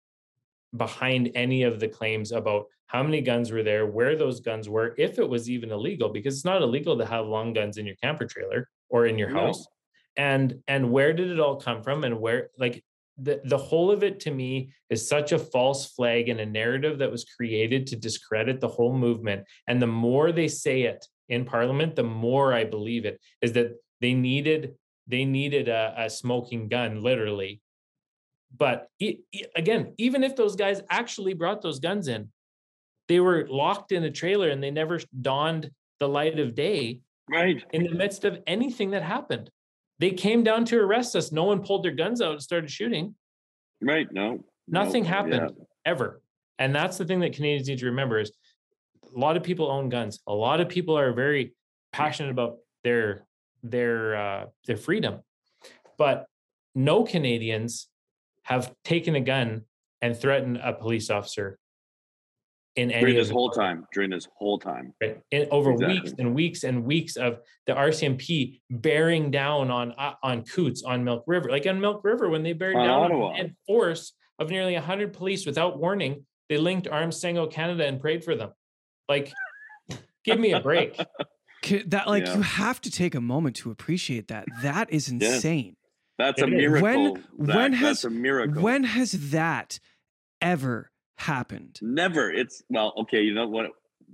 behind 0.78 1.32
any 1.36 1.64
of 1.64 1.80
the 1.80 1.88
claims 1.88 2.32
about 2.32 2.66
how 2.88 3.02
many 3.04 3.22
guns 3.22 3.52
were 3.52 3.64
there, 3.64 3.86
where 3.86 4.16
those 4.16 4.40
guns 4.40 4.70
were, 4.70 4.94
if 4.98 5.20
it 5.20 5.28
was 5.28 5.50
even 5.50 5.72
illegal, 5.72 6.10
because 6.10 6.36
it's 6.36 6.46
not 6.46 6.62
illegal 6.62 6.98
to 6.98 7.06
have 7.06 7.26
long 7.26 7.54
guns 7.54 7.78
in 7.78 7.86
your 7.86 7.96
camper 7.96 8.26
trailer 8.26 8.70
or 8.90 9.06
in 9.08 9.18
your 9.18 9.30
No. 9.30 9.48
house. 9.48 9.68
And 10.18 10.62
and 10.68 10.92
where 10.92 11.12
did 11.14 11.30
it 11.30 11.40
all 11.40 11.58
come 11.60 11.84
from? 11.84 12.04
And 12.04 12.20
where 12.22 12.50
like 12.58 12.84
the 13.18 13.42
the 13.46 13.58
whole 13.58 13.92
of 13.92 14.04
it 14.04 14.20
to 14.22 14.32
me 14.32 14.72
is 14.90 15.08
such 15.08 15.32
a 15.32 15.40
false 15.40 15.92
flag 15.94 16.30
and 16.30 16.40
a 16.40 16.46
narrative 16.46 17.00
that 17.00 17.12
was 17.12 17.26
created 17.26 17.88
to 17.88 17.96
discredit 17.96 18.62
the 18.62 18.68
whole 18.68 18.94
movement. 18.98 19.44
And 19.68 19.82
the 19.82 19.88
more 19.88 20.32
they 20.32 20.48
say 20.48 20.84
it 20.84 21.06
in 21.28 21.44
Parliament, 21.44 21.96
the 21.96 22.04
more 22.04 22.54
I 22.54 22.64
believe 22.64 23.04
it 23.06 23.20
is 23.42 23.54
that 23.54 23.72
they 24.00 24.14
needed 24.14 24.76
they 25.08 25.26
needed 25.26 25.68
a, 25.70 25.94
a 25.98 26.10
smoking 26.10 26.68
gun, 26.68 27.02
literally. 27.02 27.62
But 28.58 28.90
e- 29.00 29.20
e- 29.32 29.44
again, 29.56 29.94
even 29.98 30.24
if 30.24 30.36
those 30.36 30.56
guys 30.56 30.82
actually 30.90 31.34
brought 31.34 31.62
those 31.62 31.80
guns 31.80 32.08
in, 32.08 32.30
they 33.08 33.20
were 33.20 33.48
locked 33.50 33.92
in 33.92 34.04
a 34.04 34.12
trailer 34.12 34.50
and 34.50 34.62
they 34.64 34.72
never 34.72 35.00
donned 35.22 35.72
the 36.00 36.08
light 36.08 36.40
of 36.40 36.56
day 36.56 37.02
Right. 37.30 37.64
in 37.74 37.84
the 37.84 37.92
midst 37.92 38.24
of 38.26 38.42
anything 38.46 38.92
that 38.92 39.04
happened. 39.04 39.50
They 40.00 40.12
came 40.12 40.44
down 40.44 40.66
to 40.66 40.78
arrest 40.78 41.16
us. 41.16 41.32
No 41.32 41.46
one 41.46 41.64
pulled 41.64 41.84
their 41.84 41.92
guns 41.92 42.22
out 42.22 42.34
and 42.34 42.42
started 42.42 42.70
shooting. 42.70 43.16
Right. 43.82 44.12
No. 44.12 44.44
Nothing 44.68 45.04
no, 45.04 45.10
happened 45.10 45.52
yeah. 45.58 45.64
ever. 45.86 46.22
And 46.60 46.74
that's 46.76 46.98
the 46.98 47.06
thing 47.06 47.20
that 47.22 47.34
Canadians 47.34 47.68
need 47.68 47.80
to 47.80 47.86
remember 47.88 48.20
is 48.20 48.32
a 49.16 49.20
lot 49.20 49.38
of 49.38 49.44
people 49.44 49.70
own 49.70 49.90
guns. 49.90 50.20
A 50.28 50.34
lot 50.34 50.60
of 50.62 50.70
people 50.70 50.98
are 50.98 51.14
very 51.14 51.54
passionate 51.92 52.32
about 52.32 52.58
their 52.84 53.26
their 53.64 54.16
uh, 54.16 54.46
their 54.68 54.78
freedom. 54.78 55.22
But 55.98 56.28
no 56.76 57.04
Canadians 57.04 57.88
have 58.46 58.74
taken 58.84 59.16
a 59.16 59.22
gun 59.22 59.64
and 60.02 60.16
threatened 60.18 60.58
a 60.58 60.74
police 60.74 61.10
officer 61.10 61.58
in 62.76 62.92
any 62.92 63.02
During 63.02 63.18
of 63.18 63.26
this 63.26 63.32
whole 63.32 63.50
parliament 63.52 63.82
time. 63.84 63.88
During 63.94 64.10
this 64.12 64.28
whole 64.36 64.60
time. 64.60 64.94
right? 65.02 65.18
In, 65.32 65.48
over 65.52 65.74
weeks 65.74 66.14
and 66.20 66.36
weeks 66.36 66.64
and 66.64 66.84
weeks 66.84 67.16
of 67.16 67.40
the 67.68 67.74
RCMP 67.74 68.62
bearing 68.70 69.32
down 69.32 69.72
on 69.72 69.94
uh, 69.98 70.14
on 70.24 70.44
Coutts 70.44 70.84
on 70.84 71.04
Milk 71.04 71.24
River, 71.28 71.50
like 71.50 71.66
on 71.66 71.80
Milk 71.80 72.04
River 72.04 72.30
when 72.30 72.44
they 72.44 72.54
bared 72.54 72.76
On 72.76 72.86
down 72.86 73.04
Ottawa. 73.06 73.40
on 73.40 73.56
force 73.66 74.14
of 74.40 74.50
nearly 74.50 74.76
hundred 74.76 75.14
police 75.14 75.46
without 75.46 75.80
warning, 75.80 76.26
they 76.50 76.58
linked 76.58 76.88
Arms 76.88 77.20
sang 77.20 77.38
O 77.38 77.48
Canada 77.48 77.86
and 77.88 78.00
prayed 78.00 78.24
for 78.24 78.36
them. 78.36 78.52
Like, 79.08 79.32
give 80.26 80.40
me 80.40 80.52
a 80.52 80.60
break. 80.60 81.00
That 81.88 82.08
like 82.08 82.28
Yeah. 82.28 82.36
you 82.36 82.42
have 82.44 82.80
to 82.82 82.92
take 82.92 83.16
a 83.16 83.22
moment 83.22 83.56
to 83.56 83.72
appreciate 83.72 84.28
that. 84.28 84.46
That 84.62 84.94
is 84.94 85.12
Yes. 85.12 85.36
insane. 85.38 85.76
That's 86.18 86.42
a 86.42 86.48
miracle. 86.48 86.82
When- 86.82 87.16
Zach. 87.46 87.56
when 87.56 87.74
has- 87.74 87.82
That's 88.02 88.04
a 88.06 88.10
miracle. 88.10 88.62
When 88.64 88.84
has 88.84 89.12
that 89.32 89.80
ever 90.42 90.92
happened? 91.18 91.80
Never. 91.82 92.32
It's 92.32 92.64
well, 92.70 92.94
okay, 93.02 93.22
you 93.22 93.34
know 93.34 93.48
what? 93.48 93.72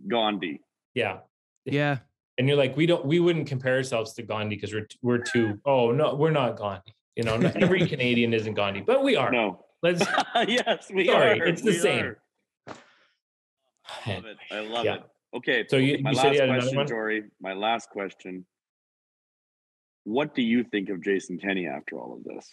Gandhi. 0.08 0.62
Yeah. 0.96 1.20
Yeah. 1.66 2.00
And 2.38 2.48
you're 2.48 2.58
like, 2.58 2.76
we 2.76 2.86
don't, 2.88 3.06
we 3.06 3.20
wouldn't 3.20 3.48
compare 3.48 3.76
ourselves 3.76 4.14
to 4.14 4.24
Gandhi 4.24 4.56
because 4.56 4.74
we're 4.74 4.88
we're 5.04 5.18
too. 5.20 5.60
Oh 5.66 5.92
no, 5.92 6.16
we're 6.16 6.32
not 6.32 6.58
Gandhi. 6.58 6.96
You 7.16 7.24
know, 7.24 7.38
not 7.38 7.62
every 7.62 7.86
Canadian 7.94 8.34
isn't 8.34 8.54
Gandhi, 8.56 8.82
but 8.82 9.04
we 9.04 9.16
are. 9.16 9.32
No. 9.32 9.66
Let's. 9.84 10.02
yes, 10.48 10.90
we 10.94 11.06
Sorry, 11.08 11.40
are. 11.42 11.46
it's 11.46 11.62
the 11.62 11.72
we 11.72 11.78
same. 11.78 12.06
are. 12.06 12.18
I 14.06 14.14
love 14.16 14.26
it. 14.26 14.38
I 14.52 14.60
love 14.62 14.86
Yeah. 14.86 14.96
it. 14.96 15.04
Okay. 15.36 15.66
So 15.70 15.78
you- 15.78 16.00
my 16.02 16.12
you 16.12 16.16
said 16.16 16.24
last 16.28 16.36
you 16.36 16.42
had 16.42 16.50
question, 16.50 16.76
one? 16.78 16.88
Jory. 16.88 17.24
My 17.42 17.54
last 17.54 17.90
question. 17.90 18.46
What 20.04 20.36
do 20.36 20.42
you 20.42 20.64
think 20.64 20.90
of 20.90 21.02
Jason 21.02 21.38
Kenney 21.38 21.68
after 21.68 22.00
all 22.00 22.14
of 22.14 22.24
this? 22.24 22.50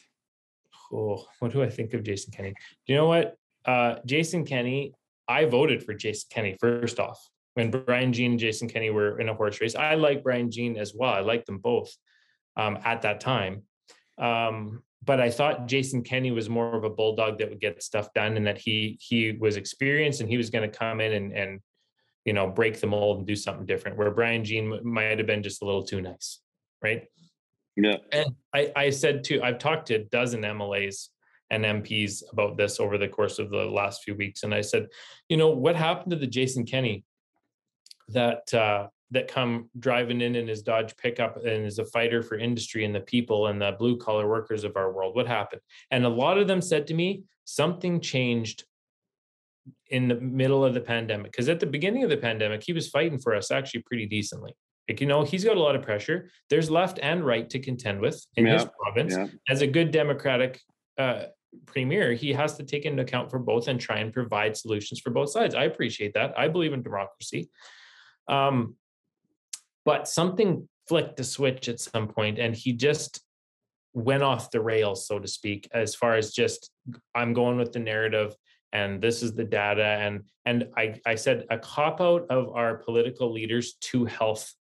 Oh, 0.93 1.25
what 1.39 1.53
do 1.53 1.63
I 1.63 1.69
think 1.69 1.95
of 1.95 2.03
Jason 2.03 2.33
Kenney? 2.33 2.55
You 2.87 2.97
know 2.97 3.07
what? 3.07 3.37
Uh, 3.65 3.97
Jason 4.07 4.45
Kenney, 4.45 4.95
I 5.27 5.45
voted 5.45 5.83
for 5.83 5.95
Jason 5.95 6.29
Kenney 6.31 6.57
first 6.61 6.99
off. 6.99 7.19
When 7.55 7.71
Brian 7.71 8.13
Jean 8.13 8.33
and 8.33 8.41
Jason 8.41 8.69
Kenney 8.69 8.91
were 8.91 9.19
in 9.19 9.29
a 9.29 9.35
horse 9.35 9.61
race, 9.61 9.75
I 9.75 9.95
like 9.95 10.23
Brian 10.23 10.51
Jean 10.51 10.77
as 10.77 10.95
well. 10.95 11.13
I 11.13 11.21
like 11.21 11.45
them 11.45 11.59
both 11.59 11.91
um, 12.57 12.79
at 12.85 13.03
that 13.03 13.21
time. 13.21 13.63
Um, 14.17 14.83
but 15.05 15.21
I 15.21 15.31
thought 15.31 15.67
Jason 15.67 16.03
Kenney 16.03 16.31
was 16.31 16.49
more 16.49 16.77
of 16.77 16.85
a 16.85 16.91
bulldog 16.91 17.39
that 17.39 17.49
would 17.49 17.61
get 17.61 17.83
stuff 17.83 18.13
done 18.15 18.37
and 18.37 18.47
that 18.47 18.59
he 18.59 18.99
he 19.01 19.33
was 19.33 19.57
experienced 19.57 20.21
and 20.21 20.29
he 20.29 20.37
was 20.37 20.51
going 20.51 20.69
to 20.69 20.77
come 20.77 21.01
in 21.01 21.13
and 21.13 21.33
and 21.33 21.61
you 22.25 22.33
know 22.33 22.49
break 22.49 22.81
the 22.81 22.87
mold 22.87 23.19
and 23.19 23.27
do 23.27 23.37
something 23.37 23.67
different. 23.67 23.97
Where 23.97 24.11
Brian 24.11 24.45
Jean 24.45 24.81
might 24.85 25.19
have 25.19 25.27
been 25.27 25.43
just 25.43 25.63
a 25.63 25.65
little 25.65 25.85
too 25.85 26.01
nice, 26.01 26.41
right? 26.83 27.05
Yeah. 27.81 27.99
And 28.11 28.35
I, 28.53 28.73
I 28.75 28.91
said 28.91 29.23
to, 29.25 29.41
I've 29.41 29.59
talked 29.59 29.87
to 29.87 29.95
a 29.95 30.05
dozen 30.05 30.43
MLAs 30.43 31.09
and 31.51 31.65
MPs 31.65 32.25
about 32.33 32.57
this 32.57 32.81
over 32.81 32.99
the 32.99 33.07
course 33.07 33.39
of 33.39 33.51
the 33.51 33.65
last 33.67 34.03
few 34.03 34.17
weeks. 34.17 34.43
And 34.43 34.53
I 34.53 34.63
said, 34.63 34.89
you 35.29 35.37
know, 35.37 35.51
what 35.51 35.77
happened 35.77 36.11
to 36.11 36.17
the 36.17 36.27
Jason 36.27 36.67
Kenney 36.67 37.05
that, 38.09 38.53
uh, 38.53 38.89
that 39.13 39.29
come 39.29 39.71
driving 39.79 40.21
in 40.21 40.35
in 40.35 40.49
his 40.49 40.63
Dodge 40.63 40.97
pickup 40.97 41.37
and 41.37 41.65
is 41.65 41.79
a 41.79 41.85
fighter 41.85 42.21
for 42.21 42.37
industry 42.37 42.85
and 42.85 42.95
the 42.95 43.01
people 43.01 43.47
and 43.47 43.63
the 43.63 43.77
blue 43.79 43.97
collar 43.97 44.29
workers 44.29 44.65
of 44.65 44.77
our 44.77 44.93
world? 44.93 45.15
What 45.15 45.29
happened? 45.29 45.63
And 45.93 46.05
a 46.05 46.09
lot 46.09 46.37
of 46.37 46.49
them 46.49 46.61
said 46.61 46.89
to 46.89 46.95
me, 46.95 47.23
something 47.45 48.01
changed 48.01 48.65
in 49.87 50.09
the 50.09 50.17
middle 50.17 50.65
of 50.65 50.75
the 50.75 50.81
pandemic. 50.81 51.31
Because 51.31 51.49
at 51.49 51.61
the 51.61 51.67
beginning 51.67 52.03
of 52.03 52.11
the 52.11 52.17
pandemic, 52.17 52.65
he 52.65 52.73
was 52.73 52.89
fighting 52.89 53.19
for 53.19 53.37
us 53.37 53.53
actually 53.53 53.83
pretty 53.83 54.07
decently. 54.07 54.53
Like, 54.89 55.01
you 55.01 55.07
know, 55.07 55.23
he's 55.23 55.45
got 55.45 55.57
a 55.57 55.61
lot 55.61 55.77
of 55.77 55.83
pressure. 55.83 56.31
There's 56.49 56.71
left 56.71 56.99
and 57.03 57.25
right 57.25 57.49
to 57.51 57.59
contend 57.59 58.01
with 58.01 58.25
in 58.37 58.47
his 58.47 58.67
province 58.83 59.15
Yeah. 59.15 59.27
as 59.49 59.61
a 59.61 59.67
good 59.67 59.91
democratic 59.91 60.61
uh, 60.97 61.25
premier, 61.67 62.15
he 62.15 62.33
has 62.33 62.57
to 62.57 62.63
take 62.65 62.85
into 62.85 63.03
account 63.03 63.31
for 63.31 63.39
both 63.39 63.69
and 63.69 63.79
try 63.81 63.99
and 63.99 64.13
provide 64.13 64.57
solutions 64.57 65.01
for 65.01 65.11
both 65.11 65.31
sides. 65.31 65.55
I 65.55 65.65
appreciate 65.65 66.15
that. 66.15 66.39
I 66.39 66.49
believe 66.49 66.73
in 66.73 66.83
democracy. 66.83 67.51
Um, 68.29 68.77
but 69.85 70.09
something 70.09 70.69
flicked 70.89 71.21
a 71.21 71.25
switch 71.25 71.69
at 71.69 71.81
some 71.81 72.09
point 72.09 72.39
and 72.39 72.55
he 72.55 72.73
just 72.73 73.23
went 73.95 74.23
off 74.23 74.51
the 74.51 74.61
rails, 74.61 75.07
so 75.07 75.19
to 75.19 75.29
speak, 75.29 75.69
as 75.73 75.95
far 75.95 76.15
as 76.15 76.33
just 76.33 76.71
I'm 77.15 77.33
going 77.33 77.59
with 77.59 77.73
the 77.73 77.79
narrative 77.79 78.35
and 78.73 79.01
this 79.01 79.23
is 79.23 79.35
the 79.35 79.45
data. 79.45 79.83
And 79.85 80.25
and 80.45 80.69
I, 80.77 81.01
I 81.07 81.15
said 81.15 81.45
a 81.51 81.59
cop 81.59 82.01
out 82.01 82.27
of 82.31 82.51
our 82.55 82.77
political 82.77 83.33
leaders 83.33 83.75
to 83.75 84.05
health 84.05 84.53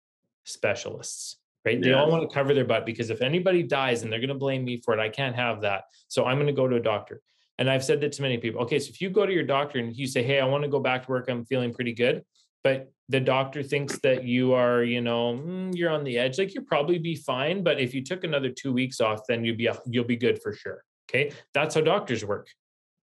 specialists 0.47 1.36
right? 1.66 1.82
They 1.82 1.92
all 1.92 2.09
want 2.09 2.22
to 2.22 2.32
cover 2.32 2.55
their 2.55 2.64
butt 2.64 2.86
because 2.86 3.11
if 3.11 3.20
anybody 3.20 3.62
dies 3.64 4.03
and 4.03 4.12
they're 4.12 4.20
going 4.20 4.28
to 4.28 4.34
blame 4.34 4.64
me 4.64 4.80
for 4.80 4.94
it, 4.94 5.01
I 5.01 5.09
can't 5.09 5.34
have 5.34 5.61
that. 5.62 5.84
So 6.07 6.24
I'm 6.24 6.36
going 6.36 6.47
to 6.47 6.53
go 6.53 6.68
to 6.68 6.76
a 6.76 6.80
doctor. 6.80 7.20
And 7.59 7.68
I've 7.68 7.84
said 7.84 8.01
that 8.03 8.12
to 8.12 8.22
many 8.22 8.38
people. 8.38 8.62
Okay, 8.62 8.78
so 8.78 8.90
if 8.90 9.01
you 9.01 9.11
go 9.11 9.26
to 9.26 9.32
your 9.32 9.42
doctor 9.42 9.78
and 9.78 9.94
you 9.94 10.07
say, 10.07 10.22
"Hey, 10.22 10.40
I 10.40 10.44
want 10.44 10.62
to 10.62 10.68
go 10.68 10.78
back 10.78 11.07
to 11.07 11.11
work. 11.11 11.28
I'm 11.30 11.44
feeling 11.47 11.72
pretty 11.72 11.94
good," 11.94 12.22
but 12.62 12.92
the 13.09 13.18
doctor 13.18 13.62
thinks 13.62 13.99
that 14.01 14.24
you 14.24 14.53
are, 14.53 14.82
you 14.82 15.01
know, 15.01 15.40
mm, 15.42 15.74
you're 15.74 15.90
on 15.90 16.05
the 16.05 16.18
edge. 16.18 16.38
Like 16.38 16.55
you'll 16.55 16.64
probably 16.64 16.99
be 16.99 17.14
fine, 17.14 17.62
but 17.62 17.80
if 17.80 17.94
you 17.94 18.05
took 18.05 18.24
another 18.24 18.51
two 18.51 18.74
weeks 18.74 19.01
off, 19.01 19.20
then 19.26 19.42
you'll 19.42 19.57
be 19.57 19.70
you'll 19.86 20.05
be 20.05 20.16
good 20.16 20.42
for 20.42 20.53
sure. 20.53 20.84
Okay, 21.09 21.32
that's 21.55 21.74
how 21.74 21.80
doctors 21.80 22.26
work, 22.26 22.49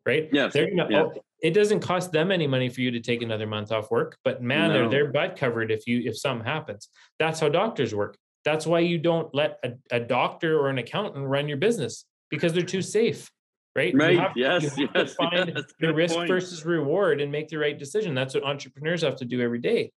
right? 0.05 0.29
Yes. 0.33 0.53
They're 0.53 0.69
gonna, 0.69 0.87
yeah. 0.91 1.07
It 1.43 1.51
doesn't 1.55 1.81
cost 1.81 2.13
them 2.13 2.31
any 2.31 2.47
money 2.47 2.69
for 2.69 2.81
you 2.81 2.93
to 2.93 3.01
take 3.01 3.21
another 3.21 3.47
month 3.47 3.73
off 3.73 3.91
work, 3.91 4.17
but 4.25 4.43
man, 4.43 4.69
no. 4.69 4.75
they're 4.75 4.89
their 4.89 5.13
butt 5.13 5.37
covered 5.37 5.71
if 5.71 5.87
you 5.87 6.03
if 6.05 6.19
something 6.19 6.47
happens. 6.47 6.89
That's 7.19 7.41
how 7.41 7.49
doctors 7.49 7.95
work. 7.95 8.17
That's 8.45 8.67
why 8.67 8.81
you 8.81 8.99
don't 8.99 9.33
let 9.35 9.59
a, 9.65 9.73
a 9.91 10.01
doctor 10.01 10.59
or 10.59 10.69
an 10.69 10.79
accountant 10.79 11.27
run 11.27 11.49
your 11.49 11.59
business 11.59 12.05
because 12.31 12.53
they're 12.53 12.63
too 12.63 12.83
safe 12.83 13.31
right? 13.75 13.95
Right. 13.95 14.31
Yes. 14.37 14.77
you 14.77 14.87
have 14.89 14.97
yes. 14.97 15.11
To 15.11 15.17
find 15.31 15.53
yes, 15.55 15.65
the 15.81 15.95
risk 15.95 16.15
point. 16.15 16.29
versus 16.29 16.65
reward 16.65 17.21
and 17.21 17.33
make 17.33 17.49
the 17.49 17.57
right 17.57 17.79
decision. 17.79 18.15
That's 18.15 18.35
what 18.35 18.45
entrepreneurs 18.45 19.03
have 19.03 19.17
to 19.17 19.25
do 19.25 19.41
every 19.41 19.61
day. 19.61 19.93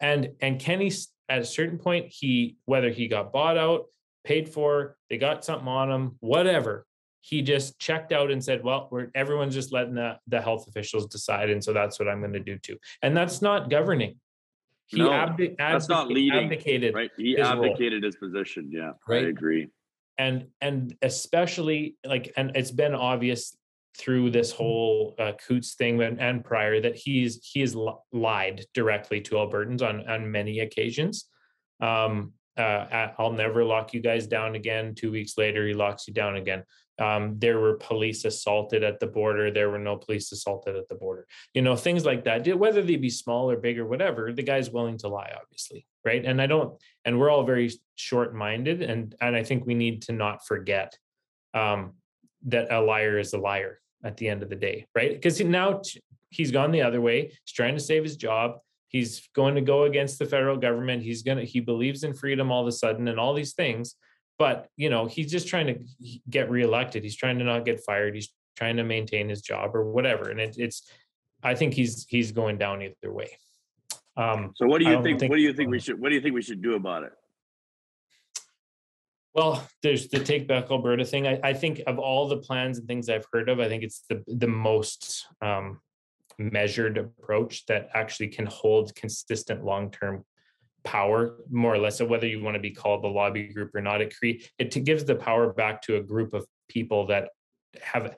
And 0.00 0.30
and 0.40 0.60
Kenney, 0.60 0.92
at 1.28 1.40
a 1.40 1.44
certain 1.44 1.78
point, 1.78 2.06
he 2.08 2.56
whether 2.64 2.90
he 2.90 3.08
got 3.08 3.32
bought 3.32 3.58
out, 3.58 3.86
paid 4.24 4.48
for, 4.48 4.96
they 5.10 5.18
got 5.18 5.44
something 5.44 5.68
on 5.68 5.90
him, 5.90 6.16
whatever. 6.20 6.86
He 7.28 7.42
just 7.42 7.78
checked 7.78 8.10
out 8.10 8.30
and 8.30 8.42
said, 8.42 8.64
"Well, 8.64 8.88
we're 8.90 9.10
everyone's 9.14 9.54
just 9.54 9.70
letting 9.70 9.94
the, 9.94 10.18
the 10.28 10.40
health 10.40 10.66
officials 10.66 11.06
decide, 11.06 11.50
and 11.50 11.62
so 11.62 11.74
that's 11.74 11.98
what 11.98 12.08
I'm 12.08 12.20
going 12.20 12.32
to 12.32 12.40
do 12.40 12.56
too." 12.58 12.78
And 13.02 13.14
that's 13.14 13.42
not 13.42 13.68
governing. 13.68 14.16
He 14.86 14.96
no, 14.96 15.12
abdi- 15.12 15.54
that's 15.58 15.90
not 15.90 16.08
leading, 16.08 16.46
abdicated. 16.46 16.94
Right. 16.94 17.10
He 17.18 17.34
his 17.36 17.46
abdicated 17.46 18.02
role. 18.02 18.08
his 18.08 18.16
position. 18.16 18.70
Yeah. 18.72 18.92
Right. 19.06 19.26
I 19.26 19.28
agree. 19.28 19.68
And 20.16 20.46
and 20.62 20.96
especially 21.02 21.96
like 22.02 22.32
and 22.38 22.52
it's 22.56 22.70
been 22.70 22.94
obvious 22.94 23.54
through 23.98 24.30
this 24.30 24.50
whole 24.50 25.14
uh, 25.18 25.32
Coutts 25.46 25.74
thing 25.74 26.00
and, 26.00 26.18
and 26.18 26.42
prior 26.42 26.80
that 26.80 26.96
he's 26.96 27.40
he 27.44 27.60
has 27.60 27.76
lied 28.12 28.64
directly 28.72 29.20
to 29.20 29.34
Albertans 29.34 29.82
on 29.82 30.08
on 30.08 30.30
many 30.30 30.60
occasions. 30.60 31.28
Um, 31.80 32.32
uh, 32.56 33.08
I'll 33.18 33.32
never 33.32 33.64
lock 33.64 33.92
you 33.92 34.00
guys 34.00 34.26
down 34.26 34.54
again. 34.54 34.94
Two 34.94 35.12
weeks 35.12 35.38
later, 35.38 35.66
he 35.66 35.74
locks 35.74 36.08
you 36.08 36.14
down 36.14 36.36
again. 36.36 36.64
Um, 36.98 37.38
there 37.38 37.58
were 37.60 37.74
police 37.74 38.24
assaulted 38.24 38.82
at 38.82 38.98
the 38.98 39.06
border. 39.06 39.50
There 39.50 39.70
were 39.70 39.78
no 39.78 39.96
police 39.96 40.32
assaulted 40.32 40.76
at 40.76 40.88
the 40.88 40.94
border. 40.94 41.26
You 41.54 41.62
know, 41.62 41.76
things 41.76 42.04
like 42.04 42.24
that. 42.24 42.46
Whether 42.56 42.82
they 42.82 42.96
be 42.96 43.10
small 43.10 43.50
or 43.50 43.56
big 43.56 43.78
or 43.78 43.86
whatever, 43.86 44.32
the 44.32 44.42
guy's 44.42 44.70
willing 44.70 44.98
to 44.98 45.08
lie, 45.08 45.32
obviously, 45.40 45.86
right? 46.04 46.24
And 46.24 46.42
I 46.42 46.46
don't. 46.46 46.80
And 47.04 47.18
we're 47.18 47.30
all 47.30 47.44
very 47.44 47.70
short-minded, 47.96 48.82
and 48.82 49.14
and 49.20 49.36
I 49.36 49.42
think 49.42 49.64
we 49.64 49.74
need 49.74 50.02
to 50.02 50.12
not 50.12 50.46
forget 50.46 50.98
um, 51.54 51.94
that 52.46 52.72
a 52.72 52.80
liar 52.80 53.18
is 53.18 53.32
a 53.32 53.38
liar 53.38 53.80
at 54.04 54.16
the 54.16 54.28
end 54.28 54.42
of 54.42 54.48
the 54.48 54.56
day, 54.56 54.86
right? 54.94 55.12
Because 55.12 55.40
now 55.40 55.82
he's 56.30 56.50
gone 56.50 56.72
the 56.72 56.82
other 56.82 57.00
way. 57.00 57.26
He's 57.44 57.52
trying 57.54 57.74
to 57.74 57.80
save 57.80 58.02
his 58.02 58.16
job 58.16 58.58
he's 58.88 59.28
going 59.34 59.54
to 59.54 59.60
go 59.60 59.84
against 59.84 60.18
the 60.18 60.26
federal 60.26 60.56
government 60.56 61.02
he's 61.02 61.22
to 61.22 61.44
he 61.44 61.60
believes 61.60 62.04
in 62.04 62.12
freedom 62.12 62.50
all 62.50 62.62
of 62.62 62.68
a 62.68 62.72
sudden 62.72 63.06
and 63.08 63.20
all 63.20 63.34
these 63.34 63.52
things 63.52 63.96
but 64.38 64.68
you 64.76 64.88
know 64.88 65.06
he's 65.06 65.30
just 65.30 65.48
trying 65.48 65.66
to 65.66 65.78
get 66.30 66.50
reelected. 66.50 67.02
He's 67.02 67.16
trying 67.16 67.38
to 67.38 67.44
not 67.44 67.64
get 67.64 67.80
fired. 67.84 68.14
He's 68.14 68.32
trying 68.56 68.76
to 68.76 68.84
maintain 68.84 69.28
his 69.28 69.40
job 69.40 69.74
or 69.74 69.84
whatever. 69.84 70.30
And 70.30 70.40
it, 70.40 70.56
it's 70.58 70.90
i 71.44 71.54
think 71.54 71.72
he's 71.72 72.06
he's 72.08 72.32
going 72.32 72.58
down 72.58 72.82
either 72.82 73.12
way. 73.12 73.30
Um, 74.16 74.52
so 74.56 74.66
what 74.66 74.80
do 74.80 74.90
you 74.90 75.00
think, 75.02 75.20
think, 75.20 75.30
what 75.30 75.36
do 75.36 75.42
you 75.42 75.52
think 75.52 75.70
we 75.70 75.78
should 75.78 76.00
what 76.00 76.08
do 76.08 76.16
you 76.16 76.20
think 76.20 76.34
we 76.34 76.42
should 76.42 76.62
do 76.62 76.74
about 76.74 77.04
it? 77.04 77.12
Well, 79.34 79.64
there's 79.84 80.08
the 80.08 80.18
Take 80.18 80.48
Back 80.48 80.68
Alberta 80.70 81.04
thing. 81.04 81.28
I, 81.28 81.38
I, 81.44 81.52
think 81.52 81.80
of 81.86 82.00
all 82.00 82.26
the 82.26 82.38
plans 82.38 82.78
and 82.78 82.88
things 82.88 83.08
I've 83.08 83.26
heard 83.32 83.48
of, 83.48 83.60
I 83.60 83.68
think 83.68 83.84
it's 83.84 84.02
the 84.08 84.24
the 84.26 84.48
most 84.48 85.26
um, 85.40 85.80
measured 86.38 86.98
approach 86.98 87.66
that 87.66 87.88
actually 87.94 88.28
can 88.28 88.46
hold 88.46 88.92
consistent 88.96 89.64
long-term 89.64 90.24
power 90.84 91.36
more 91.50 91.74
or 91.74 91.78
less 91.78 92.00
whether 92.00 92.26
you 92.26 92.42
want 92.42 92.54
to 92.54 92.60
be 92.60 92.70
called 92.70 93.02
the 93.02 93.08
lobby 93.08 93.48
group 93.48 93.74
or 93.74 93.80
not 93.80 94.00
it 94.00 94.16
create 94.16 94.50
it 94.58 94.72
gives 94.84 95.04
the 95.04 95.14
power 95.14 95.52
back 95.52 95.82
to 95.82 95.96
a 95.96 96.02
group 96.02 96.32
of 96.34 96.46
people 96.68 97.06
that 97.06 97.30
have 97.82 98.16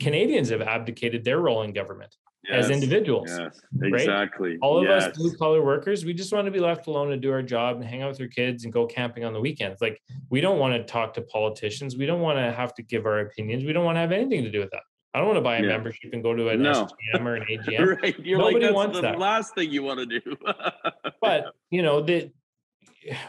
canadians 0.00 0.50
have 0.50 0.62
abdicated 0.62 1.24
their 1.24 1.40
role 1.40 1.62
in 1.62 1.72
government 1.72 2.14
yes, 2.48 2.64
as 2.64 2.70
individuals 2.70 3.28
yes, 3.28 3.60
exactly 3.82 4.50
right? 4.50 4.58
all 4.62 4.78
of 4.78 4.84
yes. 4.84 5.04
us 5.04 5.16
blue 5.16 5.34
collar 5.36 5.62
workers 5.62 6.04
we 6.04 6.14
just 6.14 6.32
want 6.32 6.46
to 6.46 6.50
be 6.50 6.60
left 6.60 6.86
alone 6.86 7.10
to 7.10 7.16
do 7.16 7.32
our 7.32 7.42
job 7.42 7.76
and 7.76 7.84
hang 7.84 8.02
out 8.02 8.10
with 8.10 8.20
our 8.20 8.28
kids 8.28 8.64
and 8.64 8.72
go 8.72 8.86
camping 8.86 9.24
on 9.24 9.32
the 9.32 9.40
weekends 9.40 9.80
like 9.80 10.00
we 10.30 10.40
don't 10.40 10.58
want 10.58 10.72
to 10.74 10.82
talk 10.84 11.12
to 11.12 11.22
politicians 11.22 11.96
we 11.96 12.06
don't 12.06 12.20
want 12.20 12.38
to 12.38 12.52
have 12.52 12.72
to 12.74 12.82
give 12.82 13.04
our 13.04 13.20
opinions 13.20 13.64
we 13.64 13.72
don't 13.72 13.84
want 13.84 13.96
to 13.96 14.00
have 14.00 14.12
anything 14.12 14.44
to 14.44 14.50
do 14.50 14.60
with 14.60 14.70
that 14.70 14.82
I 15.14 15.18
don't 15.18 15.28
want 15.28 15.36
to 15.36 15.42
buy 15.42 15.58
a 15.58 15.62
yeah. 15.62 15.68
membership 15.68 16.12
and 16.12 16.22
go 16.22 16.34
to 16.34 16.48
an 16.48 16.62
no. 16.62 16.88
SGM 17.14 17.24
or 17.24 17.36
an 17.36 17.44
AGM. 17.50 18.02
right. 18.02 18.18
You're 18.18 18.38
Nobody 18.38 18.66
like, 18.66 18.74
wants 18.74 18.96
the 18.96 19.02
that. 19.02 19.18
last 19.18 19.54
thing 19.54 19.70
you 19.70 19.82
want 19.82 20.00
to 20.00 20.06
do. 20.06 20.36
but 21.20 21.54
you 21.70 21.82
know 21.82 22.02
that 22.02 22.32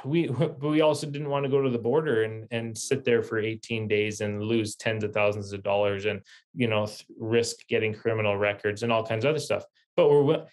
we 0.04 0.30
we 0.62 0.82
also 0.82 1.06
didn't 1.06 1.30
want 1.30 1.44
to 1.46 1.50
go 1.50 1.62
to 1.62 1.70
the 1.70 1.78
border 1.78 2.24
and 2.24 2.48
and 2.52 2.78
sit 2.78 3.06
there 3.06 3.22
for 3.22 3.38
18 3.38 3.88
days 3.88 4.22
and 4.22 4.42
lose 4.42 4.76
tens 4.76 5.04
of 5.04 5.14
thousands 5.14 5.54
of 5.54 5.64
dollars 5.64 6.06
and 6.06 6.22
you 6.54 6.68
know 6.68 6.88
risk 7.20 7.68
getting 7.68 7.94
criminal 7.94 8.38
records 8.38 8.84
and 8.84 8.92
all 8.92 9.06
kinds 9.06 9.24
of 9.24 9.30
other 9.30 9.40
stuff. 9.40 9.64
But 9.96 10.10
we're 10.10 10.46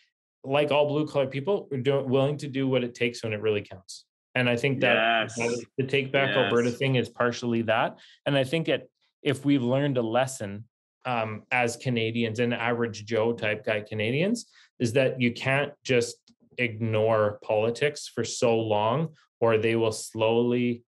like 0.44 0.70
all 0.70 0.88
blue 0.88 1.06
collar 1.06 1.26
people, 1.26 1.68
we're 1.70 1.80
doing, 1.80 2.08
willing 2.08 2.36
to 2.38 2.48
do 2.48 2.68
what 2.68 2.84
it 2.84 2.94
takes 2.94 3.22
when 3.22 3.32
it 3.32 3.40
really 3.40 3.62
counts. 3.62 4.04
And 4.34 4.48
I 4.48 4.56
think 4.56 4.80
that, 4.80 4.94
yes. 4.94 5.34
that 5.36 5.64
the 5.78 5.84
take 5.84 6.10
back 6.10 6.30
yes. 6.34 6.38
Alberta 6.38 6.70
thing 6.70 6.96
is 6.96 7.08
partially 7.08 7.62
that. 7.62 7.98
And 8.26 8.36
I 8.36 8.44
think 8.44 8.68
it 8.68 8.90
if 9.22 9.44
we've 9.44 9.62
learned 9.62 9.98
a 9.98 10.02
lesson 10.02 10.64
um, 11.04 11.42
as 11.50 11.76
Canadians 11.76 12.38
and 12.38 12.54
average 12.54 13.04
Joe 13.04 13.32
type 13.32 13.64
guy 13.64 13.80
Canadians 13.80 14.46
is 14.78 14.92
that 14.94 15.20
you 15.20 15.32
can't 15.32 15.72
just 15.84 16.16
ignore 16.58 17.38
politics 17.42 18.10
for 18.12 18.24
so 18.24 18.58
long, 18.58 19.14
or 19.40 19.58
they 19.58 19.76
will 19.76 19.92
slowly 19.92 20.84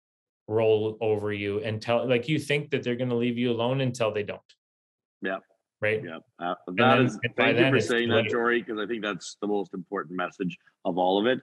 roll 0.47 0.99
over 1.01 1.33
you 1.33 1.61
and 1.61 1.81
tell 1.81 2.09
like 2.09 2.29
you 2.29 2.39
think 2.39 2.71
that 2.71 2.83
they're 2.83 2.97
going 2.97 3.09
to 3.09 3.17
leave 3.17 3.39
you 3.39 3.51
alone 3.51 3.81
until 3.81 4.13
they 4.13 4.23
don't. 4.23 4.41
Yeah. 5.23 5.39
Right. 5.81 6.03
Yeah. 6.03 6.19
Uh, 6.39 6.55
that 6.69 6.77
then, 6.77 7.07
is, 7.07 7.19
thank 7.37 7.59
you 7.59 7.71
for 7.71 7.81
saying 7.81 8.09
that, 8.11 8.29
Jory, 8.31 8.63
because 8.63 8.79
I 8.79 8.87
think 8.87 9.03
that's 9.03 9.37
the 9.41 9.47
most 9.47 9.75
important 9.75 10.17
message 10.17 10.57
of 10.85 10.97
all 10.99 11.21
of 11.21 11.27
it. 11.27 11.41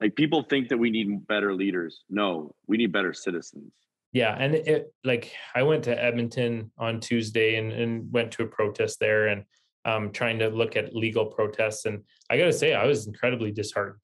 Like 0.00 0.14
people 0.14 0.42
think 0.42 0.68
that 0.68 0.78
we 0.78 0.90
need 0.90 1.26
better 1.26 1.54
leaders. 1.54 2.04
No, 2.08 2.54
we 2.66 2.76
need 2.76 2.92
better 2.92 3.12
citizens 3.12 3.72
yeah 4.12 4.36
and 4.38 4.54
it 4.54 4.92
like 5.04 5.32
i 5.54 5.62
went 5.62 5.84
to 5.84 6.04
edmonton 6.04 6.70
on 6.78 7.00
tuesday 7.00 7.56
and, 7.56 7.72
and 7.72 8.12
went 8.12 8.30
to 8.32 8.42
a 8.42 8.46
protest 8.46 8.98
there 9.00 9.28
and 9.28 9.44
um, 9.86 10.12
trying 10.12 10.38
to 10.38 10.48
look 10.48 10.76
at 10.76 10.94
legal 10.94 11.26
protests 11.26 11.86
and 11.86 12.02
i 12.28 12.36
gotta 12.36 12.52
say 12.52 12.74
i 12.74 12.86
was 12.86 13.06
incredibly 13.06 13.50
disheartened 13.50 14.02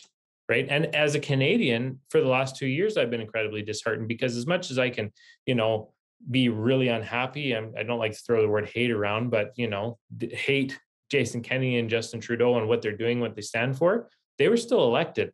right? 0.48 0.68
And 0.70 0.94
as 0.94 1.16
a 1.16 1.20
canadian 1.20 1.98
for 2.08 2.20
the 2.20 2.28
last 2.28 2.56
two 2.56 2.66
years 2.66 2.96
i've 2.96 3.10
been 3.10 3.20
incredibly 3.20 3.62
disheartened 3.62 4.08
because 4.08 4.36
as 4.36 4.46
much 4.46 4.70
as 4.70 4.78
i 4.78 4.88
can 4.88 5.12
you 5.44 5.54
know 5.54 5.92
be 6.30 6.48
really 6.48 6.88
unhappy 6.88 7.54
I'm, 7.54 7.74
i 7.76 7.82
don't 7.82 7.98
like 7.98 8.12
to 8.12 8.18
throw 8.18 8.40
the 8.40 8.48
word 8.48 8.70
hate 8.72 8.90
around 8.90 9.30
but 9.30 9.52
you 9.56 9.68
know 9.68 9.98
hate 10.18 10.78
jason 11.10 11.42
kenney 11.42 11.78
and 11.78 11.90
justin 11.90 12.20
trudeau 12.20 12.56
and 12.56 12.68
what 12.68 12.80
they're 12.80 12.96
doing 12.96 13.20
what 13.20 13.34
they 13.34 13.42
stand 13.42 13.76
for 13.76 14.08
they 14.38 14.48
were 14.48 14.56
still 14.56 14.84
elected. 14.84 15.32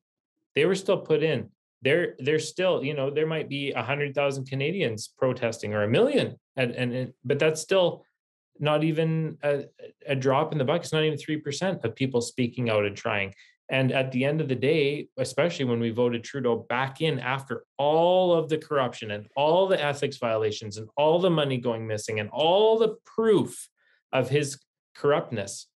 They 0.55 0.65
were 0.65 0.75
still 0.75 0.99
put 0.99 1.23
in 1.23 1.51
there 1.83 2.15
there's 2.19 2.49
still 2.49 2.83
you 2.83 2.95
know 2.95 3.11
there 3.11 3.27
might 3.27 3.49
be 3.49 3.73
a 3.73 3.83
hundred 3.83 4.15
thousand 4.15 4.47
canadians 4.47 5.13
protesting 5.19 5.75
or 5.75 5.83
a 5.83 5.89
million 5.89 6.37
and, 6.57 6.73
and, 6.73 6.93
and 6.93 7.13
but 7.25 7.39
that's 7.39 7.61
still 7.61 8.05
not 8.59 8.85
even 8.85 9.39
a, 9.43 9.65
a 10.07 10.15
drop 10.15 10.53
in 10.53 10.59
the 10.59 10.65
bucket. 10.65 10.85
It's 10.85 10.93
not 10.93 11.05
even 11.05 11.19
3% 11.19 11.85
of 11.85 11.97
people 11.97 12.21
speaking 12.21 12.71
out 12.71 12.85
and 12.85 12.97
trying. 12.97 13.35
And 13.69 13.91
at 13.91 14.13
the 14.13 14.25
end 14.25 14.41
of 14.41 14.49
the 14.49 14.55
day 14.55 15.09
especially 15.17 15.65
when 15.65 15.81
we 15.81 15.91
voted 15.91 16.23
trudeau 16.23 16.67
back 16.69 17.01
in 17.01 17.19
after 17.19 17.65
all 17.79 18.35
of 18.35 18.49
the 18.49 18.59
corruption 18.59 19.11
and 19.11 19.27
all 19.37 19.67
the 19.67 19.83
ethics 19.83 20.19
violations 20.19 20.77
and 20.77 20.89
all 20.97 21.19
the 21.19 21.31
money 21.31 21.57
going 21.57 21.87
missing 21.87 22.21
and 22.21 22.29
all 22.31 22.79
the 22.79 22.97
proof 23.07 23.69
of 24.13 24.29
his 24.29 24.59
corruptness 24.95 25.69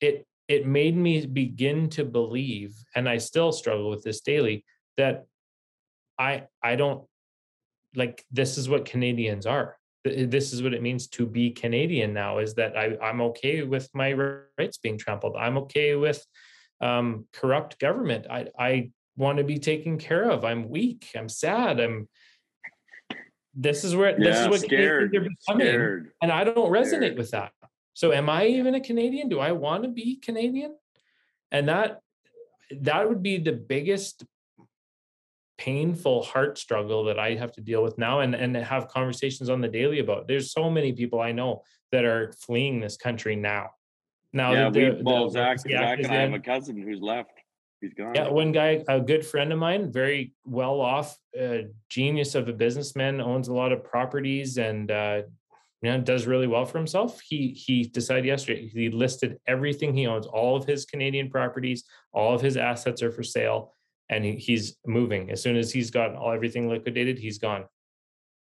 it 0.00 0.24
it 0.46 0.66
made 0.66 0.96
me 0.96 1.26
begin 1.26 1.88
to 1.88 2.04
believe 2.04 2.76
and 2.94 3.08
i 3.08 3.18
still 3.18 3.50
struggle 3.50 3.90
with 3.90 4.04
this 4.04 4.20
daily 4.20 4.64
that 4.96 5.26
I 6.18 6.44
I 6.62 6.76
don't 6.76 7.04
like 7.94 8.24
this 8.30 8.58
is 8.58 8.68
what 8.68 8.84
Canadians 8.84 9.46
are. 9.46 9.76
this 10.04 10.52
is 10.52 10.62
what 10.62 10.72
it 10.72 10.82
means 10.82 11.08
to 11.08 11.26
be 11.26 11.50
Canadian 11.50 12.14
now 12.14 12.38
is 12.38 12.54
that 12.54 12.76
I, 12.76 12.96
I'm 13.02 13.20
okay 13.20 13.62
with 13.62 13.88
my 13.94 14.12
rights 14.12 14.78
being 14.78 14.96
trampled. 14.96 15.36
I'm 15.36 15.58
okay 15.58 15.94
with 15.94 16.24
um, 16.80 17.26
corrupt 17.32 17.78
government. 17.78 18.26
I, 18.30 18.46
I 18.58 18.90
want 19.16 19.38
to 19.38 19.44
be 19.44 19.58
taken 19.58 19.98
care 19.98 20.30
of. 20.30 20.44
I'm 20.44 20.68
weak. 20.68 21.08
I'm 21.16 21.28
sad. 21.28 21.80
I'm. 21.80 22.08
This 23.54 23.84
is 23.84 23.96
where 23.96 24.16
this 24.16 24.38
is 24.38 24.48
what 24.48 24.60
scared, 24.60 25.10
Canadians 25.10 25.26
are 25.26 25.54
becoming, 25.54 25.66
scared. 25.66 26.10
and 26.22 26.32
I 26.32 26.44
don't 26.44 26.70
resonate 26.70 26.86
scared. 26.86 27.18
with 27.18 27.30
that. 27.32 27.52
So, 27.94 28.12
am 28.12 28.30
I 28.30 28.46
even 28.46 28.74
a 28.74 28.80
Canadian? 28.80 29.28
Do 29.28 29.40
I 29.40 29.52
want 29.52 29.82
to 29.82 29.88
be 29.88 30.16
Canadian? 30.16 30.76
And 31.50 31.68
that 31.68 32.00
that 32.80 33.08
would 33.08 33.22
be 33.22 33.38
the 33.38 33.52
biggest 33.52 34.24
painful 35.60 36.22
heart 36.22 36.56
struggle 36.56 37.04
that 37.04 37.18
I 37.18 37.34
have 37.34 37.52
to 37.52 37.60
deal 37.60 37.82
with 37.82 37.98
now 37.98 38.20
and, 38.20 38.34
and 38.34 38.56
have 38.56 38.88
conversations 38.88 39.50
on 39.50 39.60
the 39.60 39.68
daily 39.68 39.98
about. 39.98 40.26
There's 40.26 40.52
so 40.52 40.70
many 40.70 40.92
people 40.92 41.20
I 41.20 41.32
know 41.32 41.62
that 41.92 42.04
are 42.04 42.32
fleeing 42.40 42.80
this 42.80 42.96
country 42.96 43.36
now. 43.36 43.70
Now, 44.32 44.52
yeah, 44.52 44.68
we, 44.70 45.02
well, 45.02 45.28
Zach, 45.28 45.60
Zach 45.60 45.98
and 45.98 46.06
I 46.06 46.14
have 46.22 46.32
a 46.32 46.38
cousin 46.38 46.80
who's 46.80 47.00
left. 47.00 47.32
He's 47.80 47.92
gone. 47.92 48.14
Yeah, 48.14 48.28
one 48.28 48.52
guy, 48.52 48.84
a 48.88 49.00
good 49.00 49.26
friend 49.26 49.52
of 49.52 49.58
mine, 49.58 49.92
very 49.92 50.34
well 50.44 50.80
off, 50.80 51.18
uh, 51.38 51.58
genius 51.88 52.34
of 52.34 52.48
a 52.48 52.52
businessman, 52.52 53.20
owns 53.20 53.48
a 53.48 53.54
lot 53.54 53.72
of 53.72 53.84
properties 53.84 54.56
and 54.56 54.90
uh, 54.90 55.22
you 55.82 55.90
know 55.90 56.00
does 56.00 56.26
really 56.26 56.46
well 56.46 56.64
for 56.64 56.78
himself. 56.78 57.20
He 57.20 57.48
he 57.48 57.84
decided 57.84 58.24
yesterday 58.24 58.68
he 58.68 58.90
listed 58.90 59.38
everything 59.46 59.94
he 59.94 60.06
owns, 60.06 60.26
all 60.26 60.56
of 60.56 60.64
his 60.64 60.84
Canadian 60.84 61.28
properties, 61.30 61.84
all 62.12 62.34
of 62.34 62.40
his 62.40 62.56
assets 62.56 63.02
are 63.02 63.10
for 63.10 63.22
sale, 63.22 63.74
and 64.10 64.24
he, 64.24 64.32
he's 64.32 64.76
moving. 64.86 65.30
As 65.30 65.42
soon 65.42 65.56
as 65.56 65.72
he's 65.72 65.90
got 65.90 66.14
all 66.14 66.32
everything 66.32 66.68
liquidated, 66.68 67.18
he's 67.18 67.38
gone. 67.38 67.64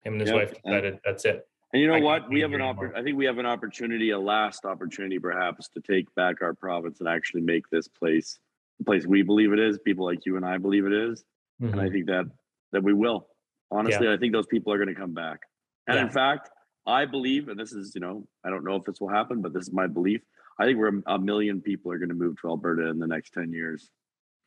Him 0.03 0.13
and 0.13 0.21
his 0.21 0.29
Yep, 0.29 0.35
wife 0.35 0.63
decided 0.63 0.99
that's 1.03 1.25
it. 1.25 1.47
And 1.73 1.81
you 1.81 1.87
know 1.87 1.95
I 1.95 1.99
what? 1.99 2.29
We 2.29 2.39
have 2.41 2.53
an 2.53 2.61
oppor- 2.61 2.95
I 2.95 3.03
think 3.03 3.17
we 3.17 3.25
have 3.25 3.39
an 3.39 3.47
opportunity, 3.47 4.11
a 4.11 4.19
last 4.19 4.63
opportunity 4.63 5.19
perhaps, 5.19 5.67
to 5.69 5.81
take 5.81 6.13
back 6.15 6.41
our 6.41 6.53
province 6.53 6.99
and 6.99 7.09
actually 7.09 7.41
make 7.41 7.67
this 7.69 7.87
place 7.87 8.39
the 8.77 8.85
place 8.85 9.05
we 9.05 9.23
believe 9.23 9.53
it 9.53 9.59
is, 9.59 9.79
people 9.79 10.05
like 10.05 10.25
you 10.25 10.35
and 10.37 10.45
I 10.45 10.57
believe 10.57 10.85
it 10.85 10.93
is. 10.93 11.23
And 11.61 11.79
I 11.79 11.85
Mhm. 11.85 11.91
think 11.91 12.05
that 12.07 12.25
that 12.71 12.83
we 12.83 12.93
will. 12.93 13.27
Honestly, 13.71 14.07
I 14.07 14.17
think 14.17 14.33
those 14.33 14.47
people 14.47 14.71
are 14.71 14.77
going 14.77 14.93
to 14.93 14.99
come 14.99 15.13
back. 15.13 15.39
And 15.87 15.97
in 15.97 16.09
fact, 16.09 16.49
I 16.85 17.05
believe, 17.05 17.47
and 17.47 17.59
this 17.59 17.71
is, 17.73 17.95
you 17.95 18.01
know, 18.01 18.27
I 18.43 18.49
don't 18.49 18.63
know 18.63 18.75
if 18.75 18.83
this 18.83 18.99
will 18.99 19.09
happen, 19.09 19.41
but 19.41 19.53
this 19.53 19.67
is 19.67 19.73
my 19.73 19.87
belief. 19.87 20.21
I 20.59 20.65
think 20.65 20.77
we're 20.77 21.01
a 21.07 21.17
million 21.17 21.61
people 21.61 21.91
are 21.91 21.97
going 21.97 22.09
to 22.09 22.15
move 22.15 22.39
to 22.41 22.49
Alberta 22.49 22.87
in 22.89 22.99
the 22.99 23.07
next 23.07 23.31
10 23.33 23.51
years 23.51 23.89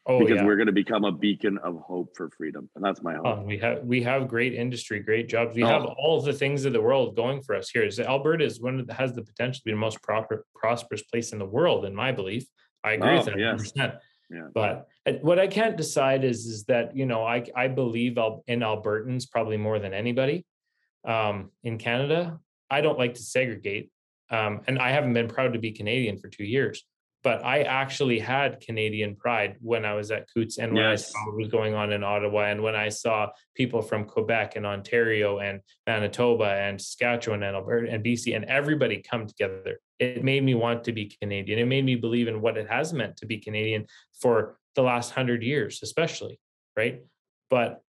Oh 0.06 0.18
because 0.20 0.36
yeah. 0.36 0.44
we're 0.44 0.56
going 0.56 0.66
to 0.68 0.72
become 0.72 1.04
a 1.04 1.12
beacon 1.12 1.58
of 1.58 1.80
hope 1.80 2.16
for 2.16 2.30
freedom. 2.30 2.70
And 2.74 2.82
that's 2.84 3.02
my 3.02 3.14
hope. 3.14 3.26
Oh, 3.26 3.42
we 3.42 3.58
have 3.58 3.84
we 3.84 4.02
have 4.02 4.26
great 4.26 4.54
industry, 4.54 5.00
great 5.00 5.28
jobs. 5.28 5.54
We 5.54 5.62
have 5.62 5.82
Oh. 5.82 5.94
all 5.98 6.18
of 6.18 6.24
the 6.24 6.32
things 6.32 6.64
of 6.64 6.72
the 6.72 6.80
world 6.80 7.14
going 7.14 7.42
for 7.42 7.54
us 7.54 7.68
here. 7.68 7.90
So 7.90 8.04
Alberta 8.04 8.44
is 8.44 8.60
one 8.60 8.84
that 8.86 8.92
has 8.94 9.12
the 9.12 9.22
potential 9.22 9.58
to 9.58 9.64
be 9.66 9.72
the 9.72 9.76
most 9.76 10.02
proper, 10.02 10.46
prosperous 10.54 11.02
place 11.02 11.32
in 11.32 11.38
the 11.38 11.44
world, 11.46 11.84
in 11.84 11.94
my 11.94 12.12
belief. 12.12 12.46
I 12.82 12.92
agree 12.92 13.18
with 13.18 13.28
Oh, 13.28 13.32
that. 13.32 13.38
yes. 13.38 13.72
100%. 13.72 13.98
Yeah. 14.30 14.48
But 14.54 14.88
what 15.22 15.38
I 15.38 15.46
can't 15.46 15.76
decide 15.76 16.24
is 16.24 16.46
is 16.46 16.64
that 16.64 16.96
you 16.96 17.04
know 17.06 17.24
I 17.24 17.44
I 17.54 17.68
believe 17.68 18.16
in 18.46 18.60
Albertans 18.60 19.30
probably 19.30 19.56
more 19.58 19.78
than 19.78 19.92
anybody 19.92 20.46
um, 21.06 21.50
in 21.64 21.76
Canada. 21.78 22.38
I 22.70 22.80
don't 22.82 22.98
like 22.98 23.14
to 23.14 23.22
segregate, 23.22 23.90
um, 24.30 24.60
and 24.66 24.78
I 24.78 24.90
haven't 24.90 25.14
been 25.14 25.28
proud 25.28 25.52
to 25.54 25.58
be 25.58 25.72
Canadian 25.72 26.18
for 26.18 26.28
two 26.28 26.44
years. 26.44 26.84
But 27.24 27.44
I 27.44 27.62
actually 27.62 28.20
had 28.20 28.60
Canadian 28.60 29.16
pride 29.16 29.56
when 29.60 29.84
I 29.84 29.94
was 29.94 30.10
at 30.12 30.28
Coutts 30.32 30.58
and 30.58 30.72
when 30.72 30.84
I 30.84 30.94
saw 30.94 31.26
what 31.26 31.36
was 31.36 31.48
going 31.48 31.74
on 31.74 31.92
in 31.92 32.04
Ottawa 32.04 32.44
and 32.44 32.62
when 32.62 32.76
I 32.76 32.90
saw 32.90 33.28
people 33.56 33.82
from 33.82 34.04
Quebec 34.04 34.54
and 34.54 34.64
Ontario 34.64 35.38
and 35.38 35.60
Manitoba 35.86 36.44
and 36.44 36.80
Saskatchewan 36.80 37.42
and 37.42 37.56
Alberta 37.56 37.90
and 37.90 38.04
BC 38.04 38.36
and 38.36 38.44
everybody 38.44 39.02
come 39.02 39.26
together. 39.26 39.80
It 39.98 40.22
made 40.22 40.44
me 40.44 40.54
want 40.54 40.84
to 40.84 40.92
be 40.92 41.12
Canadian. 41.20 41.58
It 41.58 41.66
made 41.66 41.84
me 41.84 41.96
believe 41.96 42.28
in 42.28 42.40
what 42.40 42.56
it 42.56 42.68
has 42.70 42.92
meant 42.92 43.16
to 43.16 43.26
be 43.26 43.38
Canadian 43.38 43.86
for 44.22 44.56
the 44.76 44.82
last 44.82 45.10
hundred 45.10 45.42
years, 45.42 45.80
especially, 45.82 46.38
right? 46.76 47.02
But 47.50 47.82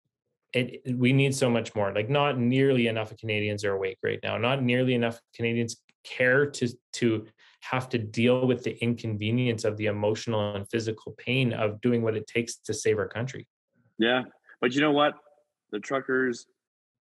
it- 0.52 0.82
we 0.96 1.12
need 1.12 1.34
so 1.34 1.50
much 1.50 1.74
more. 1.74 1.92
Like 1.92 2.08
not 2.08 2.38
nearly 2.38 2.86
enough 2.86 3.14
Canadians 3.16 3.64
are 3.64 3.72
awake 3.72 3.98
right 4.04 4.20
now. 4.22 4.38
Not 4.38 4.62
nearly 4.62 4.94
enough 4.94 5.20
Canadians 5.34 5.82
care 6.04 6.46
to 6.48 6.68
to 6.92 7.26
have 7.70 7.88
to 7.90 7.98
deal 7.98 8.46
with 8.46 8.62
the 8.62 8.80
inconvenience 8.82 9.64
of 9.64 9.76
the 9.76 9.86
emotional 9.86 10.54
and 10.54 10.68
physical 10.68 11.12
pain 11.18 11.52
of 11.52 11.80
doing 11.80 12.02
what 12.02 12.16
it 12.16 12.26
takes 12.26 12.56
to 12.56 12.74
save 12.74 12.98
our 12.98 13.08
country. 13.08 13.46
Yeah. 13.98 14.22
But 14.60 14.74
you 14.74 14.80
know 14.80 14.92
what? 14.92 15.14
The 15.72 15.80
truckers 15.80 16.46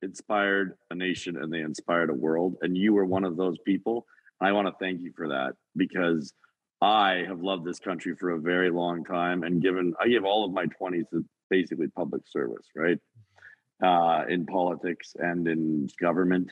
inspired 0.02 0.76
a 0.90 0.94
nation 0.94 1.36
and 1.36 1.52
they 1.52 1.60
inspired 1.60 2.10
a 2.10 2.14
world. 2.14 2.56
And 2.62 2.76
you 2.76 2.94
were 2.94 3.04
one 3.04 3.24
of 3.24 3.36
those 3.36 3.58
people. 3.64 4.06
I 4.40 4.52
want 4.52 4.66
to 4.68 4.74
thank 4.80 5.00
you 5.00 5.12
for 5.16 5.28
that 5.28 5.54
because 5.76 6.32
I 6.80 7.24
have 7.26 7.40
loved 7.40 7.64
this 7.64 7.78
country 7.78 8.14
for 8.16 8.30
a 8.30 8.40
very 8.40 8.70
long 8.70 9.04
time 9.04 9.42
and 9.42 9.62
given, 9.62 9.94
I 10.00 10.08
give 10.08 10.24
all 10.24 10.44
of 10.44 10.52
my 10.52 10.66
20s 10.66 11.08
to 11.10 11.24
basically 11.50 11.88
public 11.88 12.22
service, 12.26 12.66
right? 12.74 12.98
Uh, 13.82 14.24
in 14.28 14.46
politics 14.46 15.14
and 15.18 15.46
in 15.46 15.88
government. 16.00 16.50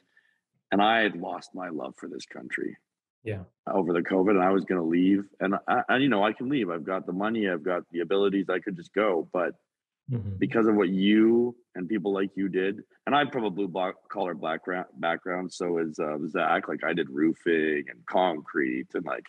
And 0.71 0.83
I 0.83 1.01
had 1.01 1.17
lost 1.17 1.51
my 1.55 1.69
love 1.69 1.95
for 1.99 2.09
this 2.09 2.27
country 2.27 2.77
Yeah. 3.25 3.45
over 3.73 3.93
the 3.93 4.01
COVID 4.03 4.31
and 4.31 4.43
I 4.43 4.51
was 4.51 4.65
going 4.65 4.81
to 4.81 4.87
leave. 4.87 5.25
And 5.41 5.55
I, 5.69 5.83
and, 5.89 6.03
you 6.03 6.09
know, 6.09 6.25
I 6.25 6.33
can 6.33 6.49
leave. 6.49 6.71
I've 6.71 6.85
got 6.85 7.07
the 7.07 7.13
money, 7.13 7.49
I've 7.49 7.63
got 7.63 7.83
the 7.93 8.01
abilities, 8.01 8.47
I 8.51 8.59
could 8.59 8.77
just 8.77 8.93
go. 8.93 9.29
But 9.33 9.55
Mhm. 10.11 10.37
because 10.39 10.67
of 10.67 10.75
what 10.75 10.89
you 10.89 11.57
and 11.77 11.89
people 11.89 12.13
like 12.13 12.31
you 12.37 12.49
did. 12.49 12.83
And 13.07 13.15
I'm 13.15 13.31
from 13.31 13.45
a 13.45 13.51
blue 13.51 13.69
black 13.69 13.95
collar 14.11 14.35
background 14.35 14.87
background. 14.95 15.53
So 15.53 15.79
is 15.79 15.99
uh, 16.01 16.19
Zach. 16.27 16.67
Like 16.67 16.83
I 16.83 16.93
did 16.93 17.09
roofing 17.09 17.85
and 17.89 18.05
concrete 18.07 18.89
and 18.95 19.05
like 19.07 19.25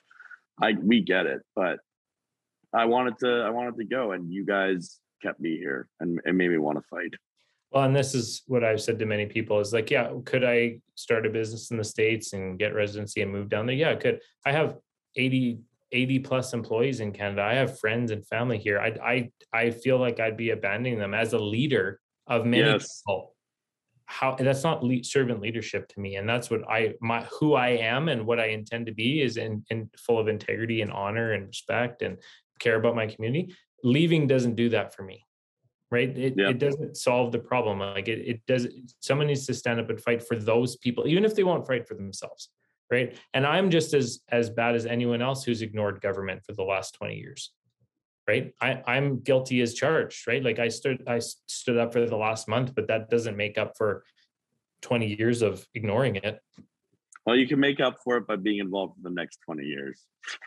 I 0.60 0.74
we 0.74 1.02
get 1.02 1.28
it. 1.28 1.42
But 1.56 1.80
I 2.74 2.86
wanted 2.86 3.20
to 3.20 3.30
I 3.46 3.52
wanted 3.52 3.78
to 3.78 3.86
go 3.86 4.14
and 4.14 4.32
you 4.34 4.44
guys 4.46 5.00
kept 5.22 5.40
me 5.40 5.58
here 5.58 5.88
and 6.00 6.20
it 6.26 6.34
made 6.34 6.50
me 6.50 6.58
want 6.58 6.80
to 6.80 6.84
fight. 6.90 7.14
Well, 7.74 7.86
and 7.86 7.96
this 7.96 8.14
is 8.14 8.44
what 8.46 8.64
I've 8.64 8.82
said 8.82 9.00
to 9.00 9.08
many 9.08 9.26
people 9.26 9.60
is 9.60 9.74
like, 9.74 9.90
yeah, 9.90 10.12
could 10.26 10.44
I 10.44 10.80
start 10.94 11.26
a 11.26 11.30
business 11.30 11.72
in 11.72 11.78
the 11.78 11.84
States 11.84 12.34
and 12.34 12.60
get 12.60 12.76
residency 12.76 13.24
and 13.24 13.32
move 13.32 13.50
down 13.50 13.66
there? 13.66 13.76
Yeah, 13.76 13.90
I 13.90 13.96
could. 13.96 14.20
I 14.46 14.52
have 14.52 14.78
80, 15.16 15.58
80 15.92 16.20
plus 16.20 16.54
employees 16.54 17.00
in 17.00 17.12
Canada. 17.12 17.42
I 17.42 17.56
have 17.56 17.80
friends 17.80 18.12
and 18.12 18.26
family 18.28 18.60
here. 18.60 18.80
I 18.80 18.90
I 19.04 19.32
I 19.52 19.72
feel 19.72 19.98
like 19.98 20.20
I'd 20.20 20.38
be 20.38 20.52
abandoning 20.52 21.00
them 21.00 21.16
as 21.16 21.34
a 21.34 21.40
leader 21.40 22.00
of 22.28 22.46
many 22.46 22.64
Yes. 22.64 23.02
people. 23.02 23.36
How 24.06 24.36
that's 24.36 24.64
not 24.64 24.84
le- 24.84 25.04
servant 25.04 25.42
leadership 25.42 25.88
to 25.90 26.00
me, 26.00 26.18
and 26.18 26.30
that's 26.30 26.52
what 26.52 26.62
I 26.70 26.94
my 27.02 27.24
who 27.40 27.56
I 27.56 27.70
am 27.70 28.08
and 28.08 28.28
what 28.28 28.40
I 28.40 28.48
intend 28.48 28.86
to 28.86 28.94
be 28.94 29.22
is 29.22 29.38
in, 29.38 29.66
in 29.72 29.90
full 29.98 30.20
of 30.20 30.28
integrity 30.28 30.82
and 30.82 30.92
honor 30.92 31.32
and 31.32 31.48
respect 31.48 32.04
and 32.04 32.20
care 32.60 32.76
about 32.76 32.96
my 32.96 33.08
community. 33.08 33.56
Leaving 33.84 34.28
doesn't 34.28 34.56
do 34.56 34.70
that 34.70 34.94
for 34.94 35.02
me 35.02 35.26
right? 35.94 36.18
It, 36.18 36.34
Yeah. 36.36 36.50
it 36.50 36.58
doesn't 36.58 36.98
solve 36.98 37.32
the 37.32 37.40
problem. 37.40 37.80
Like 37.80 38.08
it, 38.08 38.20
it 38.28 38.46
does. 38.48 38.68
Someone 39.00 39.28
needs 39.28 39.46
to 39.46 39.54
stand 39.54 39.80
up 39.80 39.90
and 39.92 40.02
fight 40.02 40.28
for 40.28 40.36
those 40.36 40.76
people, 40.76 41.08
even 41.08 41.24
if 41.24 41.36
they 41.36 41.44
won't 41.44 41.68
fight 41.68 41.88
for 41.88 41.94
themselves, 41.94 42.50
right? 42.90 43.16
And 43.36 43.46
I'm 43.46 43.70
just 43.70 43.94
as 43.94 44.22
as 44.30 44.50
bad 44.50 44.74
as 44.76 44.88
anyone 44.88 45.22
else 45.22 45.44
who's 45.44 45.62
ignored 45.62 46.02
government 46.02 46.44
for 46.46 46.54
the 46.54 46.64
last 46.64 46.96
20 46.96 47.16
years, 47.16 47.52
right? 48.28 48.54
I, 48.60 48.82
I'm 48.88 49.20
guilty 49.20 49.62
as 49.62 49.76
charged, 49.76 50.28
right? 50.28 50.44
Like 50.44 50.58
I 50.58 50.70
stood 50.70 51.04
I 51.08 51.20
stood 51.20 51.78
up 51.78 51.94
for 51.94 52.04
the 52.06 52.18
last 52.18 52.48
month, 52.48 52.74
but 52.76 52.88
that 52.88 53.12
doesn't 53.12 53.38
make 53.38 53.60
up 53.60 53.78
for 53.78 54.04
20 54.82 55.16
years 55.16 55.44
of 55.44 55.66
ignoring 55.76 56.16
it. 56.16 56.40
Well, 57.26 57.36
you 57.38 57.48
can 57.48 57.60
make 57.60 57.80
up 57.80 57.98
for 58.04 58.18
it 58.18 58.26
by 58.28 58.36
being 58.36 58.58
involved 58.58 58.96
for 58.98 59.04
the 59.10 59.14
next 59.14 59.38
20 59.46 59.64
years. 59.64 59.98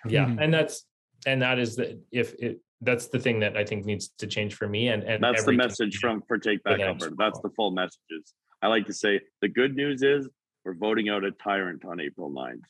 Yeah, 0.08 0.26
Mhm. 0.26 0.42
and 0.42 0.52
that's 0.52 0.84
and 1.24 1.40
that 1.42 1.58
is 1.58 1.76
that 1.76 1.98
if 2.10 2.34
it 2.34 2.60
that's 2.82 3.08
the 3.08 3.18
thing 3.18 3.40
that 3.40 3.56
I 3.56 3.64
think 3.64 3.84
needs 3.84 4.08
to 4.18 4.26
change 4.26 4.54
for 4.54 4.68
me 4.68 4.88
and 4.88 5.02
and 5.02 5.22
That's 5.22 5.44
the 5.44 5.52
message 5.52 5.96
from 5.98 6.22
for 6.28 6.38
Take 6.38 6.62
Back 6.64 6.80
Alberta. 6.80 7.14
That's 7.18 7.40
the 7.40 7.50
full 7.50 7.70
messages. 7.70 8.34
I 8.62 8.68
like 8.68 8.86
to 8.86 8.92
say 8.94 9.20
the 9.42 9.48
good 9.48 9.74
news 9.76 10.02
is 10.02 10.28
we're 10.64 10.74
voting 10.74 11.08
out 11.08 11.24
a 11.24 11.30
tyrant 11.32 11.84
on 11.84 12.00
April 12.00 12.30
9th. 12.30 12.60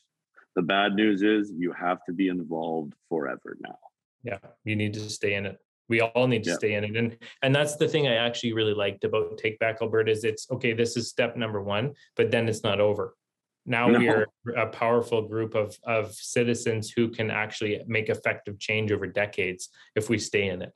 The 0.55 0.61
bad 0.61 0.93
news 0.95 1.21
is 1.23 1.51
you 1.57 1.71
have 1.73 1.99
to 2.05 2.13
be 2.13 2.27
involved 2.29 2.93
forever 3.09 3.57
now. 3.61 3.77
yeah 4.23 4.39
you 4.63 4.75
need 4.75 4.93
to 4.93 5.09
stay 5.09 5.33
in 5.35 5.45
it 5.45 5.57
we 5.89 6.01
all 6.01 6.27
need 6.27 6.43
to 6.43 6.49
Yeah. 6.49 6.55
stay 6.61 6.73
in 6.73 6.83
it 6.83 6.95
and 6.97 7.15
and 7.43 7.53
that's 7.57 7.75
the 7.81 7.87
thing 7.87 8.07
i 8.07 8.15
actually 8.15 8.53
really 8.53 8.73
liked 8.73 9.03
about 9.03 9.37
take 9.37 9.57
back 9.59 9.75
alberta 9.81 10.11
is 10.11 10.23
it's 10.23 10.49
okay 10.55 10.73
this 10.73 10.97
is 10.97 11.07
step 11.15 11.37
number 11.37 11.61
one 11.61 11.93
but 12.15 12.31
then 12.31 12.49
it's 12.49 12.63
not 12.63 12.79
over 12.81 13.13
now 13.67 13.89
we 13.89 14.07
are 14.07 14.25
a 14.55 14.65
powerful 14.67 15.21
group 15.27 15.53
of 15.53 15.77
of 15.83 16.13
citizens 16.13 16.89
who 16.89 17.09
can 17.09 17.29
actually 17.29 17.79
make 17.87 18.09
effective 18.09 18.57
change 18.59 18.91
over 18.91 19.05
decades 19.05 19.69
if 19.95 20.09
we 20.09 20.17
stay 20.17 20.47
in 20.47 20.61
it 20.61 20.75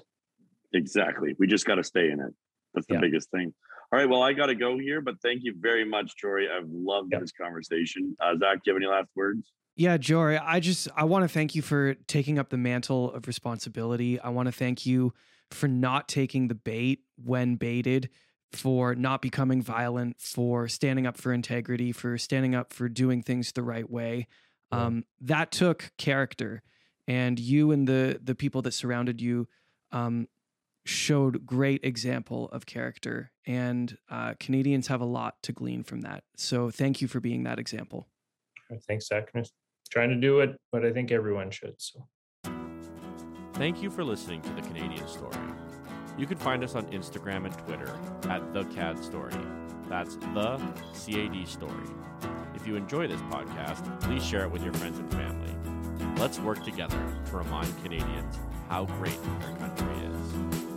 Exactly. 0.74 1.36
We 1.38 1.48
just 1.48 1.66
got 1.66 1.76
to 1.76 1.84
stay 1.84 2.12
in 2.12 2.22
it. 2.22 2.34
That's 2.74 2.88
the 2.88 2.94
Yeah. 2.94 3.02
biggest 3.02 3.30
thing. 3.30 3.54
All 3.92 4.00
right. 4.00 4.08
Well, 4.08 4.22
I 4.24 4.32
got 4.32 4.46
to 4.46 4.56
go 4.56 4.78
here, 4.78 5.02
but 5.02 5.16
thank 5.22 5.44
you 5.44 5.54
very 5.60 5.84
much, 5.84 6.16
Jory. 6.16 6.48
I've 6.50 6.70
loved 6.70 7.10
Yeah. 7.12 7.20
this 7.20 7.34
conversation. 7.34 8.16
Uh, 8.22 8.38
Zach, 8.38 8.64
do 8.64 8.72
you 8.72 8.74
have 8.74 8.82
any 8.82 8.90
last 8.90 9.10
words? 9.14 9.52
Yeah, 9.76 9.98
Jory, 9.98 10.38
I 10.38 10.62
just 10.62 10.88
I 10.96 11.04
want 11.04 11.24
to 11.24 11.28
thank 11.28 11.56
you 11.56 11.62
for 11.62 11.96
taking 12.08 12.40
up 12.40 12.50
the 12.52 12.58
mantle 12.58 13.12
of 13.12 13.28
responsibility. 13.28 14.18
I 14.18 14.30
want 14.30 14.48
to 14.48 14.54
thank 14.54 14.86
you 14.86 15.14
for 15.50 15.68
not 15.68 16.08
taking 16.08 16.48
the 16.48 16.56
bait 16.56 17.00
when 17.22 17.56
baited, 17.58 18.10
for 18.54 18.96
not 18.96 19.22
becoming 19.22 19.62
violent, 19.62 20.20
for 20.20 20.68
standing 20.68 21.08
up 21.08 21.18
for 21.18 21.34
integrity, 21.34 21.92
for 21.92 22.18
standing 22.18 22.56
up 22.56 22.74
for 22.74 22.90
doing 22.90 23.24
things 23.24 23.52
the 23.52 23.64
right 23.64 23.90
way. 23.90 24.28
Yeah. 24.72 24.86
Um, 24.86 25.06
that 25.22 25.52
took 25.52 25.92
character, 25.98 26.64
and 27.08 27.40
you 27.40 27.72
and 27.72 27.88
the 27.88 28.20
the 28.22 28.36
people 28.36 28.62
that 28.64 28.74
surrounded 28.74 29.22
you 29.22 29.48
um, 29.92 30.28
showed 30.86 31.46
great 31.46 31.84
example 31.84 32.50
of 32.50 32.66
character. 32.66 33.32
And 33.46 33.98
uh, 34.10 34.36
Canadians 34.40 34.88
have 34.88 35.02
a 35.02 35.06
lot 35.06 35.36
to 35.44 35.52
glean 35.52 35.84
from 35.84 36.02
that. 36.02 36.24
So 36.38 36.70
thank 36.70 37.02
you 37.02 37.08
for 37.08 37.20
being 37.20 37.44
that 37.44 37.60
example. 37.60 38.08
Thanks, 38.88 39.08
Zach. 39.08 39.30
I'm 39.36 39.42
just 39.42 39.54
trying 39.90 40.10
to 40.10 40.16
do 40.16 40.40
it, 40.40 40.58
but 40.72 40.86
I 40.86 40.94
think 40.94 41.12
everyone 41.12 41.52
should. 41.52 41.76
So 41.78 42.08
Thank 43.62 43.84
you 43.84 43.92
for 43.92 44.04
listening 44.04 44.42
to 44.42 44.50
the 44.54 44.62
Canadian 44.62 45.08
Story. 45.08 45.38
You 46.18 46.28
can 46.28 46.38
find 46.38 46.64
us 46.64 46.76
on 46.76 46.86
Instagram 46.88 47.46
and 47.46 47.58
Twitter 47.60 47.98
at 48.30 48.54
the 48.54 48.66
CAD 48.66 49.04
Story. 49.04 49.34
That's 49.88 50.16
the 50.16 50.58
CAD 50.94 51.48
Story. 51.48 51.90
If 52.56 52.68
you 52.68 52.76
enjoy 52.76 53.08
this 53.08 53.22
podcast, 53.22 54.02
please 54.02 54.24
share 54.24 54.44
it 54.44 54.52
with 54.52 54.64
your 54.64 54.74
friends 54.74 55.00
and 55.00 55.12
family. 55.12 55.56
Let's 56.18 56.40
work 56.40 56.64
together 56.64 57.02
to 57.28 57.38
remind 57.38 57.76
Canadians 57.84 58.38
how 58.70 58.86
great 58.86 59.18
our 59.42 59.58
country 59.58 59.96
is. 60.06 60.71